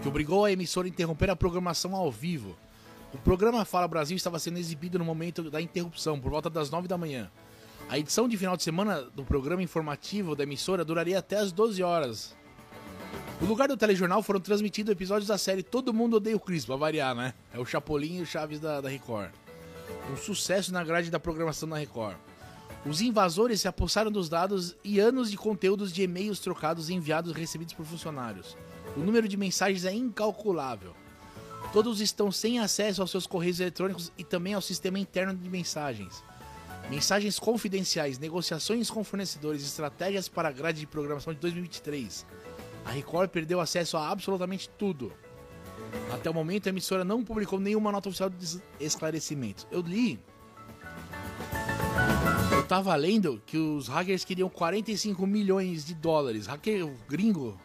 que 0.00 0.08
obrigou 0.08 0.44
a 0.44 0.52
emissora 0.52 0.86
a 0.86 0.88
interromper 0.88 1.28
a 1.30 1.34
programação 1.34 1.96
ao 1.96 2.12
vivo. 2.12 2.56
O 3.12 3.18
programa 3.18 3.64
Fala 3.64 3.88
Brasil 3.88 4.16
estava 4.16 4.38
sendo 4.38 4.58
exibido 4.58 5.00
no 5.00 5.04
momento 5.04 5.50
da 5.50 5.60
interrupção, 5.60 6.20
por 6.20 6.30
volta 6.30 6.48
das 6.48 6.70
9 6.70 6.86
da 6.86 6.96
manhã. 6.96 7.28
A 7.88 7.98
edição 7.98 8.28
de 8.28 8.36
final 8.36 8.56
de 8.56 8.62
semana 8.62 9.02
do 9.02 9.24
programa 9.24 9.64
informativo 9.64 10.36
da 10.36 10.44
emissora 10.44 10.84
duraria 10.84 11.18
até 11.18 11.38
as 11.38 11.50
12 11.50 11.82
horas. 11.82 12.36
No 13.40 13.48
lugar 13.48 13.66
do 13.66 13.76
telejornal 13.76 14.22
foram 14.22 14.38
transmitidos 14.38 14.92
episódios 14.92 15.26
da 15.26 15.36
série 15.36 15.62
Todo 15.62 15.92
Mundo 15.92 16.18
Odeia 16.18 16.36
o 16.36 16.40
Chris, 16.40 16.64
pra 16.64 16.76
variar, 16.76 17.16
né? 17.16 17.34
É 17.52 17.58
o 17.58 17.66
Chapolin 17.66 18.18
e 18.18 18.22
o 18.22 18.26
Chaves 18.26 18.60
da, 18.60 18.80
da 18.80 18.88
Record. 18.88 19.30
Um 20.12 20.16
sucesso 20.16 20.72
na 20.72 20.84
grade 20.84 21.10
da 21.10 21.18
programação 21.18 21.68
da 21.68 21.76
Record. 21.76 22.16
Os 22.84 23.00
invasores 23.00 23.60
se 23.60 23.68
apossaram 23.68 24.10
dos 24.10 24.28
dados 24.28 24.76
e 24.84 25.00
anos 25.00 25.30
de 25.30 25.36
conteúdos 25.36 25.92
de 25.92 26.02
e-mails 26.02 26.38
trocados 26.38 26.88
enviados 26.88 27.32
e 27.32 27.38
recebidos 27.38 27.74
por 27.74 27.84
funcionários. 27.84 28.56
O 28.96 29.00
número 29.00 29.26
de 29.28 29.36
mensagens 29.36 29.84
é 29.84 29.92
incalculável. 29.92 30.94
Todos 31.72 32.00
estão 32.00 32.30
sem 32.30 32.58
acesso 32.58 33.02
aos 33.02 33.10
seus 33.10 33.26
correios 33.26 33.60
eletrônicos 33.60 34.12
e 34.16 34.24
também 34.24 34.54
ao 34.54 34.60
sistema 34.60 34.98
interno 34.98 35.34
de 35.34 35.48
mensagens. 35.50 36.22
Mensagens 36.88 37.38
confidenciais, 37.38 38.18
negociações 38.18 38.88
com 38.88 39.02
fornecedores, 39.02 39.62
estratégias 39.62 40.28
para 40.28 40.48
a 40.48 40.52
grade 40.52 40.78
de 40.78 40.86
programação 40.86 41.34
de 41.34 41.40
2023. 41.40 42.24
A 42.84 42.90
Record 42.90 43.30
perdeu 43.30 43.60
acesso 43.60 43.96
a 43.96 44.08
absolutamente 44.08 44.70
tudo. 44.78 45.12
Até 46.12 46.30
o 46.30 46.34
momento, 46.34 46.68
a 46.68 46.70
emissora 46.70 47.04
não 47.04 47.24
publicou 47.24 47.58
nenhuma 47.58 47.90
nota 47.90 48.08
oficial 48.08 48.30
de 48.30 48.62
esclarecimento. 48.78 49.66
Eu 49.70 49.80
li. 49.80 50.20
Tava 52.68 52.96
lendo 52.96 53.40
que 53.46 53.56
os 53.56 53.86
hackers 53.86 54.24
queriam 54.24 54.48
45 54.48 55.24
milhões 55.24 55.84
de 55.84 55.94
dólares. 55.94 56.46
Hacker 56.46 56.92
gringo. 57.08 57.56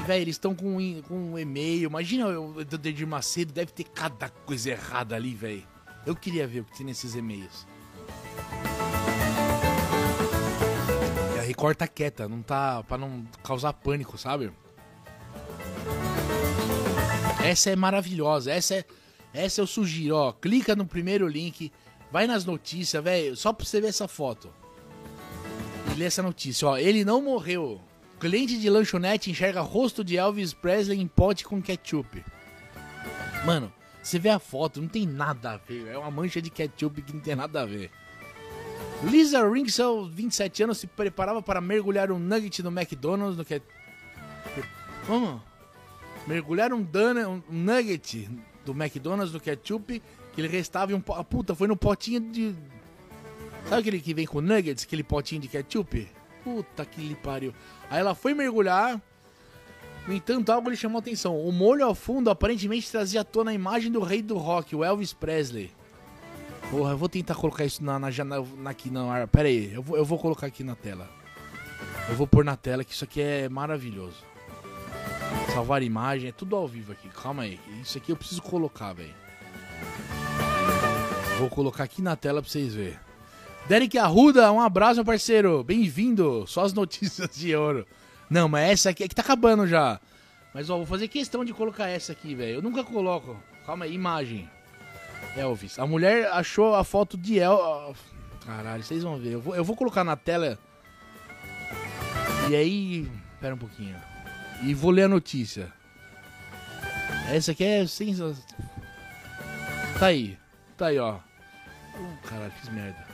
E, 0.00 0.06
velho, 0.06 0.22
eles 0.22 0.36
estão 0.36 0.54
com, 0.54 0.78
com 1.02 1.32
um 1.32 1.38
e-mail. 1.38 1.90
Imagina 1.90 2.26
o 2.40 2.64
Dedir 2.64 3.06
Macedo, 3.06 3.52
deve 3.52 3.72
ter 3.72 3.84
cada 3.84 4.30
coisa 4.30 4.70
errada 4.70 5.14
ali, 5.14 5.34
velho. 5.34 5.62
Eu 6.06 6.16
queria 6.16 6.46
ver 6.46 6.60
o 6.60 6.64
que 6.64 6.78
tem 6.78 6.86
nesses 6.86 7.14
e-mails. 7.14 7.66
E 11.36 11.38
a 11.38 11.42
Record 11.42 11.76
tá 11.76 11.86
quieta, 11.86 12.26
não 12.26 12.40
tá. 12.40 12.82
pra 12.82 12.96
não 12.96 13.26
causar 13.42 13.74
pânico, 13.74 14.16
sabe? 14.16 14.50
Essa 17.44 17.70
é 17.70 17.76
maravilhosa, 17.76 18.50
essa 18.50 18.76
é. 18.76 18.84
Essa 19.32 19.60
eu 19.60 19.66
sugiro, 19.66 20.16
ó. 20.16 20.32
Clica 20.32 20.74
no 20.74 20.84
primeiro 20.84 21.28
link, 21.28 21.70
vai 22.10 22.26
nas 22.26 22.44
notícias, 22.44 23.02
velho, 23.02 23.36
só 23.36 23.52
pra 23.52 23.64
você 23.64 23.80
ver 23.80 23.88
essa 23.88 24.08
foto. 24.08 24.52
E 25.92 25.98
lê 25.98 26.04
essa 26.04 26.22
notícia, 26.22 26.68
ó. 26.68 26.76
Ele 26.76 27.04
não 27.04 27.22
morreu. 27.22 27.80
Cliente 28.18 28.58
de 28.58 28.68
lanchonete 28.68 29.30
enxerga 29.30 29.60
rosto 29.60 30.04
de 30.04 30.16
Elvis 30.16 30.52
Presley 30.52 31.00
em 31.00 31.06
pote 31.06 31.44
com 31.44 31.62
ketchup. 31.62 32.22
Mano, 33.46 33.72
você 34.02 34.18
vê 34.18 34.28
a 34.28 34.38
foto, 34.38 34.80
não 34.80 34.88
tem 34.88 35.06
nada 35.06 35.52
a 35.52 35.56
ver. 35.56 35.86
É 35.88 35.96
uma 35.96 36.10
mancha 36.10 36.42
de 36.42 36.50
ketchup 36.50 37.00
que 37.02 37.12
não 37.14 37.20
tem 37.20 37.34
nada 37.34 37.62
a 37.62 37.66
ver. 37.66 37.90
Lisa 39.02 39.48
Rinksell, 39.48 40.06
27 40.06 40.64
anos, 40.64 40.78
se 40.78 40.86
preparava 40.86 41.40
para 41.40 41.60
mergulhar 41.60 42.12
um 42.12 42.18
nugget 42.18 42.62
no 42.62 42.70
McDonald's 42.70 43.38
no 43.38 43.44
que... 43.44 43.62
Como? 45.06 45.42
Mergulhar 46.26 46.72
um, 46.74 46.82
dana, 46.82 47.26
um 47.28 47.42
nugget 47.48 48.28
do 48.64 48.72
McDonald's 48.72 49.32
no 49.32 49.40
ketchup 49.40 50.02
que 50.32 50.40
ele 50.40 50.48
restava 50.48 50.94
um... 50.94 51.00
Puta, 51.00 51.54
foi 51.54 51.68
no 51.68 51.76
potinho 51.76 52.20
de... 52.20 52.54
Sabe 53.68 53.80
aquele 53.80 54.00
que 54.00 54.14
vem 54.14 54.26
com 54.26 54.40
nuggets, 54.40 54.84
aquele 54.84 55.02
potinho 55.02 55.40
de 55.40 55.48
ketchup? 55.48 56.08
Puta 56.42 56.84
que 56.84 57.00
lhe 57.00 57.14
pariu. 57.14 57.54
Aí 57.90 58.00
ela 58.00 58.14
foi 58.14 58.32
mergulhar, 58.32 59.00
no 60.06 60.14
entanto, 60.14 60.50
algo 60.50 60.70
lhe 60.70 60.76
chamou 60.76 60.98
a 60.98 61.00
atenção. 61.00 61.38
O 61.38 61.52
molho 61.52 61.84
ao 61.84 61.94
fundo 61.94 62.30
aparentemente 62.30 62.90
trazia 62.90 63.20
à 63.20 63.24
tona 63.24 63.50
a 63.50 63.54
imagem 63.54 63.92
do 63.92 64.00
rei 64.00 64.22
do 64.22 64.36
rock, 64.38 64.74
o 64.74 64.82
Elvis 64.82 65.12
Presley. 65.12 65.70
Porra, 66.70 66.92
eu 66.92 66.98
vou 66.98 67.08
tentar 67.08 67.34
colocar 67.34 67.64
isso 67.64 67.84
na, 67.84 67.98
na, 67.98 68.08
na 68.58 68.70
aqui 68.70 68.90
na. 68.90 69.26
Pera 69.26 69.48
aí, 69.48 69.72
eu 69.72 69.82
vou, 69.82 69.96
eu 69.96 70.04
vou 70.04 70.18
colocar 70.18 70.46
aqui 70.46 70.64
na 70.64 70.74
tela. 70.74 71.08
Eu 72.08 72.16
vou 72.16 72.26
pôr 72.26 72.44
na 72.44 72.56
tela 72.56 72.82
que 72.82 72.92
isso 72.92 73.04
aqui 73.04 73.20
é 73.20 73.48
maravilhoso. 73.48 74.24
Salvar 75.52 75.82
imagem, 75.82 76.30
é 76.30 76.32
tudo 76.32 76.56
ao 76.56 76.66
vivo 76.66 76.92
aqui. 76.92 77.08
Calma 77.08 77.42
aí, 77.42 77.60
isso 77.82 77.98
aqui 77.98 78.10
eu 78.10 78.16
preciso 78.16 78.42
colocar, 78.42 78.92
velho. 78.92 79.14
Vou 81.40 81.48
colocar 81.48 81.84
aqui 81.84 82.02
na 82.02 82.14
tela 82.16 82.42
pra 82.42 82.50
vocês 82.50 82.74
verem. 82.74 82.98
Derek 83.66 83.96
Arruda, 83.96 84.52
um 84.52 84.60
abraço, 84.60 84.96
meu 84.96 85.06
parceiro. 85.06 85.64
Bem-vindo. 85.64 86.44
Só 86.46 86.64
as 86.64 86.74
notícias 86.76 87.34
de 87.34 87.56
ouro. 87.56 87.86
Não, 88.28 88.46
mas 88.46 88.72
essa 88.72 88.90
aqui 88.90 89.04
é 89.04 89.08
que 89.08 89.14
tá 89.14 89.22
acabando 89.22 89.66
já. 89.66 89.98
Mas 90.52 90.68
ó, 90.68 90.76
vou 90.76 90.84
fazer 90.84 91.08
questão 91.08 91.42
de 91.42 91.54
colocar 91.54 91.88
essa 91.88 92.12
aqui, 92.12 92.34
velho. 92.34 92.56
Eu 92.56 92.62
nunca 92.62 92.84
coloco. 92.84 93.42
Calma 93.64 93.86
aí, 93.86 93.94
imagem. 93.94 94.50
Elvis. 95.34 95.78
A 95.78 95.86
mulher 95.86 96.30
achou 96.30 96.74
a 96.74 96.84
foto 96.84 97.16
de 97.16 97.38
El. 97.38 97.96
Caralho, 98.44 98.82
vocês 98.82 99.02
vão 99.02 99.18
ver. 99.18 99.32
Eu 99.32 99.40
vou, 99.40 99.56
eu 99.56 99.64
vou 99.64 99.74
colocar 99.74 100.04
na 100.04 100.16
tela. 100.16 100.58
E 102.50 102.54
aí. 102.54 103.10
Pera 103.40 103.54
um 103.54 103.58
pouquinho. 103.58 103.96
E 104.62 104.74
vou 104.74 104.90
ler 104.90 105.04
a 105.04 105.08
notícia. 105.08 105.72
Essa 107.32 107.52
aqui 107.52 107.64
é 107.64 107.86
sensacional. 107.86 108.36
Tá 109.98 110.04
aí. 110.04 110.38
Tá 110.76 110.88
aí, 110.88 110.98
ó. 110.98 111.29
Uh, 112.00 112.28
caralho, 112.28 112.52
fiz 112.52 112.70
merda. 112.70 113.06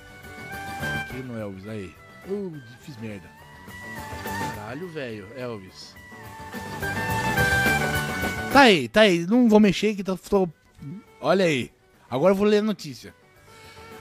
Aqui 1.01 1.17
no 1.17 1.37
Elvis, 1.37 1.67
aí. 1.67 1.93
Uh, 2.29 2.57
fiz 2.81 2.97
merda. 2.99 3.29
Caralho, 4.55 4.89
velho, 4.89 5.27
Elvis. 5.37 5.95
Tá 8.53 8.61
aí, 8.61 8.89
tá 8.89 9.01
aí. 9.03 9.27
Não 9.27 9.49
vou 9.49 9.59
mexer 9.59 9.95
que 9.95 10.05
tô, 10.05 10.17
tô... 10.17 10.49
Olha 11.21 11.45
aí. 11.45 11.71
Agora 12.09 12.33
eu 12.33 12.37
vou 12.37 12.47
ler 12.47 12.59
a 12.59 12.63
notícia. 12.63 13.13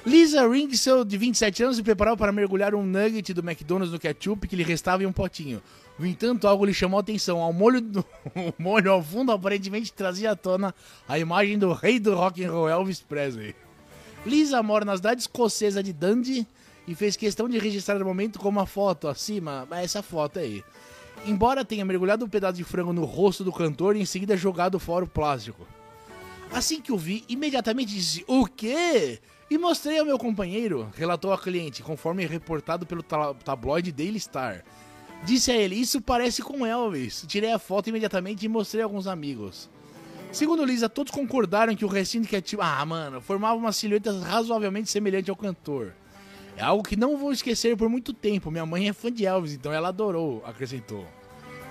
Lisa 0.06 0.48
Ringseil, 0.48 1.04
de 1.04 1.18
27 1.18 1.64
anos, 1.64 1.78
se 1.78 1.84
preparava 1.84 2.16
para 2.16 2.32
mergulhar 2.32 2.76
um 2.76 2.84
nugget 2.84 3.34
do 3.34 3.42
McDonald's 3.42 3.92
no 3.92 4.00
ketchup 4.00 4.48
que 4.48 4.56
lhe 4.56 4.64
restava 4.64 5.02
em 5.02 5.08
um 5.08 5.12
potinho. 5.12 5.64
No 5.98 6.06
entanto, 6.06 6.48
algo 6.48 6.64
lhe 6.64 6.74
chamou 6.74 6.98
a 6.98 7.02
atenção. 7.02 7.42
Ao 7.42 7.52
molho, 7.52 7.82
do... 7.82 8.06
o 8.36 8.54
molho 8.62 8.92
ao 8.92 9.02
fundo 9.02 9.32
aparentemente 9.32 9.92
trazia 9.92 10.32
à 10.32 10.36
tona 10.36 10.76
a 11.08 11.18
imagem 11.18 11.58
do 11.58 11.74
rei 11.74 12.00
do 12.00 12.14
rock 12.14 12.44
and 12.44 12.52
roll, 12.52 12.70
Elvis 12.70 13.02
Presley. 13.02 13.56
Lisa 14.26 14.62
mora 14.64 14.84
na 14.84 14.98
cidade 14.98 15.22
escocesa 15.22 15.84
de 15.84 15.94
Dundee 15.94 16.48
e 16.88 16.96
fez 16.96 17.16
questão 17.16 17.48
de 17.48 17.60
registrar 17.60 18.02
o 18.02 18.06
momento 18.06 18.40
com 18.40 18.50
uma 18.50 18.66
foto 18.66 19.08
acima, 19.08 19.68
essa 19.72 20.02
foto 20.02 20.40
aí. 20.40 20.64
Embora 21.26 21.66
tenha 21.66 21.86
mergulhado 21.86 22.26
um 22.26 22.30
pedaço 22.30 22.58
de 22.58 22.64
frango 22.64 22.94
no 22.94 23.06
rosto 23.06 23.44
do 23.44 23.52
cantor 23.52 23.96
e 23.96 24.02
em 24.02 24.06
seguida 24.06 24.36
jogado 24.36 24.80
fora 24.80 25.06
o 25.06 25.08
plástico. 25.08 25.66
Assim 26.52 26.82
que 26.82 26.92
o 26.92 26.98
vi, 26.98 27.24
imediatamente 27.28 27.94
disse: 27.94 28.24
O 28.28 28.46
quê? 28.46 29.20
E 29.50 29.58
mostrei 29.58 30.00
ao 30.00 30.06
meu 30.06 30.18
companheiro, 30.18 30.90
relatou 30.96 31.32
a 31.32 31.38
cliente, 31.38 31.84
conforme 31.84 32.26
reportado 32.26 32.86
pelo 32.86 33.04
tabloide 33.04 33.92
Daily 33.92 34.20
Star. 34.20 34.64
Disse 35.24 35.52
a 35.52 35.56
ele: 35.56 35.76
Isso 35.76 36.02
parece 36.02 36.42
com 36.42 36.66
Elvis. 36.66 37.26
Tirei 37.28 37.52
a 37.52 37.60
foto 37.60 37.90
imediatamente 37.90 38.46
e 38.46 38.50
mostrei 38.50 38.82
a 38.82 38.86
alguns 38.86 39.08
amigos. 39.08 39.70
Segundo 40.36 40.66
Lisa, 40.66 40.90
todos 40.90 41.14
concordaram 41.14 41.74
que 41.78 41.86
o 41.86 41.88
recinto 41.88 42.28
que 42.28 42.36
é 42.36 42.42
tipo. 42.42 42.62
Ah, 42.62 42.86
mano, 42.86 43.22
formava 43.22 43.56
uma 43.56 43.72
silhueta 43.72 44.12
razoavelmente 44.20 44.92
semelhante 44.92 45.30
ao 45.30 45.36
cantor. 45.38 45.94
É 46.58 46.62
algo 46.62 46.84
que 46.84 46.98
não 46.98 47.18
vou 47.18 47.32
esquecer 47.32 47.78
por 47.78 47.88
muito 47.88 48.12
tempo. 48.12 48.52
Minha 48.52 48.66
mãe 48.66 48.90
é 48.90 48.92
fã 48.92 49.10
de 49.10 49.26
Elvis, 49.26 49.54
então 49.54 49.72
ela 49.72 49.88
adorou, 49.88 50.44
acrescentou. 50.46 51.08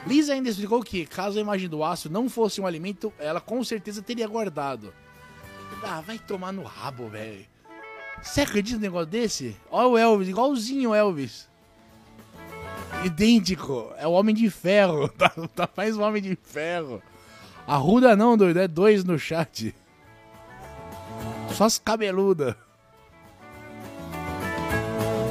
Lisa 0.07 0.33
ainda 0.33 0.49
explicou 0.49 0.83
que, 0.83 1.05
caso 1.05 1.37
a 1.37 1.43
imagem 1.43 1.69
do 1.69 1.85
aço 1.85 2.09
não 2.09 2.27
fosse 2.27 2.59
um 2.59 2.67
alimento, 2.67 3.13
ela 3.19 3.39
com 3.39 3.63
certeza 3.63 4.01
teria 4.01 4.27
guardado. 4.27 4.95
Ah, 5.83 6.01
vai 6.01 6.19
tomar 6.19 6.51
no 6.51 6.63
rabo, 6.63 7.07
velho. 7.11 7.45
Você 8.23 8.41
acredita 8.41 8.77
num 8.77 8.83
negócio 8.83 9.09
desse? 9.09 9.55
Olha 9.71 9.89
o 9.89 9.99
Elvis, 9.99 10.29
igualzinho 10.29 10.89
o 10.89 10.95
Elvis. 10.95 11.51
Idêntico. 13.05 13.93
É 13.99 14.07
o 14.07 14.13
Homem 14.13 14.35
de 14.35 14.49
Ferro. 14.49 15.07
Tá, 15.19 15.29
tá 15.55 15.69
mais 15.77 15.99
um 15.99 16.03
Homem 16.03 16.23
de 16.23 16.35
Ferro. 16.35 17.03
Arruda 17.67 18.15
não, 18.15 18.37
doido. 18.37 18.61
É 18.61 18.69
dois 18.69 19.05
no 19.05 19.19
chat. 19.19 19.75
Só 21.53 21.65
as 21.65 21.79
cabeludas. 21.79 22.55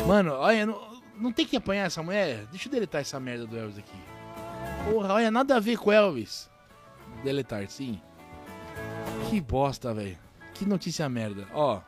Mano, 0.07 0.33
olha, 0.33 0.65
não, 0.65 1.01
não 1.17 1.31
tem 1.31 1.45
que 1.45 1.57
apanhar 1.57 1.85
essa 1.85 2.03
mulher. 2.03 2.45
Deixa 2.51 2.67
eu 2.67 2.71
deletar 2.71 3.01
essa 3.01 3.19
merda 3.19 3.45
do 3.45 3.57
Elvis 3.57 3.77
aqui. 3.77 3.97
Porra, 4.89 5.13
olha, 5.13 5.31
nada 5.31 5.55
a 5.55 5.59
ver 5.59 5.77
com 5.77 5.91
Elvis. 5.91 6.49
Deletar, 7.23 7.67
sim. 7.69 8.01
Que 9.29 9.39
bosta, 9.39 9.93
velho. 9.93 10.17
Que 10.53 10.65
notícia 10.65 11.07
merda. 11.07 11.47
Ó. 11.53 11.81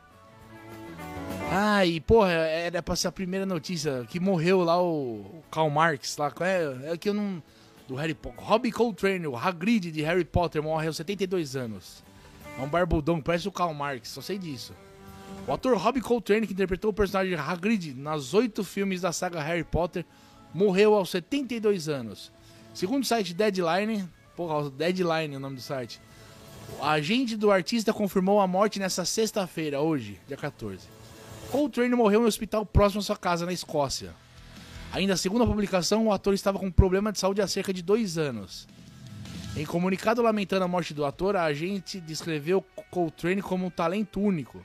Ai, 1.50 2.02
porra, 2.04 2.30
era 2.30 2.82
pra 2.82 2.96
ser 2.96 3.08
a 3.08 3.12
primeira 3.12 3.46
notícia. 3.46 4.04
Que 4.08 4.18
morreu 4.18 4.62
lá 4.62 4.82
o, 4.82 5.42
Karl 5.50 5.70
Marx. 5.70 6.16
Lá, 6.16 6.32
é, 6.40 6.92
é 6.92 6.96
que 6.96 7.08
eu 7.08 7.14
não. 7.14 7.42
Do 7.86 7.94
Harry 7.94 8.14
Potter. 8.14 8.44
Robbie 8.44 8.72
Coltrane, 8.72 9.26
o 9.26 9.36
Hagrid 9.36 9.92
de 9.92 10.02
Harry 10.02 10.24
Potter, 10.24 10.62
morreu 10.62 10.88
aos 10.88 10.96
72 10.96 11.54
anos. 11.54 12.02
É 12.58 12.62
um 12.62 12.68
barbudão, 12.68 13.20
parece 13.20 13.46
o 13.46 13.52
Karl 13.52 13.72
Marx, 13.74 14.08
só 14.08 14.20
sei 14.20 14.38
disso. 14.38 14.74
O 15.46 15.52
ator 15.52 15.76
Robbie 15.76 16.00
Coltrane, 16.00 16.46
que 16.46 16.52
interpretou 16.52 16.90
o 16.90 16.94
personagem 16.94 17.34
Hagrid 17.34 17.94
nas 17.94 18.34
oito 18.34 18.64
filmes 18.64 19.02
da 19.02 19.12
saga 19.12 19.40
Harry 19.40 19.62
Potter, 19.62 20.04
morreu 20.52 20.94
aos 20.94 21.10
72 21.10 21.88
anos. 21.88 22.32
Segundo 22.74 23.02
o 23.02 23.06
site 23.06 23.32
Deadline, 23.32 24.08
porra, 24.34 24.68
Deadline 24.70 25.34
é 25.34 25.36
o 25.36 25.40
nome 25.40 25.56
do 25.56 25.62
site, 25.62 26.00
o 26.78 26.84
agente 26.84 27.36
do 27.36 27.50
artista 27.50 27.92
confirmou 27.92 28.40
a 28.40 28.46
morte 28.46 28.78
nessa 28.78 29.04
sexta-feira, 29.04 29.80
hoje, 29.80 30.20
dia 30.26 30.36
14. 30.36 30.88
Coltrane 31.50 31.94
morreu 31.94 32.20
no 32.20 32.26
hospital 32.26 32.66
próximo 32.66 33.00
à 33.00 33.04
sua 33.04 33.16
casa, 33.16 33.46
na 33.46 33.52
Escócia. 33.52 34.12
Ainda 34.92 35.16
segundo 35.16 35.44
a 35.44 35.46
publicação, 35.46 36.06
o 36.06 36.12
ator 36.12 36.34
estava 36.34 36.58
com 36.58 36.70
problema 36.70 37.12
de 37.12 37.18
saúde 37.18 37.42
há 37.42 37.46
cerca 37.46 37.72
de 37.72 37.82
dois 37.82 38.16
anos. 38.16 38.66
Em 39.56 39.64
comunicado 39.64 40.22
lamentando 40.22 40.64
a 40.64 40.68
morte 40.68 40.92
do 40.92 41.04
ator, 41.04 41.36
a 41.36 41.44
agente 41.44 42.00
descreveu 42.00 42.64
Coltrane 42.90 43.42
como 43.42 43.66
um 43.66 43.70
talento 43.70 44.20
único 44.20 44.64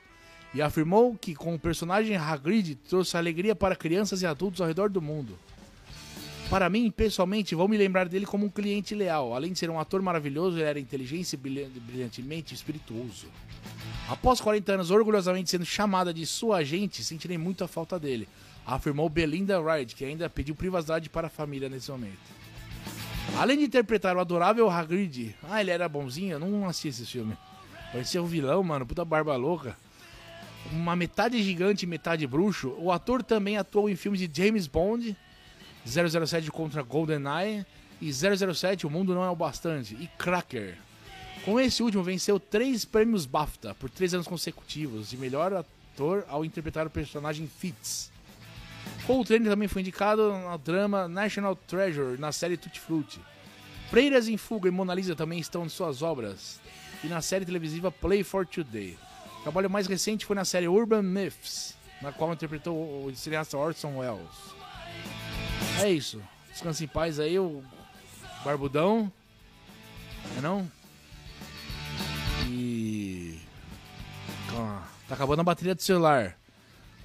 e 0.54 0.60
afirmou 0.60 1.14
que 1.16 1.34
com 1.34 1.54
o 1.54 1.58
personagem 1.58 2.16
Hagrid 2.16 2.74
trouxe 2.74 3.16
alegria 3.16 3.54
para 3.54 3.74
crianças 3.74 4.22
e 4.22 4.26
adultos 4.26 4.60
ao 4.60 4.66
redor 4.66 4.90
do 4.90 5.00
mundo. 5.00 5.38
Para 6.50 6.68
mim, 6.68 6.90
pessoalmente, 6.90 7.54
vou 7.54 7.66
me 7.66 7.78
lembrar 7.78 8.06
dele 8.06 8.26
como 8.26 8.44
um 8.44 8.50
cliente 8.50 8.94
leal. 8.94 9.34
Além 9.34 9.54
de 9.54 9.58
ser 9.58 9.70
um 9.70 9.80
ator 9.80 10.02
maravilhoso, 10.02 10.58
ele 10.58 10.68
era 10.68 10.78
inteligente 10.78 11.32
e 11.32 11.36
brilhantemente 11.38 12.54
espirituoso. 12.54 13.28
Após 14.06 14.38
40 14.42 14.72
anos 14.72 14.90
orgulhosamente 14.90 15.48
sendo 15.48 15.64
chamada 15.64 16.12
de 16.12 16.26
sua 16.26 16.58
agente, 16.58 17.02
sentirei 17.02 17.38
muita 17.38 17.66
falta 17.66 17.98
dele, 17.98 18.28
afirmou 18.66 19.08
Belinda 19.08 19.60
Wright, 19.60 19.94
que 19.94 20.04
ainda 20.04 20.28
pediu 20.30 20.54
privacidade 20.54 21.08
para 21.08 21.26
a 21.26 21.30
família 21.30 21.68
nesse 21.68 21.90
momento. 21.90 22.42
Além 23.38 23.58
de 23.58 23.64
interpretar 23.64 24.16
o 24.16 24.20
adorável 24.20 24.68
Hagrid, 24.68 25.34
ah, 25.42 25.60
ele 25.60 25.70
era 25.70 25.88
bonzinho, 25.88 26.32
eu 26.32 26.38
não 26.38 26.68
assisti 26.68 26.88
esse 26.88 27.06
filme. 27.06 27.36
Ser 28.04 28.18
o 28.18 28.26
vilão, 28.26 28.62
mano, 28.62 28.86
puta 28.86 29.04
barba 29.04 29.36
louca. 29.36 29.76
Uma 30.70 30.94
metade 30.94 31.42
gigante 31.42 31.86
metade 31.86 32.26
bruxo, 32.26 32.74
o 32.78 32.92
ator 32.92 33.22
também 33.22 33.56
atuou 33.56 33.88
em 33.88 33.96
filmes 33.96 34.20
de 34.20 34.30
James 34.32 34.66
Bond, 34.66 35.16
007 35.84 36.50
contra 36.50 36.82
GoldenEye 36.82 37.66
e 38.00 38.12
007 38.12 38.86
O 38.86 38.90
Mundo 38.90 39.14
Não 39.14 39.24
É 39.24 39.30
o 39.30 39.36
Bastante 39.36 39.94
e 39.94 40.06
Cracker. 40.18 40.76
Com 41.44 41.58
esse 41.58 41.82
último, 41.82 42.04
venceu 42.04 42.38
três 42.38 42.84
prêmios 42.84 43.26
BAFTA 43.26 43.74
por 43.74 43.90
três 43.90 44.14
anos 44.14 44.28
consecutivos 44.28 45.10
de 45.10 45.16
melhor 45.16 45.52
ator 45.52 46.24
ao 46.28 46.44
interpretar 46.44 46.86
o 46.86 46.90
personagem 46.90 47.48
Fitz. 47.48 48.12
Coltrane 49.06 49.48
também 49.48 49.68
foi 49.68 49.82
indicado 49.82 50.32
no 50.32 50.58
drama 50.58 51.08
National 51.08 51.56
Treasure 51.56 52.18
na 52.18 52.30
série 52.32 52.56
Tutti 52.56 52.78
Frutti. 52.78 53.20
Freiras 53.90 54.28
em 54.28 54.36
Fuga 54.36 54.68
e 54.68 54.70
Mona 54.70 54.94
Lisa 54.94 55.14
também 55.14 55.38
estão 55.38 55.66
em 55.66 55.68
suas 55.68 56.02
obras 56.02 56.60
e 57.04 57.08
na 57.08 57.20
série 57.20 57.44
televisiva 57.44 57.90
Play 57.90 58.22
for 58.22 58.46
Today. 58.46 58.96
O 59.40 59.42
trabalho 59.42 59.68
mais 59.68 59.86
recente 59.86 60.24
foi 60.24 60.36
na 60.36 60.44
série 60.44 60.68
Urban 60.68 61.02
Myths, 61.02 61.76
na 62.00 62.12
qual 62.12 62.32
interpretou 62.32 63.06
o 63.06 63.14
cineasta 63.14 63.58
Orson 63.58 63.98
Welles. 63.98 64.54
É 65.80 65.90
isso. 65.90 66.22
Descanse 66.50 66.84
em 66.84 66.88
paz 66.88 67.18
aí, 67.18 67.38
o 67.38 67.62
Barbudão. 68.44 69.12
É 70.38 70.40
não? 70.40 70.70
E. 72.46 73.40
Tá 75.08 75.14
acabando 75.14 75.40
a 75.40 75.44
bateria 75.44 75.74
do 75.74 75.82
celular. 75.82 76.38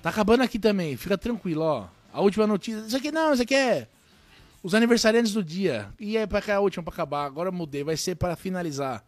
Tá 0.07 0.11
acabando 0.11 0.41
aqui 0.41 0.57
também, 0.57 0.95
fica 0.95 1.17
tranquilo, 1.17 1.63
ó. 1.63 1.85
A 2.13 2.21
última 2.21 2.47
notícia. 2.47 2.79
Isso 2.79 2.95
aqui 2.95 3.11
não, 3.11 3.33
isso 3.33 3.43
aqui 3.43 3.53
é. 3.53 3.89
Os 4.63 4.73
aniversariantes 4.73 5.33
do 5.33 5.43
dia. 5.43 5.89
E 5.99 6.15
é 6.15 6.25
pra 6.25 6.41
cá 6.41 6.55
a 6.55 6.59
última 6.61 6.81
pra 6.81 6.93
acabar. 6.93 7.25
Agora 7.25 7.51
mudei, 7.51 7.83
vai 7.83 7.97
ser 7.97 8.15
para 8.15 8.37
finalizar. 8.37 9.03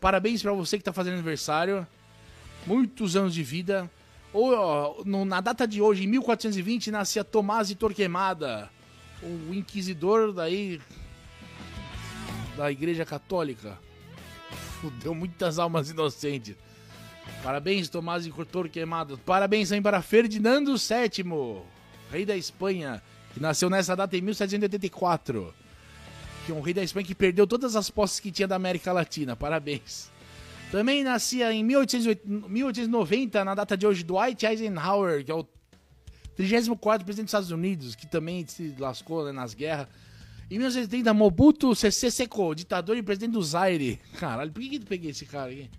Parabéns 0.00 0.40
para 0.40 0.54
você 0.54 0.78
que 0.78 0.84
tá 0.84 0.90
fazendo 0.90 1.12
aniversário. 1.12 1.86
Muitos 2.66 3.14
anos 3.14 3.34
de 3.34 3.42
vida. 3.42 3.90
Ou, 4.32 4.54
ó, 4.54 5.02
no, 5.04 5.26
na 5.26 5.42
data 5.42 5.68
de 5.68 5.82
hoje, 5.82 6.04
em 6.04 6.06
1420, 6.06 6.90
nascia 6.92 7.22
Tomás 7.22 7.68
de 7.68 7.74
Torquemada 7.74 8.70
o 9.22 9.52
inquisidor 9.52 10.32
daí 10.32 10.80
da 12.56 12.72
Igreja 12.72 13.04
Católica. 13.04 13.78
Fudeu 14.80 15.14
muitas 15.14 15.58
almas 15.58 15.90
inocentes. 15.90 16.56
Parabéns, 17.42 17.88
Tomás 17.88 18.26
e 18.26 18.30
Cortor 18.30 18.68
Queimado. 18.68 19.18
Parabéns 19.18 19.68
também 19.68 19.82
para 19.82 20.02
Ferdinando 20.02 20.74
VII, 20.76 21.62
rei 22.10 22.26
da 22.26 22.36
Espanha, 22.36 23.02
que 23.32 23.40
nasceu 23.40 23.70
nessa 23.70 23.94
data 23.94 24.16
em 24.16 24.20
1784. 24.20 25.54
Que 26.44 26.52
é 26.52 26.54
um 26.54 26.60
rei 26.60 26.74
da 26.74 26.82
Espanha 26.82 27.06
que 27.06 27.14
perdeu 27.14 27.46
todas 27.46 27.76
as 27.76 27.90
posses 27.90 28.20
que 28.20 28.32
tinha 28.32 28.48
da 28.48 28.56
América 28.56 28.92
Latina. 28.92 29.36
Parabéns. 29.36 30.10
Também 30.70 31.02
nascia 31.02 31.50
em 31.52 31.64
1890, 31.64 33.44
na 33.44 33.54
data 33.54 33.76
de 33.76 33.86
hoje, 33.86 34.04
Dwight 34.04 34.44
Eisenhower, 34.44 35.24
que 35.24 35.30
é 35.30 35.34
o 35.34 35.46
34 36.36 37.04
presidente 37.04 37.26
dos 37.26 37.30
Estados 37.30 37.50
Unidos, 37.50 37.94
que 37.94 38.06
também 38.06 38.46
se 38.46 38.74
lascou 38.78 39.24
né, 39.24 39.32
nas 39.32 39.54
guerras. 39.54 39.88
Em 40.50 40.58
1930, 40.58 41.12
Mobutu 41.14 41.74
Sese 41.74 42.10
Seko, 42.10 42.54
ditador 42.54 42.96
e 42.96 43.02
presidente 43.02 43.32
do 43.32 43.42
Zaire. 43.42 44.00
Caralho, 44.18 44.52
por 44.52 44.62
que, 44.62 44.68
que 44.68 44.76
eu 44.76 44.80
peguei 44.82 45.10
esse 45.10 45.26
cara 45.26 45.50
aqui? 45.50 45.70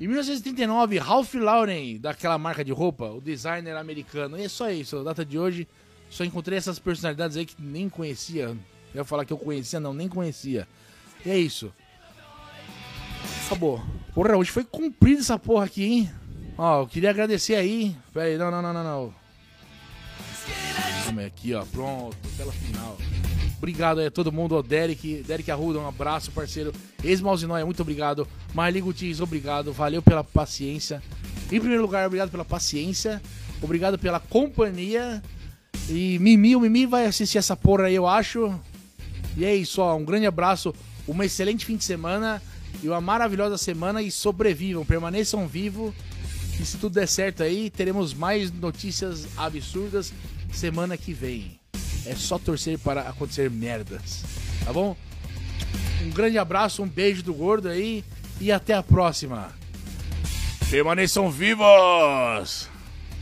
Em 0.00 0.08
1939, 0.08 0.96
Ralph 0.98 1.34
Lauren, 1.34 1.98
daquela 1.98 2.38
marca 2.38 2.64
de 2.64 2.72
roupa, 2.72 3.04
o 3.04 3.20
designer 3.20 3.76
americano. 3.76 4.38
E 4.38 4.44
é 4.44 4.48
só 4.48 4.70
isso, 4.70 4.96
a 4.96 5.02
data 5.02 5.26
de 5.26 5.38
hoje, 5.38 5.68
só 6.08 6.24
encontrei 6.24 6.56
essas 6.56 6.78
personalidades 6.78 7.36
aí 7.36 7.44
que 7.44 7.60
nem 7.60 7.86
conhecia. 7.86 8.56
Eu 8.94 9.00
ia 9.00 9.04
falar 9.04 9.26
que 9.26 9.32
eu 9.32 9.36
conhecia, 9.36 9.78
não, 9.78 9.92
nem 9.92 10.08
conhecia. 10.08 10.66
E 11.24 11.28
é 11.30 11.38
isso. 11.38 11.70
Acabou. 13.44 13.82
Porra, 14.14 14.38
hoje 14.38 14.50
foi 14.50 14.64
cumprido 14.64 15.20
essa 15.20 15.38
porra 15.38 15.66
aqui, 15.66 15.84
hein? 15.84 16.10
Ó, 16.56 16.80
eu 16.80 16.86
queria 16.86 17.10
agradecer 17.10 17.56
aí. 17.56 17.94
Pera 18.10 18.26
aí, 18.26 18.38
não, 18.38 18.50
não, 18.50 18.62
não, 18.62 18.72
não, 18.72 18.84
não. 18.84 19.14
Vamos 21.04 21.24
aqui, 21.24 21.52
ó, 21.52 21.62
pronto, 21.66 22.16
tela 22.38 22.52
final. 22.52 22.96
Obrigado 23.60 24.00
aí 24.00 24.06
a 24.06 24.10
todo 24.10 24.32
mundo, 24.32 24.56
o 24.56 24.62
Derek, 24.62 25.22
Derek 25.22 25.50
Arruda, 25.50 25.78
um 25.78 25.86
abraço, 25.86 26.32
parceiro. 26.32 26.72
Ex-Malzinóia, 27.04 27.66
muito 27.66 27.82
obrigado. 27.82 28.26
Marli 28.54 28.80
Gutierrez, 28.80 29.20
obrigado, 29.20 29.70
valeu 29.70 30.00
pela 30.00 30.24
paciência. 30.24 31.02
Em 31.52 31.60
primeiro 31.60 31.82
lugar, 31.82 32.06
obrigado 32.06 32.30
pela 32.30 32.42
paciência, 32.42 33.20
obrigado 33.60 33.98
pela 33.98 34.18
companhia. 34.18 35.22
E 35.90 36.18
Mimi, 36.20 36.56
o 36.56 36.60
Mimi 36.60 36.86
vai 36.86 37.04
assistir 37.04 37.36
essa 37.36 37.54
porra 37.54 37.84
aí, 37.84 37.94
eu 37.94 38.06
acho. 38.06 38.58
E 39.36 39.44
é 39.44 39.54
isso, 39.54 39.82
ó, 39.82 39.94
um 39.94 40.06
grande 40.06 40.24
abraço, 40.24 40.74
um 41.06 41.22
excelente 41.22 41.66
fim 41.66 41.76
de 41.76 41.84
semana 41.84 42.40
e 42.82 42.88
uma 42.88 43.02
maravilhosa 43.02 43.58
semana 43.58 44.00
e 44.00 44.10
sobrevivam, 44.10 44.86
permaneçam 44.86 45.46
vivos. 45.46 45.92
E 46.58 46.64
se 46.64 46.78
tudo 46.78 46.94
der 46.94 47.06
certo 47.06 47.42
aí, 47.42 47.68
teremos 47.68 48.14
mais 48.14 48.50
notícias 48.50 49.28
absurdas 49.36 50.14
semana 50.50 50.96
que 50.96 51.12
vem. 51.12 51.59
É 52.06 52.14
só 52.14 52.38
torcer 52.38 52.78
para 52.78 53.02
acontecer 53.02 53.50
merdas. 53.50 54.24
Tá 54.64 54.72
bom? 54.72 54.96
Um 56.02 56.10
grande 56.10 56.38
abraço, 56.38 56.82
um 56.82 56.88
beijo 56.88 57.22
do 57.22 57.34
gordo 57.34 57.68
aí 57.68 58.04
e 58.40 58.50
até 58.50 58.74
a 58.74 58.82
próxima. 58.82 59.52
Permaneçam 60.70 61.30
vivos! 61.30 62.68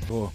Tô. 0.06 0.30